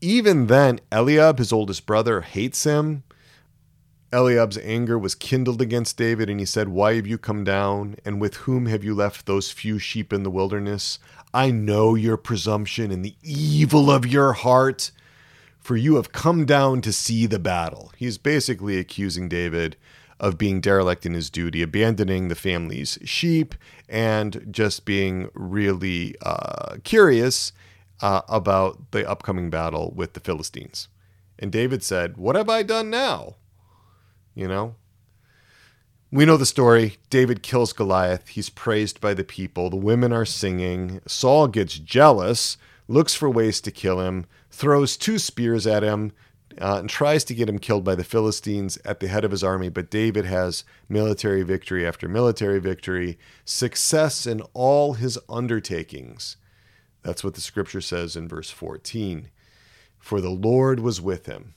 Even 0.00 0.46
then, 0.46 0.78
Eliab, 0.92 1.38
his 1.38 1.52
oldest 1.52 1.84
brother, 1.84 2.20
hates 2.20 2.64
him. 2.64 3.02
Eliab's 4.12 4.56
anger 4.58 4.98
was 4.98 5.14
kindled 5.14 5.60
against 5.60 5.98
David, 5.98 6.30
and 6.30 6.40
he 6.40 6.46
said, 6.46 6.68
Why 6.68 6.94
have 6.94 7.06
you 7.06 7.18
come 7.18 7.44
down? 7.44 7.96
And 8.04 8.20
with 8.20 8.36
whom 8.36 8.66
have 8.66 8.84
you 8.84 8.94
left 8.94 9.26
those 9.26 9.50
few 9.50 9.78
sheep 9.78 10.12
in 10.12 10.22
the 10.22 10.30
wilderness? 10.30 10.98
I 11.34 11.50
know 11.50 11.94
your 11.94 12.16
presumption 12.16 12.90
and 12.90 13.04
the 13.04 13.16
evil 13.22 13.90
of 13.90 14.06
your 14.06 14.32
heart, 14.32 14.92
for 15.58 15.76
you 15.76 15.96
have 15.96 16.12
come 16.12 16.46
down 16.46 16.80
to 16.82 16.92
see 16.92 17.26
the 17.26 17.38
battle. 17.38 17.92
He's 17.96 18.16
basically 18.16 18.78
accusing 18.78 19.28
David 19.28 19.76
of 20.20 20.38
being 20.38 20.60
derelict 20.60 21.06
in 21.06 21.14
his 21.14 21.30
duty, 21.30 21.62
abandoning 21.62 22.28
the 22.28 22.34
family's 22.34 22.98
sheep, 23.04 23.54
and 23.88 24.46
just 24.50 24.84
being 24.84 25.28
really 25.34 26.16
uh, 26.22 26.76
curious 26.84 27.52
uh, 28.00 28.22
about 28.28 28.90
the 28.90 29.08
upcoming 29.08 29.50
battle 29.50 29.92
with 29.94 30.14
the 30.14 30.20
Philistines. 30.20 30.88
And 31.38 31.52
David 31.52 31.82
said, 31.82 32.16
What 32.16 32.36
have 32.36 32.48
I 32.48 32.62
done 32.62 32.90
now? 32.90 33.36
You 34.34 34.48
know? 34.48 34.74
We 36.10 36.24
know 36.24 36.38
the 36.38 36.46
story. 36.46 36.96
David 37.10 37.42
kills 37.42 37.74
Goliath. 37.74 38.28
He's 38.28 38.48
praised 38.48 38.98
by 39.00 39.12
the 39.12 39.24
people. 39.24 39.68
The 39.68 39.76
women 39.76 40.12
are 40.12 40.24
singing. 40.24 41.00
Saul 41.06 41.48
gets 41.48 41.78
jealous, 41.78 42.56
looks 42.86 43.14
for 43.14 43.28
ways 43.28 43.60
to 43.60 43.70
kill 43.70 44.00
him, 44.00 44.24
throws 44.50 44.96
two 44.96 45.18
spears 45.18 45.66
at 45.66 45.82
him, 45.82 46.12
uh, 46.60 46.78
and 46.78 46.90
tries 46.90 47.24
to 47.24 47.34
get 47.34 47.48
him 47.48 47.58
killed 47.58 47.84
by 47.84 47.94
the 47.94 48.04
Philistines 48.04 48.78
at 48.84 49.00
the 49.00 49.08
head 49.08 49.24
of 49.24 49.30
his 49.30 49.44
army. 49.44 49.68
But 49.68 49.90
David 49.90 50.24
has 50.24 50.64
military 50.88 51.42
victory 51.42 51.86
after 51.86 52.08
military 52.08 52.58
victory, 52.58 53.18
success 53.44 54.26
in 54.26 54.40
all 54.54 54.94
his 54.94 55.18
undertakings. 55.28 56.36
That's 57.02 57.22
what 57.22 57.34
the 57.34 57.40
scripture 57.40 57.80
says 57.80 58.16
in 58.16 58.28
verse 58.28 58.50
14. 58.50 59.28
for 59.98 60.20
the 60.20 60.30
Lord 60.30 60.80
was 60.80 61.00
with 61.00 61.26
him. 61.26 61.54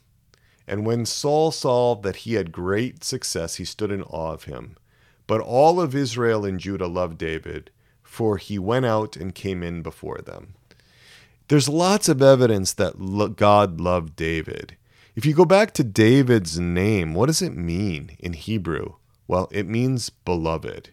And 0.67 0.85
when 0.85 1.05
Saul 1.05 1.51
saw 1.51 1.95
that 1.95 2.17
he 2.17 2.33
had 2.33 2.51
great 2.51 3.03
success, 3.03 3.55
he 3.55 3.65
stood 3.65 3.91
in 3.91 4.03
awe 4.03 4.33
of 4.33 4.43
him. 4.45 4.75
But 5.27 5.41
all 5.41 5.79
of 5.79 5.95
Israel 5.95 6.45
and 6.45 6.59
Judah 6.59 6.87
loved 6.87 7.17
David, 7.17 7.71
for 8.03 8.37
he 8.37 8.59
went 8.59 8.85
out 8.85 9.15
and 9.15 9.33
came 9.35 9.63
in 9.63 9.81
before 9.81 10.19
them. 10.19 10.55
There's 11.47 11.69
lots 11.69 12.09
of 12.09 12.21
evidence 12.21 12.73
that 12.73 13.35
God 13.35 13.79
loved 13.81 14.15
David. 14.15 14.77
If 15.13 15.25
you 15.25 15.33
go 15.33 15.43
back 15.43 15.73
to 15.73 15.83
David's 15.83 16.57
name, 16.57 17.13
what 17.13 17.25
does 17.25 17.41
it 17.41 17.53
mean 17.53 18.15
in 18.19 18.31
Hebrew? 18.31 18.93
Well, 19.27 19.49
it 19.51 19.67
means 19.67 20.09
beloved. 20.09 20.91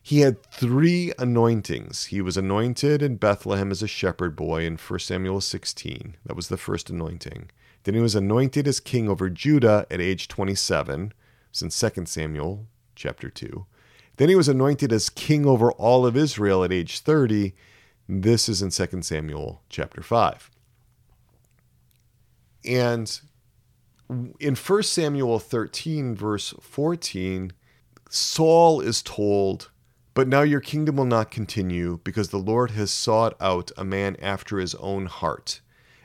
He 0.00 0.20
had 0.20 0.40
three 0.52 1.12
anointings. 1.18 2.06
He 2.06 2.20
was 2.20 2.36
anointed 2.36 3.02
in 3.02 3.16
Bethlehem 3.16 3.72
as 3.72 3.82
a 3.82 3.88
shepherd 3.88 4.36
boy 4.36 4.64
in 4.64 4.76
1 4.76 4.98
Samuel 5.00 5.40
16. 5.40 6.16
That 6.24 6.36
was 6.36 6.46
the 6.46 6.56
first 6.56 6.90
anointing. 6.90 7.50
Then 7.82 7.94
he 7.94 8.00
was 8.00 8.14
anointed 8.14 8.68
as 8.68 8.78
king 8.78 9.08
over 9.08 9.28
Judah 9.28 9.84
at 9.90 10.00
age 10.00 10.28
27. 10.28 11.12
since 11.50 11.82
in 11.82 11.90
2 11.90 12.06
Samuel 12.06 12.66
chapter 12.94 13.30
2. 13.30 13.66
Then 14.16 14.28
he 14.28 14.36
was 14.36 14.48
anointed 14.48 14.92
as 14.92 15.10
king 15.10 15.44
over 15.44 15.72
all 15.72 16.06
of 16.06 16.16
Israel 16.16 16.62
at 16.62 16.72
age 16.72 17.00
30. 17.00 17.52
This 18.08 18.48
is 18.48 18.62
in 18.62 18.70
2 18.70 19.02
Samuel 19.02 19.60
chapter 19.68 20.02
5. 20.02 20.50
And 22.64 23.20
in 24.40 24.54
1 24.54 24.82
Samuel 24.82 25.38
13, 25.38 26.14
verse 26.14 26.54
14, 26.60 27.52
Saul 28.08 28.80
is 28.80 29.02
told, 29.02 29.70
But 30.14 30.28
now 30.28 30.42
your 30.42 30.60
kingdom 30.60 30.96
will 30.96 31.04
not 31.04 31.30
continue, 31.30 32.00
because 32.04 32.28
the 32.28 32.38
Lord 32.38 32.72
has 32.72 32.92
sought 32.92 33.34
out 33.40 33.70
a 33.76 33.84
man 33.84 34.16
after 34.20 34.58
his 34.58 34.74
own 34.76 35.06
heart. 35.06 35.60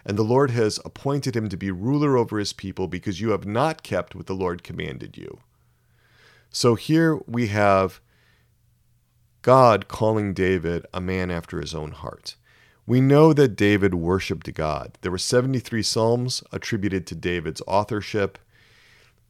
And 0.05 0.17
the 0.17 0.23
Lord 0.23 0.51
has 0.51 0.79
appointed 0.85 1.35
him 1.35 1.49
to 1.49 1.57
be 1.57 1.71
ruler 1.71 2.17
over 2.17 2.39
his 2.39 2.53
people, 2.53 2.87
because 2.87 3.21
you 3.21 3.29
have 3.29 3.45
not 3.45 3.83
kept 3.83 4.15
what 4.15 4.25
the 4.25 4.33
Lord 4.33 4.63
commanded 4.63 5.17
you. 5.17 5.39
So 6.49 6.75
here 6.75 7.19
we 7.27 7.47
have 7.47 8.01
God 9.41 9.87
calling 9.87 10.33
David 10.33 10.85
a 10.93 10.99
man 10.99 11.29
after 11.29 11.61
his 11.61 11.75
own 11.75 11.91
heart. 11.91 12.35
We 12.89 13.01
know 13.01 13.33
that 13.33 13.55
David 13.55 13.93
worshiped 13.93 14.51
God. 14.55 14.97
There 15.01 15.11
were 15.11 15.19
73 15.19 15.83
psalms 15.83 16.41
attributed 16.51 17.05
to 17.05 17.13
David's 17.13 17.61
authorship. 17.67 18.39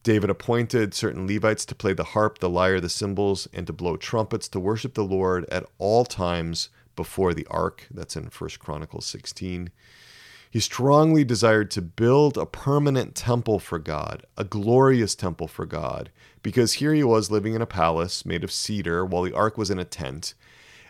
David 0.01 0.29
appointed 0.29 0.93
certain 0.93 1.27
Levites 1.27 1.65
to 1.65 1.75
play 1.75 1.91
the 1.91 2.05
harp, 2.05 2.39
the 2.39 2.49
lyre, 2.49 2.79
the 2.79 2.87
cymbals, 2.87 3.49
and 3.51 3.67
to 3.67 3.73
blow 3.73 3.97
trumpets 3.97 4.47
to 4.47 4.61
worship 4.61 4.93
the 4.93 5.03
Lord 5.03 5.43
at 5.51 5.65
all 5.77 6.05
times 6.05 6.69
before 6.95 7.33
the 7.33 7.45
ark. 7.51 7.85
That's 7.91 8.15
in 8.15 8.27
1 8.27 8.49
Chronicles 8.59 9.05
16. 9.07 9.71
He 10.49 10.61
strongly 10.61 11.25
desired 11.25 11.69
to 11.71 11.81
build 11.81 12.37
a 12.37 12.45
permanent 12.45 13.13
temple 13.13 13.59
for 13.59 13.77
God, 13.77 14.25
a 14.37 14.45
glorious 14.45 15.15
temple 15.15 15.49
for 15.49 15.65
God, 15.65 16.11
because 16.43 16.75
here 16.75 16.93
he 16.93 17.03
was 17.03 17.29
living 17.29 17.55
in 17.55 17.61
a 17.61 17.65
palace 17.65 18.25
made 18.25 18.45
of 18.45 18.53
cedar 18.53 19.05
while 19.05 19.23
the 19.23 19.35
ark 19.35 19.57
was 19.57 19.69
in 19.69 19.79
a 19.79 19.83
tent. 19.83 20.33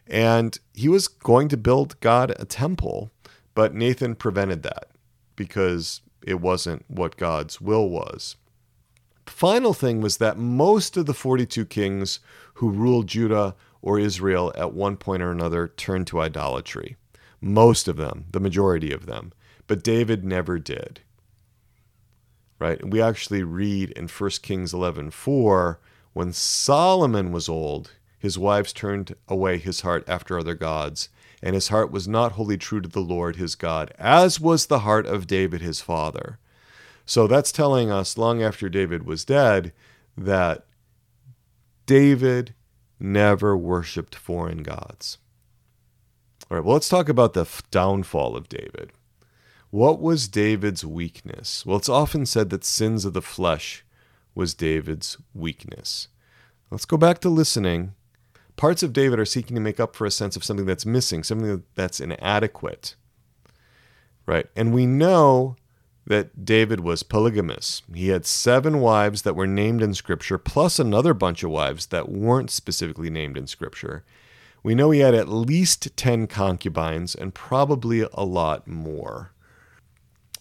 And 0.10 0.57
he 0.74 0.89
was 0.89 1.07
going 1.07 1.49
to 1.49 1.57
build 1.57 1.99
God 1.99 2.34
a 2.39 2.45
temple, 2.45 3.12
but 3.53 3.76
Nathan 3.76 4.16
prevented 4.16 4.64
that 4.64 4.88
because 5.36 6.01
it 6.26 6.41
wasn't 6.41 6.84
what 6.88 7.16
God's 7.16 7.62
will 7.62 7.88
was. 7.88 8.36
The 9.26 9.32
final 9.32 9.74
thing 9.74 10.01
was 10.01 10.18
that 10.18 10.38
most 10.38 10.97
of 10.97 11.05
the 11.05 11.14
42 11.14 11.66
kings 11.66 12.20
who 12.55 12.72
ruled 12.72 13.07
Judah 13.07 13.55
or 13.82 13.99
Israel 13.99 14.51
at 14.55 14.74
one 14.74 14.97
point 14.97 15.22
or 15.22 15.32
another 15.32 15.68
turned 15.68 16.07
to 16.07 16.20
idolatry. 16.20 16.97
Most 17.39 17.88
of 17.88 17.95
them, 17.95 18.26
the 18.32 18.39
majority 18.39 18.91
of 18.91 19.05
them. 19.05 19.32
But 19.68 19.84
David 19.84 20.26
never 20.26 20.57
did. 20.57 21.01
Right? 22.57 22.86
We 22.86 23.01
actually 23.01 23.43
read 23.43 23.91
in 23.91 24.07
1 24.07 24.41
Kings 24.41 24.74
11:4 24.74 25.78
when 26.14 26.34
Solomon 26.34 27.32
was 27.32 27.47
old, 27.47 27.91
his 28.20 28.38
wives 28.38 28.74
turned 28.74 29.15
away 29.28 29.57
his 29.57 29.82
heart 29.82 30.03
after 30.07 30.38
other 30.38 30.53
gods, 30.53 31.09
and 31.41 31.55
his 31.55 31.70
heart 31.70 31.91
was 31.91 32.07
not 32.07 32.34
wholly 32.34 32.57
true 32.57 32.82
to 32.82 32.89
the 32.89 32.99
Lord 32.99 33.38
his 33.38 33.55
God, 33.55 33.93
as 33.97 34.39
was 34.39 34.65
the 34.65 34.80
heart 34.80 35.05
of 35.05 35.26
David 35.26 35.61
his 35.61 35.80
father. 35.82 36.38
So 37.05 37.26
that's 37.26 37.51
telling 37.51 37.89
us, 37.89 38.17
long 38.17 38.43
after 38.43 38.70
David 38.70 39.03
was 39.03 39.26
dead, 39.26 39.72
that 40.17 40.65
David 41.86 42.53
never 42.99 43.57
worshiped 43.57 44.15
foreign 44.15 44.61
gods. 44.63 45.17
All 46.51 46.57
right, 46.57 46.65
well, 46.65 46.74
let's 46.74 46.89
talk 46.89 47.09
about 47.09 47.34
the 47.34 47.47
downfall 47.72 48.36
of 48.36 48.49
David. 48.49 48.91
What 49.72 50.01
was 50.01 50.28
David's 50.28 50.84
weakness? 50.84 51.65
Well, 51.65 51.78
it's 51.78 51.89
often 51.89 52.26
said 52.26 52.49
that 52.49 52.63
sins 52.63 53.05
of 53.05 53.13
the 53.13 53.22
flesh 53.22 53.86
was 54.36 54.53
David's 54.53 55.17
weakness. 55.34 56.09
Let's 56.72 56.86
go 56.86 56.97
back 56.97 57.20
to 57.20 57.30
listening 57.30 57.93
Parts 58.60 58.84
of 58.84 58.91
David 58.91 59.22
are 59.22 59.26
seeking 59.26 59.55
to 59.55 59.62
make 59.62 59.80
up 59.80 59.95
for 59.95 60.05
a 60.05 60.12
sense 60.12 60.36
of 60.36 60.43
something 60.43 60.66
that's 60.66 60.86
missing, 60.86 61.24
something 61.24 61.64
that's 61.76 62.01
inadequate. 62.01 62.95
Right? 64.26 64.47
And 64.53 64.74
we 64.74 64.86
know 64.86 65.55
that 66.07 66.43
David 66.43 66.82
was 66.82 67.01
polygamous. 67.01 67.84
He 67.93 68.10
had 68.10 68.26
seven 68.26 68.82
wives 68.82 69.22
that 69.22 69.38
were 69.38 69.47
named 69.47 69.82
in 69.82 69.93
Scripture, 69.93 70.38
plus 70.38 70.78
another 70.78 71.14
bunch 71.14 71.41
of 71.41 71.51
wives 71.51 71.86
that 71.86 72.10
weren't 72.10 72.51
specifically 72.51 73.10
named 73.10 73.38
in 73.38 73.47
Scripture. 73.47 74.03
We 74.62 74.76
know 74.76 74.91
he 74.91 74.99
had 74.99 75.16
at 75.16 75.30
least 75.30 75.95
10 75.95 76.28
concubines 76.28 77.16
and 77.16 77.34
probably 77.34 78.05
a 78.12 78.26
lot 78.26 78.68
more. 78.68 79.32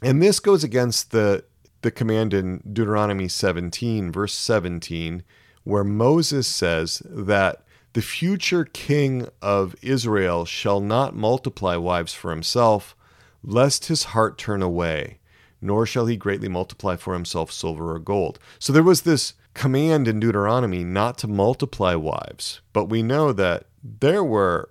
And 0.02 0.20
this 0.20 0.40
goes 0.40 0.64
against 0.64 1.12
the, 1.12 1.44
the 1.82 1.92
command 1.92 2.34
in 2.34 2.64
Deuteronomy 2.72 3.28
17, 3.28 4.10
verse 4.10 4.34
17, 4.34 5.22
where 5.62 5.84
Moses 5.84 6.48
says 6.48 7.00
that 7.04 7.62
the 7.98 8.02
future 8.02 8.64
king 8.64 9.26
of 9.42 9.74
Israel 9.82 10.44
shall 10.44 10.78
not 10.78 11.16
multiply 11.16 11.74
wives 11.74 12.14
for 12.14 12.30
himself, 12.30 12.94
lest 13.42 13.86
his 13.86 14.04
heart 14.14 14.38
turn 14.38 14.62
away, 14.62 15.18
nor 15.60 15.84
shall 15.84 16.06
he 16.06 16.16
greatly 16.16 16.48
multiply 16.48 16.94
for 16.94 17.12
himself 17.12 17.50
silver 17.50 17.92
or 17.92 17.98
gold. 17.98 18.38
So 18.60 18.72
there 18.72 18.84
was 18.84 19.02
this 19.02 19.34
command 19.52 20.06
in 20.06 20.20
Deuteronomy 20.20 20.84
not 20.84 21.18
to 21.18 21.26
multiply 21.26 21.96
wives, 21.96 22.60
but 22.72 22.84
we 22.84 23.02
know 23.02 23.32
that 23.32 23.64
there 23.82 24.22
were, 24.22 24.68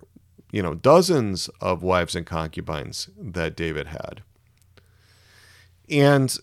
you 0.53 0.63
know, 0.63 0.73
dozens 0.73 1.49
of 1.59 1.84
wives 1.84 2.15
and 2.15 2.25
concubines 2.25 3.09
that 3.19 3.57
David 3.57 3.88
had. 3.88 4.23
And 5.89 6.34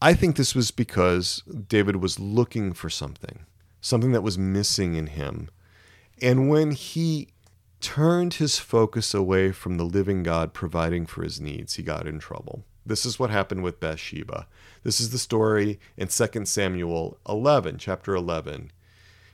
I 0.00 0.14
think 0.14 0.36
this 0.36 0.54
was 0.54 0.70
because 0.70 1.42
David 1.68 1.96
was 1.96 2.18
looking 2.18 2.72
for 2.72 2.88
something, 2.88 3.40
something 3.82 4.12
that 4.12 4.22
was 4.22 4.38
missing 4.38 4.94
in 4.94 5.08
him 5.08 5.50
and 6.20 6.48
when 6.48 6.72
he 6.72 7.28
turned 7.80 8.34
his 8.34 8.58
focus 8.58 9.12
away 9.12 9.52
from 9.52 9.76
the 9.76 9.84
living 9.84 10.22
God 10.22 10.54
providing 10.54 11.06
for 11.06 11.22
his 11.22 11.40
needs, 11.40 11.74
he 11.74 11.82
got 11.82 12.06
in 12.06 12.18
trouble. 12.18 12.64
This 12.86 13.04
is 13.04 13.18
what 13.18 13.30
happened 13.30 13.62
with 13.62 13.80
Bathsheba. 13.80 14.46
This 14.82 15.00
is 15.00 15.10
the 15.10 15.18
story 15.18 15.78
in 15.96 16.08
2 16.08 16.44
Samuel 16.44 17.18
11, 17.28 17.78
chapter 17.78 18.14
11. 18.14 18.70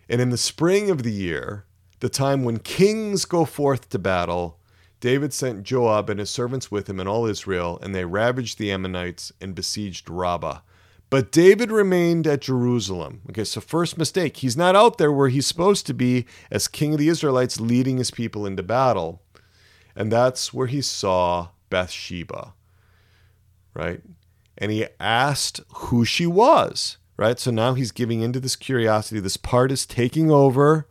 And 0.08 0.20
in 0.20 0.30
the 0.30 0.36
spring 0.36 0.90
of 0.90 1.02
the 1.02 1.12
year, 1.12 1.64
the 2.00 2.08
time 2.08 2.44
when 2.44 2.58
kings 2.58 3.24
go 3.24 3.44
forth 3.44 3.88
to 3.90 3.98
battle, 3.98 4.58
David 5.00 5.32
sent 5.32 5.62
Joab 5.62 6.10
and 6.10 6.20
his 6.20 6.30
servants 6.30 6.70
with 6.70 6.88
him 6.88 7.00
and 7.00 7.08
all 7.08 7.26
Israel, 7.26 7.78
and 7.82 7.94
they 7.94 8.04
ravaged 8.04 8.58
the 8.58 8.70
Ammonites 8.70 9.32
and 9.40 9.54
besieged 9.54 10.10
Rabbah. 10.10 10.60
But 11.10 11.32
David 11.32 11.72
remained 11.72 12.28
at 12.28 12.40
Jerusalem. 12.40 13.22
Okay, 13.30 13.42
so 13.42 13.60
first 13.60 13.98
mistake. 13.98 14.38
He's 14.38 14.56
not 14.56 14.76
out 14.76 14.96
there 14.96 15.10
where 15.10 15.28
he's 15.28 15.46
supposed 15.46 15.86
to 15.88 15.94
be 15.94 16.24
as 16.52 16.68
king 16.68 16.92
of 16.92 17.00
the 17.00 17.08
Israelites, 17.08 17.60
leading 17.60 17.98
his 17.98 18.12
people 18.12 18.46
into 18.46 18.62
battle. 18.62 19.20
And 19.96 20.12
that's 20.12 20.54
where 20.54 20.68
he 20.68 20.80
saw 20.80 21.48
Bathsheba, 21.68 22.54
right? 23.74 24.00
And 24.56 24.70
he 24.70 24.86
asked 25.00 25.60
who 25.74 26.04
she 26.04 26.26
was, 26.26 26.98
right? 27.16 27.40
So 27.40 27.50
now 27.50 27.74
he's 27.74 27.90
giving 27.90 28.20
into 28.20 28.38
this 28.38 28.54
curiosity. 28.54 29.18
This 29.18 29.36
part 29.36 29.72
is 29.72 29.86
taking 29.86 30.30
over, 30.30 30.86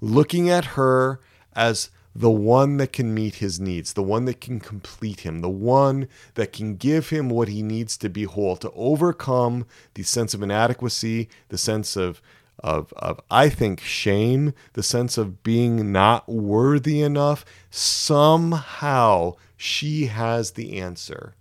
looking 0.00 0.48
at 0.48 0.64
her 0.76 1.20
as 1.52 1.90
the 2.14 2.30
one 2.30 2.76
that 2.76 2.92
can 2.92 3.12
meet 3.12 3.36
his 3.36 3.58
needs, 3.58 3.94
the 3.94 4.02
one 4.02 4.24
that 4.26 4.40
can 4.40 4.60
complete 4.60 5.20
him, 5.20 5.40
the 5.40 5.50
one 5.50 6.08
that 6.34 6.52
can 6.52 6.76
give 6.76 7.10
him 7.10 7.28
what 7.28 7.48
he 7.48 7.62
needs 7.62 7.96
to 7.98 8.08
be 8.08 8.24
whole, 8.24 8.56
to 8.56 8.70
overcome 8.72 9.66
the 9.94 10.04
sense 10.04 10.32
of 10.32 10.42
inadequacy, 10.42 11.28
the 11.48 11.58
sense 11.58 11.96
of 11.96 12.22
of, 12.60 12.92
of 12.94 13.20
I 13.30 13.48
think 13.48 13.80
shame, 13.80 14.54
the 14.74 14.82
sense 14.82 15.18
of 15.18 15.42
being 15.42 15.90
not 15.90 16.28
worthy 16.28 17.02
enough. 17.02 17.44
Somehow 17.68 19.34
she 19.56 20.06
has 20.06 20.52
the 20.52 20.78
answer. 20.78 21.34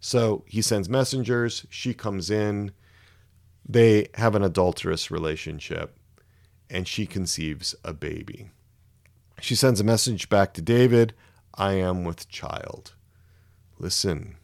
So 0.00 0.44
he 0.48 0.60
sends 0.62 0.88
messengers, 0.88 1.64
she 1.70 1.94
comes 1.94 2.28
in, 2.28 2.72
they 3.66 4.08
have 4.14 4.34
an 4.34 4.42
adulterous 4.42 5.10
relationship, 5.10 5.96
and 6.68 6.86
she 6.86 7.06
conceives 7.06 7.74
a 7.84 7.94
baby. 7.94 8.50
She 9.44 9.54
sends 9.54 9.78
a 9.78 9.84
message 9.84 10.30
back 10.30 10.54
to 10.54 10.62
David 10.62 11.12
I 11.54 11.74
am 11.74 12.02
with 12.02 12.30
child. 12.30 12.94
Listen, 13.78 14.36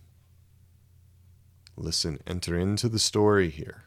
Listen, 1.74 2.18
enter 2.26 2.58
into 2.58 2.86
the 2.86 2.98
story 2.98 3.48
here. 3.48 3.84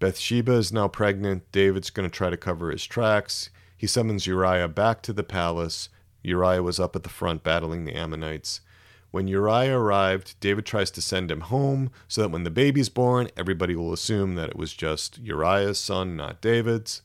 Bathsheba 0.00 0.54
is 0.54 0.72
now 0.72 0.88
pregnant. 0.88 1.52
David's 1.52 1.90
going 1.90 2.10
to 2.10 2.12
try 2.12 2.30
to 2.30 2.36
cover 2.36 2.72
his 2.72 2.84
tracks. 2.84 3.50
He 3.76 3.86
summons 3.86 4.26
Uriah 4.26 4.66
back 4.66 5.00
to 5.02 5.12
the 5.12 5.22
palace. 5.22 5.88
Uriah 6.24 6.64
was 6.64 6.80
up 6.80 6.96
at 6.96 7.04
the 7.04 7.08
front 7.08 7.44
battling 7.44 7.84
the 7.84 7.94
Ammonites. 7.94 8.60
When 9.12 9.28
Uriah 9.28 9.78
arrived, 9.78 10.34
David 10.40 10.66
tries 10.66 10.90
to 10.90 11.00
send 11.00 11.30
him 11.30 11.42
home 11.42 11.92
so 12.08 12.22
that 12.22 12.32
when 12.32 12.42
the 12.42 12.50
baby's 12.50 12.88
born, 12.88 13.28
everybody 13.36 13.76
will 13.76 13.92
assume 13.92 14.34
that 14.34 14.48
it 14.48 14.56
was 14.56 14.74
just 14.74 15.18
Uriah's 15.18 15.78
son, 15.78 16.16
not 16.16 16.40
David's. 16.40 17.02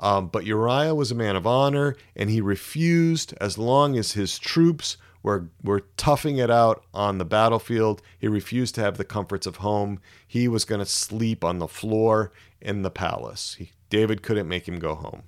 Um, 0.00 0.28
but 0.28 0.46
Uriah 0.46 0.94
was 0.94 1.12
a 1.12 1.14
man 1.14 1.36
of 1.36 1.46
honor, 1.46 1.94
and 2.16 2.30
he 2.30 2.40
refused 2.40 3.34
as 3.40 3.58
long 3.58 3.96
as 3.96 4.12
his 4.12 4.38
troops 4.38 4.96
were, 5.22 5.50
were 5.62 5.84
toughing 5.98 6.38
it 6.38 6.50
out 6.50 6.84
on 6.94 7.18
the 7.18 7.24
battlefield. 7.24 8.00
He 8.18 8.26
refused 8.26 8.74
to 8.76 8.80
have 8.80 8.96
the 8.96 9.04
comforts 9.04 9.46
of 9.46 9.56
home. 9.56 10.00
He 10.26 10.48
was 10.48 10.64
going 10.64 10.78
to 10.78 10.86
sleep 10.86 11.44
on 11.44 11.58
the 11.58 11.68
floor 11.68 12.32
in 12.60 12.80
the 12.82 12.90
palace. 12.90 13.56
He, 13.58 13.72
David 13.90 14.22
couldn't 14.22 14.48
make 14.48 14.66
him 14.66 14.78
go 14.78 14.94
home. 14.94 15.24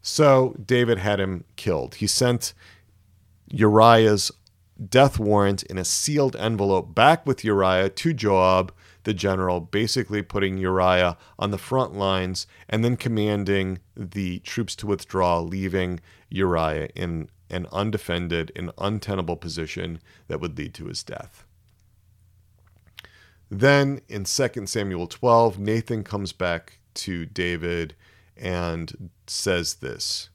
So 0.00 0.54
David 0.64 0.98
had 0.98 1.18
him 1.18 1.44
killed. 1.56 1.96
He 1.96 2.06
sent 2.06 2.54
Uriah's 3.50 4.30
death 4.88 5.18
warrant 5.18 5.64
in 5.64 5.76
a 5.76 5.84
sealed 5.84 6.36
envelope 6.36 6.94
back 6.94 7.26
with 7.26 7.44
Uriah 7.44 7.88
to 7.88 8.14
Joab, 8.14 8.72
the 9.08 9.14
general, 9.14 9.58
basically 9.58 10.20
putting 10.20 10.58
Uriah 10.58 11.16
on 11.38 11.50
the 11.50 11.56
front 11.56 11.94
lines 11.94 12.46
and 12.68 12.84
then 12.84 12.94
commanding 12.94 13.78
the 13.96 14.38
troops 14.40 14.76
to 14.76 14.86
withdraw, 14.86 15.40
leaving 15.40 16.00
Uriah 16.28 16.90
in 16.94 17.30
an 17.48 17.66
undefended 17.72 18.52
and 18.54 18.70
untenable 18.76 19.36
position 19.36 19.98
that 20.26 20.42
would 20.42 20.58
lead 20.58 20.74
to 20.74 20.88
his 20.88 21.02
death. 21.02 21.46
Then 23.50 24.02
in 24.10 24.24
2 24.24 24.66
Samuel 24.66 25.06
12, 25.06 25.58
Nathan 25.58 26.04
comes 26.04 26.34
back 26.34 26.78
to 26.96 27.24
David 27.24 27.94
and 28.36 29.10
says 29.26 29.76
this 29.76 30.28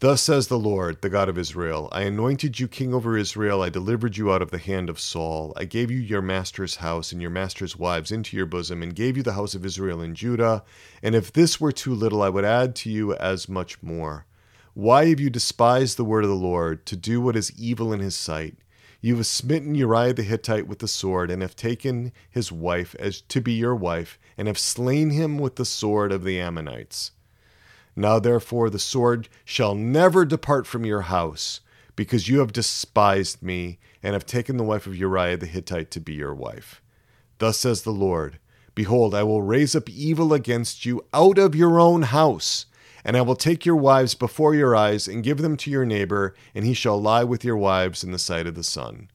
Thus 0.00 0.20
says 0.20 0.48
the 0.48 0.58
Lord, 0.58 1.00
the 1.00 1.08
God 1.08 1.30
of 1.30 1.38
Israel 1.38 1.88
I 1.90 2.02
anointed 2.02 2.60
you 2.60 2.68
king 2.68 2.92
over 2.92 3.16
Israel. 3.16 3.62
I 3.62 3.70
delivered 3.70 4.18
you 4.18 4.30
out 4.30 4.42
of 4.42 4.50
the 4.50 4.58
hand 4.58 4.90
of 4.90 5.00
Saul. 5.00 5.54
I 5.56 5.64
gave 5.64 5.90
you 5.90 5.96
your 5.96 6.20
master's 6.20 6.76
house 6.76 7.12
and 7.12 7.22
your 7.22 7.30
master's 7.30 7.78
wives 7.78 8.12
into 8.12 8.36
your 8.36 8.44
bosom, 8.44 8.82
and 8.82 8.94
gave 8.94 9.16
you 9.16 9.22
the 9.22 9.32
house 9.32 9.54
of 9.54 9.64
Israel 9.64 10.02
and 10.02 10.14
Judah. 10.14 10.64
And 11.02 11.14
if 11.14 11.32
this 11.32 11.58
were 11.58 11.72
too 11.72 11.94
little, 11.94 12.22
I 12.22 12.28
would 12.28 12.44
add 12.44 12.76
to 12.76 12.90
you 12.90 13.14
as 13.14 13.48
much 13.48 13.82
more. 13.82 14.26
Why 14.74 15.06
have 15.06 15.18
you 15.18 15.30
despised 15.30 15.96
the 15.96 16.04
word 16.04 16.24
of 16.24 16.30
the 16.30 16.36
Lord, 16.36 16.84
to 16.84 16.94
do 16.94 17.22
what 17.22 17.34
is 17.34 17.58
evil 17.58 17.90
in 17.90 18.00
his 18.00 18.16
sight? 18.16 18.58
You 19.00 19.16
have 19.16 19.26
smitten 19.26 19.74
Uriah 19.74 20.12
the 20.12 20.24
Hittite 20.24 20.66
with 20.66 20.80
the 20.80 20.88
sword, 20.88 21.30
and 21.30 21.40
have 21.40 21.56
taken 21.56 22.12
his 22.28 22.52
wife 22.52 22.94
as 22.98 23.22
to 23.22 23.40
be 23.40 23.54
your 23.54 23.74
wife, 23.74 24.18
and 24.36 24.46
have 24.46 24.58
slain 24.58 25.08
him 25.08 25.38
with 25.38 25.56
the 25.56 25.64
sword 25.64 26.12
of 26.12 26.22
the 26.22 26.38
Ammonites. 26.38 27.12
Now 27.96 28.18
therefore 28.18 28.70
the 28.70 28.78
sword 28.78 29.28
shall 29.44 29.74
never 29.74 30.24
depart 30.24 30.66
from 30.66 30.84
your 30.84 31.02
house, 31.02 31.60
because 31.96 32.28
you 32.28 32.38
have 32.38 32.52
despised 32.52 33.42
me, 33.42 33.78
and 34.02 34.12
have 34.12 34.26
taken 34.26 34.58
the 34.58 34.64
wife 34.64 34.86
of 34.86 34.94
Uriah 34.94 35.38
the 35.38 35.46
Hittite 35.46 35.90
to 35.92 36.00
be 36.00 36.12
your 36.12 36.34
wife. 36.34 36.82
Thus 37.38 37.58
says 37.58 37.82
the 37.82 37.90
Lord 37.90 38.38
Behold, 38.74 39.14
I 39.14 39.22
will 39.22 39.42
raise 39.42 39.74
up 39.74 39.88
evil 39.88 40.34
against 40.34 40.84
you 40.84 41.04
out 41.14 41.38
of 41.38 41.54
your 41.54 41.80
own 41.80 42.02
house 42.02 42.66
and 43.06 43.16
I 43.16 43.22
will 43.22 43.36
take 43.36 43.64
your 43.64 43.76
wives 43.76 44.16
before 44.16 44.52
your 44.56 44.74
eyes 44.74 45.06
and 45.06 45.22
give 45.22 45.38
them 45.38 45.56
to 45.58 45.70
your 45.70 45.86
neighbor, 45.86 46.34
and 46.56 46.64
he 46.64 46.74
shall 46.74 47.00
lie 47.00 47.22
with 47.22 47.44
your 47.44 47.56
wives 47.56 48.02
in 48.02 48.10
the 48.10 48.18
sight 48.18 48.48
of 48.48 48.56
the 48.56 48.64
sun. 48.64 49.08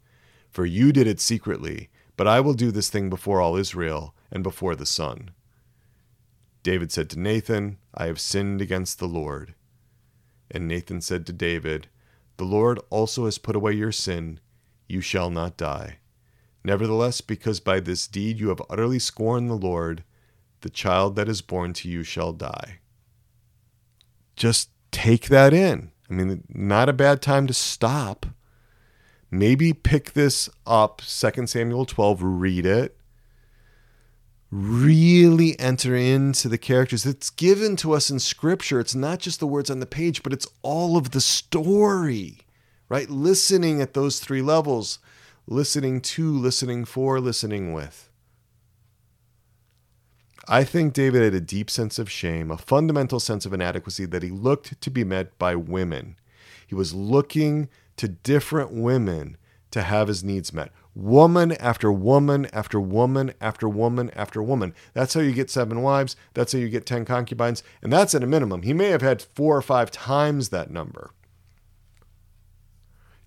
For 0.50 0.66
you 0.66 0.94
did 0.94 1.08
it 1.08 1.20
secretly, 1.20 1.90
but 2.16 2.26
I 2.26 2.40
will 2.40 2.54
do 2.54 2.72
this 2.72 2.90
thing 2.90 3.10
before 3.10 3.42
all 3.42 3.58
Israel 3.58 4.16
and 4.32 4.44
before 4.44 4.78
the 4.78 4.86
sun. 4.86 5.32
David 6.64 6.92
said 6.92 7.10
to 7.12 7.20
Nathan, 7.20 7.78
I 7.94 8.06
have 8.06 8.20
sinned 8.20 8.62
against 8.62 9.00
the 9.00 9.08
Lord. 9.08 9.56
And 10.50 10.68
Nathan 10.68 11.02
said 11.02 11.26
to 11.26 11.34
David, 11.34 11.88
The 12.38 12.44
Lord 12.44 12.80
also 12.90 13.26
has 13.26 13.38
put 13.38 13.56
away 13.56 13.74
your 13.74 13.92
sin. 13.92 14.40
You 14.88 15.02
shall 15.02 15.30
not 15.30 15.58
die. 15.58 15.98
Nevertheless, 16.64 17.22
because 17.22 17.60
by 17.60 17.80
this 17.80 18.08
deed 18.08 18.40
you 18.40 18.50
have 18.50 18.62
utterly 18.70 19.00
scorned 19.00 19.50
the 19.50 19.56
Lord, 19.56 20.04
the 20.62 20.70
child 20.70 21.16
that 21.16 21.30
is 21.30 21.42
born 21.42 21.74
to 21.74 21.90
you 21.90 22.04
shall 22.04 22.34
die 22.34 22.82
just 24.42 24.70
take 24.92 25.28
that 25.28 25.54
in. 25.54 25.92
I 26.10 26.14
mean, 26.14 26.44
not 26.50 26.90
a 26.90 26.94
bad 26.94 27.22
time 27.22 27.46
to 27.46 27.54
stop. 27.54 28.26
Maybe 29.30 29.72
pick 29.72 30.14
this 30.14 30.50
up, 30.66 31.02
2 31.06 31.46
Samuel 31.48 31.86
12, 31.86 32.24
read 32.24 32.66
it. 32.66 32.98
Really 34.52 35.58
enter 35.60 35.96
into 35.96 36.50
the 36.50 36.58
characters. 36.58 37.06
It's 37.06 37.30
given 37.30 37.78
to 37.78 37.94
us 37.94 38.10
in 38.10 38.20
Scripture. 38.20 38.80
It's 38.80 38.96
not 38.96 39.20
just 39.20 39.40
the 39.40 39.48
words 39.48 39.70
on 39.70 39.80
the 39.80 39.86
page, 39.86 40.24
but 40.24 40.34
it's 40.34 40.48
all 40.62 40.98
of 40.98 41.12
the 41.12 41.22
story, 41.22 42.40
right? 42.90 43.10
Listening 43.10 43.82
at 43.82 43.94
those 43.94 44.20
three 44.20 44.42
levels 44.42 45.00
listening 45.48 46.02
to, 46.02 46.32
listening 46.32 46.86
for, 46.86 47.20
listening 47.20 47.74
with. 47.74 48.10
I 50.48 50.64
think 50.64 50.94
David 50.94 51.22
had 51.22 51.34
a 51.34 51.42
deep 51.42 51.70
sense 51.70 52.00
of 52.00 52.10
shame, 52.10 52.50
a 52.52 52.58
fundamental 52.58 53.20
sense 53.20 53.46
of 53.46 53.54
inadequacy 53.54 54.06
that 54.06 54.24
he 54.24 54.30
looked 54.30 54.82
to 54.82 54.90
be 54.90 55.04
met 55.04 55.38
by 55.38 55.56
women. 55.56 56.16
He 56.66 56.76
was 56.76 56.94
looking 56.94 57.70
to 57.98 58.08
different 58.08 58.72
women 58.72 59.38
to 59.72 59.82
have 59.82 60.08
his 60.08 60.24
needs 60.24 60.54
met. 60.54 60.72
Woman 60.94 61.54
after 61.54 61.92
woman 61.92 62.48
after 62.54 62.80
woman 62.80 63.34
after 63.40 63.68
woman 63.68 64.12
after 64.14 64.44
woman. 64.44 64.74
That's 64.94 65.14
how 65.14 65.22
you 65.22 65.32
get 65.32 65.50
seven 65.50 65.82
wives. 65.82 66.16
That's 66.34 66.54
how 66.54 66.60
you 66.60 66.70
get 66.70 66.86
10 66.86 67.06
concubines. 67.06 67.64
And 67.82 67.92
that's 67.92 68.14
at 68.14 68.24
a 68.24 68.28
minimum. 68.28 68.64
He 68.64 68.74
may 68.74 68.90
have 68.90 69.02
had 69.02 69.22
four 69.22 69.56
or 69.56 69.62
five 69.62 69.90
times 69.90 70.50
that 70.50 70.70
number. 70.70 71.12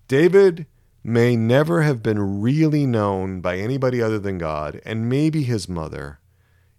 David 0.07 0.67
may 1.03 1.35
never 1.35 1.81
have 1.81 2.03
been 2.03 2.41
really 2.41 2.85
known 2.85 3.41
by 3.41 3.57
anybody 3.57 4.01
other 4.01 4.19
than 4.19 4.37
God 4.37 4.81
and 4.85 5.09
maybe 5.09 5.43
his 5.43 5.67
mother 5.67 6.19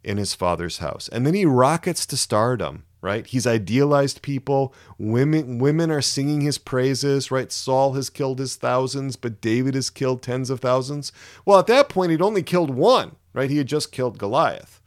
in 0.03 0.17
his 0.17 0.35
father's 0.35 0.79
house. 0.79 1.09
And 1.09 1.27
then 1.27 1.35
he 1.35 1.45
rockets 1.45 2.07
to 2.07 2.17
stardom, 2.17 2.85
right? 3.07 3.25
He's 3.25 3.47
idealized 3.47 4.21
people. 4.21 4.75
Women 4.99 5.59
women 5.59 5.93
are 5.93 6.03
singing 6.03 6.41
his 6.41 6.59
praises, 6.59 7.31
right? 7.31 7.53
Saul 7.53 7.93
has 7.93 8.11
killed 8.11 8.41
his 8.41 8.57
thousands, 8.57 9.15
but 9.15 9.41
David 9.41 9.77
has 9.77 9.91
killed 9.91 10.23
tens 10.23 10.51
of 10.51 10.59
thousands. 10.59 11.13
Well, 11.45 11.61
at 11.61 11.69
that 11.69 11.89
point 11.89 12.11
he'd 12.11 12.21
only 12.21 12.43
killed 12.43 12.71
one, 12.71 13.15
right? 13.33 13.49
He 13.49 13.59
had 13.59 13.69
just 13.69 13.93
killed 13.93 14.19
Goliath. 14.19 14.81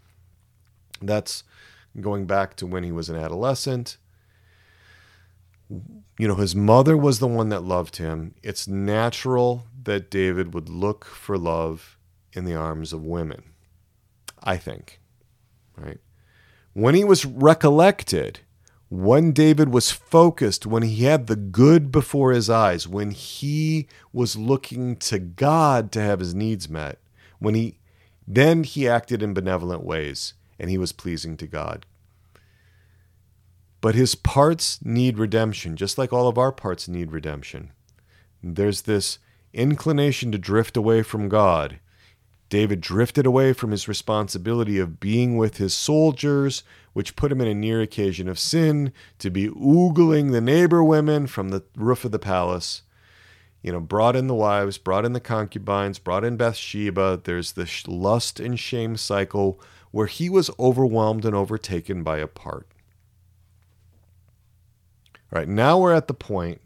That's 1.01 1.45
going 2.01 2.25
back 2.25 2.57
to 2.57 2.67
when 2.67 2.83
he 2.83 2.91
was 2.91 3.07
an 3.07 3.15
adolescent. 3.15 3.95
You 5.69 6.27
know, 6.27 6.35
his 6.35 6.53
mother 6.53 6.97
was 6.97 7.19
the 7.19 7.27
one 7.27 7.47
that 7.49 7.63
loved 7.63 7.95
him. 7.95 8.35
It's 8.43 8.67
natural 8.67 9.63
that 9.83 10.11
David 10.11 10.53
would 10.53 10.67
look 10.67 11.05
for 11.05 11.37
love 11.37 11.97
in 12.33 12.43
the 12.43 12.55
arms 12.55 12.91
of 12.91 13.01
women, 13.01 13.43
I 14.43 14.57
think 14.57 14.99
right? 15.79 15.99
When 16.79 16.95
he 16.95 17.03
was 17.03 17.25
recollected, 17.25 18.39
when 18.87 19.33
David 19.33 19.67
was 19.67 19.91
focused, 19.91 20.65
when 20.65 20.81
he 20.81 21.03
had 21.03 21.27
the 21.27 21.35
good 21.35 21.91
before 21.91 22.31
his 22.31 22.49
eyes, 22.49 22.87
when 22.87 23.11
he 23.11 23.89
was 24.13 24.37
looking 24.37 24.95
to 24.95 25.19
God 25.19 25.91
to 25.91 26.01
have 26.01 26.21
his 26.21 26.33
needs 26.33 26.69
met, 26.69 26.99
when 27.37 27.53
he 27.53 27.79
then 28.25 28.63
he 28.63 28.87
acted 28.87 29.21
in 29.21 29.33
benevolent 29.33 29.83
ways 29.83 30.35
and 30.57 30.69
he 30.69 30.77
was 30.77 30.93
pleasing 30.93 31.35
to 31.35 31.47
God. 31.47 31.85
But 33.81 33.95
his 33.95 34.15
parts 34.15 34.79
need 34.81 35.19
redemption, 35.19 35.75
just 35.75 35.97
like 35.97 36.13
all 36.13 36.29
of 36.29 36.37
our 36.37 36.53
parts 36.53 36.87
need 36.87 37.11
redemption. 37.11 37.73
There's 38.41 38.83
this 38.83 39.19
inclination 39.51 40.31
to 40.31 40.37
drift 40.37 40.77
away 40.77 41.03
from 41.03 41.27
God 41.27 41.81
David 42.49 42.81
drifted 42.81 43.27
away 43.27 43.53
from 43.53 43.71
his 43.71 43.87
responsibility 43.87 44.79
of 44.79 44.99
being 44.99 45.37
with 45.37 45.57
his 45.57 45.73
soldiers, 45.73 46.63
which 46.93 47.15
put 47.15 47.31
him 47.31 47.41
in 47.41 47.47
a 47.47 47.53
near 47.53 47.79
occasion 47.81 48.27
of 48.27 48.39
sin, 48.39 48.91
to 49.19 49.29
be 49.29 49.47
oogling 49.49 50.31
the 50.31 50.41
neighbor 50.41 50.83
women 50.83 51.27
from 51.27 51.49
the 51.49 51.63
roof 51.75 52.03
of 52.03 52.11
the 52.11 52.19
palace. 52.19 52.81
You 53.61 53.71
know, 53.71 53.79
brought 53.79 54.15
in 54.15 54.27
the 54.27 54.33
wives, 54.33 54.77
brought 54.77 55.05
in 55.05 55.13
the 55.13 55.19
concubines, 55.19 55.99
brought 55.99 56.23
in 56.23 56.37
Bathsheba. 56.37 57.21
There's 57.23 57.51
this 57.51 57.87
lust 57.87 58.39
and 58.39 58.59
shame 58.59 58.97
cycle 58.97 59.59
where 59.91 60.07
he 60.07 60.29
was 60.29 60.49
overwhelmed 60.57 61.25
and 61.25 61.35
overtaken 61.35 62.03
by 62.03 62.17
a 62.17 62.27
part. 62.27 62.67
All 65.31 65.39
right, 65.39 65.47
now 65.47 65.77
we're 65.77 65.93
at 65.93 66.07
the 66.07 66.13
point 66.13 66.61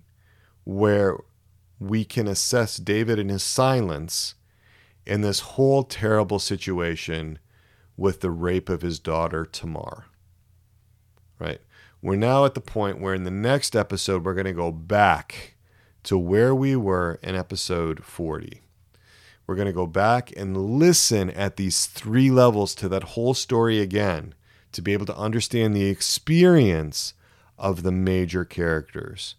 where 0.63 1.17
we 1.79 2.05
can 2.05 2.27
assess 2.27 2.77
David 2.77 3.19
in 3.19 3.27
his 3.27 3.43
silence 3.43 4.35
in 5.05 5.21
this 5.21 5.41
whole 5.41 5.83
terrible 5.83 6.39
situation 6.39 7.39
with 7.97 8.21
the 8.21 8.31
rape 8.31 8.69
of 8.69 8.81
his 8.81 8.99
daughter, 8.99 9.45
Tamar. 9.45 10.05
Right? 11.39 11.61
We're 12.01 12.15
now 12.15 12.45
at 12.45 12.53
the 12.53 12.61
point 12.61 12.99
where 12.99 13.13
in 13.13 13.23
the 13.23 13.31
next 13.31 13.75
episode, 13.75 14.25
we're 14.25 14.33
going 14.33 14.45
to 14.45 14.53
go 14.53 14.71
back 14.71 15.55
to 16.03 16.17
where 16.17 16.53
we 16.53 16.75
were 16.75 17.19
in 17.23 17.35
episode 17.35 18.03
40. 18.03 18.61
We're 19.45 19.55
going 19.55 19.67
to 19.67 19.73
go 19.73 19.87
back 19.87 20.31
and 20.35 20.77
listen 20.79 21.29
at 21.29 21.57
these 21.57 21.85
three 21.85 22.29
levels 22.29 22.75
to 22.75 22.89
that 22.89 23.03
whole 23.03 23.33
story 23.33 23.79
again 23.79 24.33
to 24.71 24.81
be 24.81 24.93
able 24.93 25.05
to 25.05 25.17
understand 25.17 25.75
the 25.75 25.85
experience 25.85 27.13
of 27.57 27.83
the 27.83 27.91
major 27.91 28.43
characters 28.45 29.35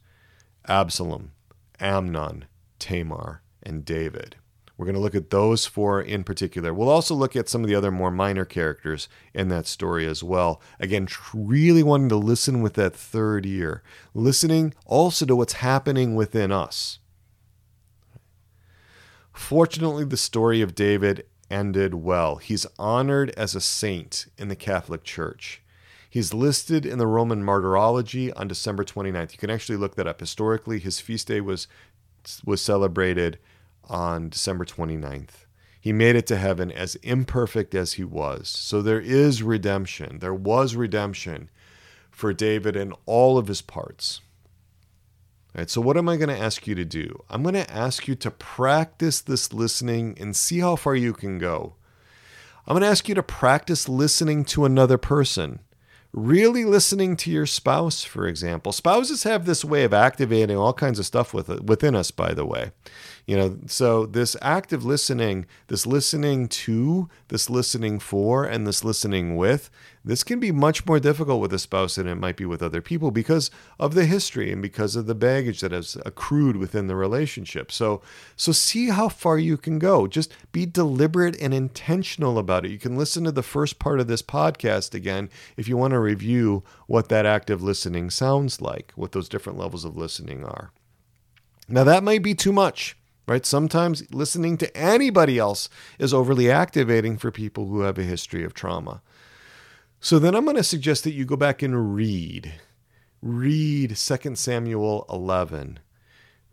Absalom, 0.67 1.33
Amnon, 1.79 2.47
Tamar, 2.79 3.43
and 3.63 3.85
David. 3.85 4.37
We're 4.77 4.87
going 4.87 4.97
to 4.97 5.01
look 5.01 5.15
at 5.15 5.31
those 5.31 5.67
four 5.67 6.01
in 6.03 6.25
particular. 6.25 6.75
We'll 6.75 6.89
also 6.89 7.15
look 7.15 7.37
at 7.37 7.49
some 7.49 7.63
of 7.63 7.69
the 7.69 7.77
other 7.77 7.93
more 7.93 8.11
minor 8.11 8.45
characters 8.45 9.09
in 9.33 9.49
that 9.49 9.67
story 9.67 10.07
as 10.07 10.23
well. 10.25 10.61
Again, 10.81 11.07
really 11.33 11.83
wanting 11.83 12.09
to 12.09 12.17
listen 12.17 12.61
with 12.61 12.75
that 12.75 12.95
third 12.95 13.47
ear, 13.47 13.83
listening 14.15 14.75
also 14.85 15.27
to 15.27 15.37
what's 15.37 15.55
happening 15.55 16.17
within 16.17 16.51
us. 16.51 16.99
Fortunately, 19.33 20.05
the 20.05 20.17
story 20.17 20.61
of 20.61 20.75
David 20.75 21.27
ended 21.51 21.95
well. 21.95 22.37
He's 22.37 22.67
honored 22.79 23.31
as 23.31 23.55
a 23.55 23.61
saint 23.61 24.27
in 24.39 24.49
the 24.49 24.57
Catholic 24.57 25.05
Church. 25.05 25.63
He's 26.11 26.33
listed 26.33 26.87
in 26.87 26.99
the 26.99 27.07
Roman 27.07 27.45
Martyrology 27.45 28.33
on 28.33 28.49
December 28.49 28.85
29th. 28.85 29.33
You 29.33 29.39
can 29.39 29.51
actually 29.51 29.77
look 29.77 29.97
that 29.97 30.07
up. 30.07 30.21
Historically, 30.21 30.79
his 30.79 31.01
feast 31.01 31.29
day 31.29 31.41
was 31.41 31.69
was 32.45 32.63
celebrated 32.63 33.39
on 33.89 34.29
December 34.29 34.65
29th. 34.65 35.47
He 35.81 35.93
made 35.93 36.17
it 36.17 36.27
to 36.29 36.37
heaven 36.37 36.73
as 36.73 36.95
imperfect 36.97 37.75
as 37.75 37.95
he 37.95 38.05
was. 38.05 38.49
So 38.49 38.81
there 38.81 39.01
is 39.01 39.43
redemption. 39.43 40.19
There 40.21 40.35
was 40.35 40.77
redemption 40.77 41.51
for 42.11 42.33
David 42.33 42.75
in 42.75 42.95
all 43.05 43.37
of 43.37 43.49
his 43.49 43.61
parts. 43.61 44.21
All 45.55 45.61
right, 45.61 45.71
so 45.71 45.81
what 45.81 45.97
am 45.97 46.09
I 46.09 46.17
going 46.17 46.31
to 46.31 46.39
ask 46.39 46.67
you 46.67 46.75
to 46.75 46.85
do? 46.85 47.23
I'm 47.29 47.43
going 47.43 47.55
to 47.55 47.71
ask 47.71 48.09
you 48.09 48.15
to 48.15 48.31
practice 48.31 49.21
this 49.21 49.53
listening 49.53 50.17
and 50.19 50.35
see 50.35 50.61
how 50.61 50.77
far 50.77 50.95
you 50.97 51.13
can 51.13 51.39
go. 51.39 51.75
I'm 52.67 52.73
going 52.73 52.83
to 52.83 52.89
ask 52.89 53.09
you 53.09 53.15
to 53.15 53.23
practice 53.23 53.89
listening 53.89 54.45
to 54.47 54.65
another 54.65 54.97
person 54.97 55.61
really 56.15 56.65
listening 56.65 57.17
to 57.17 57.31
your 57.31 57.45
spouse, 57.45 58.05
for 58.05 58.27
example. 58.27 58.73
Spouses 58.73 59.25
have 59.25 59.45
this 59.45 59.65
way 59.65 59.83
of 59.85 59.93
activating 59.93 60.57
all 60.57 60.73
kinds 60.73 60.99
of 60.99 61.07
stuff 61.07 61.35
with, 61.35 61.49
within 61.63 61.95
us, 61.95 62.11
by 62.11 62.33
the 62.33 62.47
way. 62.47 62.71
You 63.27 63.37
know, 63.39 63.59
so 63.67 64.05
this 64.05 64.37
active 64.43 64.85
listening, 64.85 65.47
this 65.69 65.87
listening 65.87 66.47
to, 66.49 67.09
this 67.29 67.49
listening 67.49 67.99
for, 67.99 68.45
and 68.45 68.67
this 68.67 68.85
listening 68.85 69.37
with, 69.37 69.71
this 70.05 70.23
can 70.23 70.39
be 70.39 70.53
much 70.53 70.85
more 70.85 71.01
difficult 71.01 71.41
with 71.41 71.55
a 71.55 71.59
spouse 71.59 71.95
than 71.95 72.07
it 72.07 72.17
might 72.17 72.37
be 72.37 72.45
with 72.45 72.63
other 72.63 72.83
people 72.83 73.11
because 73.11 73.51
of 73.81 73.95
the 73.95 74.05
history 74.05 74.53
and 74.53 74.61
because 74.61 74.95
of 74.95 75.07
the 75.07 75.15
baggage 75.15 75.63
that 75.63 75.73
has 75.73 75.97
accrued 76.05 76.57
within 76.57 76.87
the 76.87 76.97
relationship. 76.97 77.73
So, 77.73 78.03
so 78.37 78.53
see 78.53 78.91
how 78.91 79.09
far 79.09 79.39
you 79.39 79.57
can 79.57 79.79
go. 79.79 80.07
Just 80.07 80.31
be 80.53 80.67
deliberate 80.67 81.41
and 81.41 81.55
intentional 81.55 82.37
about 82.39 82.67
it. 82.67 82.73
You 82.73 82.79
can 82.79 82.95
listen 82.95 83.25
to 83.25 83.33
the 83.33 83.43
first 83.43 83.79
part 83.79 84.01
of 84.01 84.07
this 84.07 84.23
podcast 84.23 84.93
again 84.93 85.31
if 85.57 85.67
you 85.67 85.79
want 85.79 85.93
to 85.93 85.99
review 85.99 86.63
what 86.87 87.09
that 87.09 87.25
active 87.25 87.63
listening 87.63 88.11
sounds 88.11 88.61
like, 88.61 88.93
what 88.97 89.13
those 89.13 89.31
different 89.31 89.59
levels 89.59 89.87
of 89.87 89.97
listening 89.97 90.45
are. 90.45 90.73
Now, 91.67 91.85
that 91.85 92.05
might 92.05 92.23
be 92.23 92.35
too 92.35 92.53
much 92.53 92.95
right? 93.27 93.45
Sometimes 93.47 94.13
listening 94.13 94.57
to 94.59 94.77
anybody 94.77 95.39
else 95.39 95.69
is 95.99 96.15
overly 96.15 96.51
activating 96.51 97.17
for 97.17 97.31
people 97.31 97.67
who 97.67 97.81
have 97.81 97.99
a 97.99 98.03
history 98.03 98.45
of 98.45 98.55
trauma. 98.55 99.03
So 100.01 100.19
then 100.19 100.35
I'm 100.35 100.45
going 100.45 100.57
to 100.57 100.63
suggest 100.63 101.05
that 101.05 101.15
you 101.15 101.25
go 101.25 101.37
back 101.37 101.63
and 101.63 101.95
read. 101.95 102.53
Read 103.23 103.97
2 103.97 104.35
Samuel 104.37 105.07
11. 105.09 105.79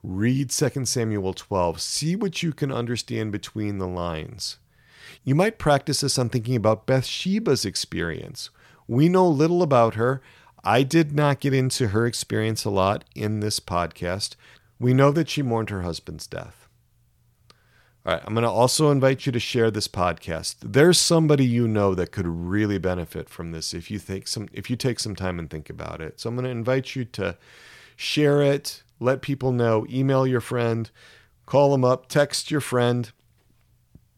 Read 0.04 0.50
2 0.50 0.86
Samuel 0.86 1.34
12. 1.34 1.82
See 1.82 2.16
what 2.16 2.42
you 2.42 2.54
can 2.54 2.72
understand 2.72 3.32
between 3.32 3.78
the 3.78 3.88
lines. 3.88 4.58
You 5.24 5.36
might 5.36 5.60
practice 5.60 6.02
this 6.02 6.18
on 6.18 6.30
thinking 6.30 6.56
about 6.56 6.88
Bathsheba's 6.88 7.66
experience. 7.66 8.50
We 8.88 9.10
know 9.10 9.28
little 9.28 9.62
about 9.62 9.96
her. 9.96 10.22
I 10.64 10.84
did 10.84 11.14
not 11.14 11.40
get 11.40 11.54
into 11.54 11.90
her 11.90 12.06
experience 12.06 12.66
a 12.66 12.70
lot 12.70 13.04
in 13.16 13.42
this 13.42 13.60
podcast. 13.60 14.36
We 14.80 14.94
know 14.94 15.12
that 15.12 15.30
she 15.30 15.42
mourned 15.42 15.70
her 15.70 15.82
husband's 15.82 16.26
death. 16.26 16.61
All 18.04 18.14
right, 18.14 18.24
I'm 18.26 18.34
going 18.34 18.44
to 18.44 18.50
also 18.50 18.90
invite 18.90 19.28
you 19.28 19.32
to 19.32 19.40
share 19.40 19.70
this 19.70 19.88
podcast. 19.88 20.56
There's 20.64 20.98
somebody 20.98 21.46
you 21.46 21.68
know 21.68 21.94
that 21.94 22.12
could 22.12 22.26
really 22.26 22.80
benefit 22.80 23.30
from 23.30 23.52
this 23.52 23.76
if 23.76 23.92
you 23.92 24.00
take 24.00 24.28
some 24.28 24.48
if 24.52 24.72
you 24.72 24.76
take 24.76 25.00
some 25.00 25.16
time 25.16 25.38
and 25.38 25.48
think 25.48 25.70
about 25.70 26.02
it. 26.02 26.20
So 26.20 26.28
I'm 26.28 26.36
going 26.36 26.46
to 26.46 26.50
invite 26.50 26.96
you 26.96 27.06
to 27.06 27.38
share 27.96 28.42
it, 28.42 28.82
let 29.00 29.22
people 29.22 29.52
know, 29.52 29.86
email 29.88 30.26
your 30.26 30.42
friend, 30.42 30.90
call 31.46 31.72
them 31.72 31.86
up, 31.86 32.08
text 32.08 32.50
your 32.50 32.60
friend, 32.60 33.12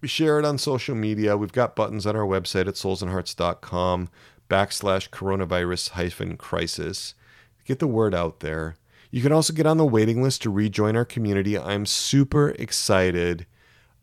share 0.02 0.40
it 0.40 0.46
on 0.46 0.58
social 0.58 0.96
media. 0.96 1.36
We've 1.36 1.52
got 1.52 1.76
buttons 1.76 2.06
on 2.06 2.16
our 2.16 2.26
website 2.26 2.70
at 2.70 2.76
soulsandhearts.com 2.76 4.10
backslash 4.50 5.10
coronavirus 5.10 5.90
hyphen 5.90 6.38
crisis. 6.38 7.16
Get 7.66 7.80
the 7.80 7.88
word 7.88 8.16
out 8.16 8.40
there. 8.40 8.78
You 9.12 9.22
can 9.22 9.34
also 9.34 9.52
get 9.52 9.66
on 9.66 9.76
the 9.76 9.86
waiting 9.86 10.24
list 10.24 10.42
to 10.44 10.50
rejoin 10.50 10.96
our 10.96 11.04
community. 11.04 11.60
I'm 11.60 11.86
super 11.86 12.52
excited 12.52 13.46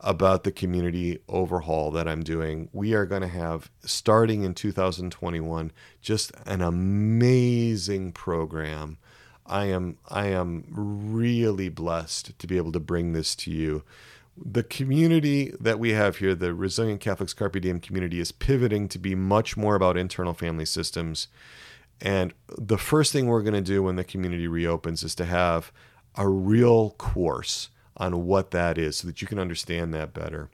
about 0.01 0.45
the 0.45 0.53
community 0.53 1.19
overhaul 1.29 1.91
that 1.91 2.09
I'm 2.09 2.23
doing. 2.23 2.69
We 2.73 2.95
are 2.95 3.07
going 3.07 3.23
to 3.23 3.29
have, 3.29 3.71
starting 3.81 4.43
in 4.45 4.55
2021, 4.55 5.73
just 6.01 6.33
an 6.47 6.63
amazing 6.63 8.13
program. 8.13 8.99
I 9.47 9.65
am 9.65 9.99
I 10.09 10.27
am 10.29 10.65
really 10.71 11.69
blessed 11.69 12.39
to 12.39 12.47
be 12.47 12.57
able 12.57 12.73
to 12.73 12.81
bring 12.81 13.13
this 13.13 13.35
to 13.37 13.51
you. 13.51 13.83
The 14.37 14.63
community 14.63 15.53
that 15.61 15.79
we 15.79 15.91
have 15.91 16.19
here, 16.19 16.35
the 16.35 16.55
Resilient 16.55 17.01
Catholics 17.01 17.35
Carpe 17.35 17.61
Diem 17.61 17.81
community, 17.81 18.21
is 18.21 18.33
pivoting 18.33 18.89
to 18.89 18.99
be 18.99 19.15
much 19.15 19.57
more 19.57 19.75
about 19.75 19.97
internal 19.99 20.35
family 20.35 20.65
systems. 20.65 21.29
And 22.01 22.33
the 22.57 22.79
first 22.79 23.13
thing 23.13 23.27
we're 23.27 23.43
going 23.43 23.53
to 23.55 23.61
do 23.61 23.83
when 23.83 23.97
the 23.97 24.05
community 24.05 24.47
reopens 24.47 25.03
is 25.03 25.15
to 25.17 25.27
have 25.27 25.73
a 26.15 26.27
real 26.29 26.93
course 26.93 27.69
on 28.01 28.27
what 28.27 28.51
that 28.51 28.79
is 28.79 28.97
so 28.97 29.07
that 29.07 29.23
you 29.23 29.29
can 29.29 29.39
understand 29.39 29.95
that 29.95 30.13
better. 30.13 30.51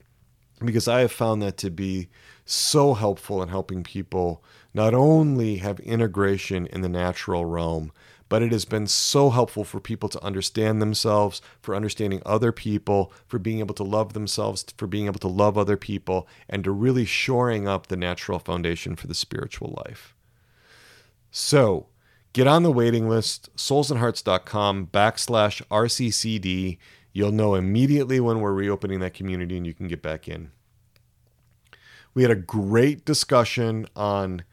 Because 0.62 0.88
I 0.88 1.00
have 1.00 1.12
found 1.12 1.40
that 1.42 1.56
to 1.58 1.70
be 1.70 2.08
so 2.44 2.94
helpful 2.94 3.42
in 3.42 3.48
helping 3.48 3.82
people 3.82 4.42
not 4.74 4.94
only 4.94 5.56
have 5.58 5.80
integration 5.80 6.66
in 6.66 6.80
the 6.82 6.88
natural 6.88 7.44
realm, 7.44 7.92
but 8.28 8.42
it 8.42 8.52
has 8.52 8.64
been 8.64 8.86
so 8.86 9.30
helpful 9.30 9.64
for 9.64 9.80
people 9.80 10.08
to 10.08 10.22
understand 10.22 10.82
themselves, 10.82 11.40
for 11.62 11.74
understanding 11.74 12.20
other 12.26 12.52
people, 12.52 13.12
for 13.26 13.38
being 13.38 13.60
able 13.60 13.74
to 13.74 13.84
love 13.84 14.12
themselves, 14.12 14.64
for 14.76 14.86
being 14.86 15.06
able 15.06 15.20
to 15.20 15.28
love 15.28 15.56
other 15.56 15.76
people, 15.76 16.26
and 16.48 16.64
to 16.64 16.70
really 16.72 17.04
shoring 17.04 17.68
up 17.68 17.86
the 17.86 17.96
natural 17.96 18.38
foundation 18.38 18.96
for 18.96 19.06
the 19.06 19.14
spiritual 19.14 19.80
life. 19.86 20.14
So, 21.30 21.86
get 22.32 22.46
on 22.46 22.62
the 22.62 22.72
waiting 22.72 23.08
list, 23.08 23.54
soulsandhearts.com 23.56 24.88
backslash 24.88 25.62
RCCD. 25.70 26.78
You'll 27.16 27.32
know 27.32 27.54
immediately 27.54 28.20
when 28.20 28.40
we're 28.40 28.52
reopening 28.52 29.00
that 29.00 29.14
community 29.14 29.56
and 29.56 29.66
you 29.66 29.72
can 29.72 29.88
get 29.88 30.02
back 30.02 30.28
in. 30.28 30.50
We 32.12 32.20
had 32.20 32.30
a 32.30 32.36
great 32.36 33.06
discussion 33.06 33.88
on 33.96 34.44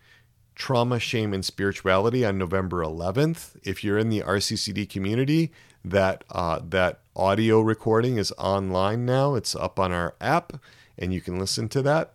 trauma, 0.56 0.98
shame, 0.98 1.34
and 1.34 1.44
spirituality 1.44 2.24
on 2.24 2.38
November 2.38 2.82
11th. 2.82 3.58
If 3.64 3.84
you're 3.84 3.98
in 3.98 4.08
the 4.08 4.22
RCCD 4.22 4.90
community, 4.90 5.52
that 5.84 6.24
uh, 6.30 6.62
that 6.70 7.02
audio 7.18 7.60
recording 7.60 8.16
is 8.16 8.32
online 8.38 9.06
now. 9.06 9.36
It's 9.36 9.58
up 9.58 9.78
on 9.78 9.92
our 9.92 10.16
app, 10.22 10.54
and 10.98 11.14
you 11.14 11.20
can 11.20 11.38
listen 11.38 11.68
to 11.68 11.82
that. 11.82 12.14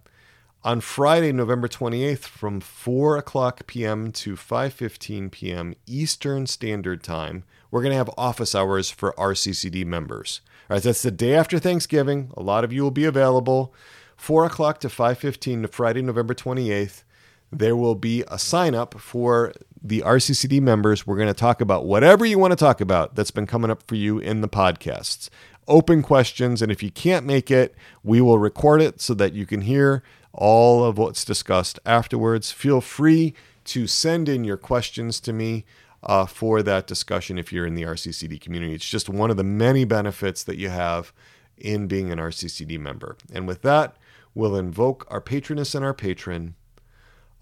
On 0.64 0.80
Friday, 0.80 1.30
November 1.30 1.68
28th, 1.68 2.20
from 2.20 2.60
4 2.60 3.18
o'clock 3.18 3.66
p.m. 3.66 4.12
to 4.12 4.34
5:15 4.34 5.30
p.m. 5.30 5.74
Eastern 5.86 6.46
Standard 6.46 7.02
Time, 7.02 7.44
we're 7.70 7.82
going 7.82 7.92
to 7.92 7.98
have 7.98 8.10
office 8.16 8.54
hours 8.54 8.90
for 8.90 9.14
RCCD 9.18 9.84
members. 9.84 10.40
All 10.70 10.76
right, 10.76 10.82
that's 10.82 11.02
the 11.02 11.10
day 11.10 11.34
after 11.34 11.58
Thanksgiving. 11.58 12.30
A 12.36 12.42
lot 12.42 12.64
of 12.64 12.72
you 12.72 12.82
will 12.82 12.90
be 12.90 13.04
available. 13.04 13.74
4 14.16 14.46
o'clock 14.46 14.80
to 14.80 14.88
5.15 14.88 15.70
Friday, 15.72 16.02
November 16.02 16.34
28th. 16.34 17.04
There 17.50 17.76
will 17.76 17.94
be 17.94 18.24
a 18.28 18.38
sign 18.38 18.74
up 18.74 18.98
for 19.00 19.52
the 19.82 20.00
RCCD 20.00 20.60
members. 20.60 21.06
We're 21.06 21.16
going 21.16 21.28
to 21.28 21.34
talk 21.34 21.60
about 21.60 21.86
whatever 21.86 22.26
you 22.26 22.38
want 22.38 22.52
to 22.52 22.56
talk 22.56 22.80
about 22.80 23.14
that's 23.14 23.30
been 23.30 23.46
coming 23.46 23.70
up 23.70 23.82
for 23.86 23.94
you 23.94 24.18
in 24.18 24.40
the 24.40 24.48
podcasts. 24.48 25.30
Open 25.66 26.02
questions, 26.02 26.60
and 26.60 26.72
if 26.72 26.82
you 26.82 26.90
can't 26.90 27.24
make 27.24 27.50
it, 27.50 27.74
we 28.02 28.20
will 28.20 28.38
record 28.38 28.82
it 28.82 29.00
so 29.00 29.14
that 29.14 29.34
you 29.34 29.46
can 29.46 29.62
hear 29.62 30.02
all 30.32 30.84
of 30.84 30.98
what's 30.98 31.24
discussed 31.24 31.78
afterwards. 31.86 32.50
Feel 32.50 32.80
free 32.80 33.34
to 33.64 33.86
send 33.86 34.28
in 34.28 34.44
your 34.44 34.56
questions 34.56 35.20
to 35.20 35.32
me 35.32 35.64
uh, 36.02 36.26
for 36.26 36.62
that 36.62 36.86
discussion 36.86 37.38
if 37.38 37.52
you're 37.52 37.66
in 37.66 37.74
the 37.74 37.82
RCCD 37.82 38.40
community. 38.40 38.74
It's 38.74 38.88
just 38.88 39.08
one 39.08 39.30
of 39.30 39.36
the 39.36 39.44
many 39.44 39.84
benefits 39.84 40.44
that 40.44 40.58
you 40.58 40.68
have 40.68 41.12
in 41.56 41.86
being 41.86 42.10
an 42.10 42.18
RCCD 42.18 42.78
member. 42.78 43.16
And 43.32 43.46
with 43.46 43.62
that, 43.62 43.96
we'll 44.34 44.56
invoke 44.56 45.06
our 45.10 45.20
patroness 45.20 45.74
and 45.74 45.84
our 45.84 45.94
patron, 45.94 46.54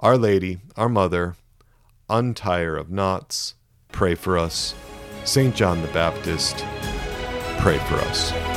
Our 0.00 0.16
Lady, 0.16 0.58
our 0.76 0.88
Mother, 0.88 1.36
untier 2.08 2.76
of 2.76 2.90
knots, 2.90 3.54
pray 3.92 4.14
for 4.14 4.38
us. 4.38 4.74
St. 5.24 5.54
John 5.54 5.82
the 5.82 5.88
Baptist, 5.88 6.64
pray 7.58 7.78
for 7.78 7.96
us. 7.96 8.55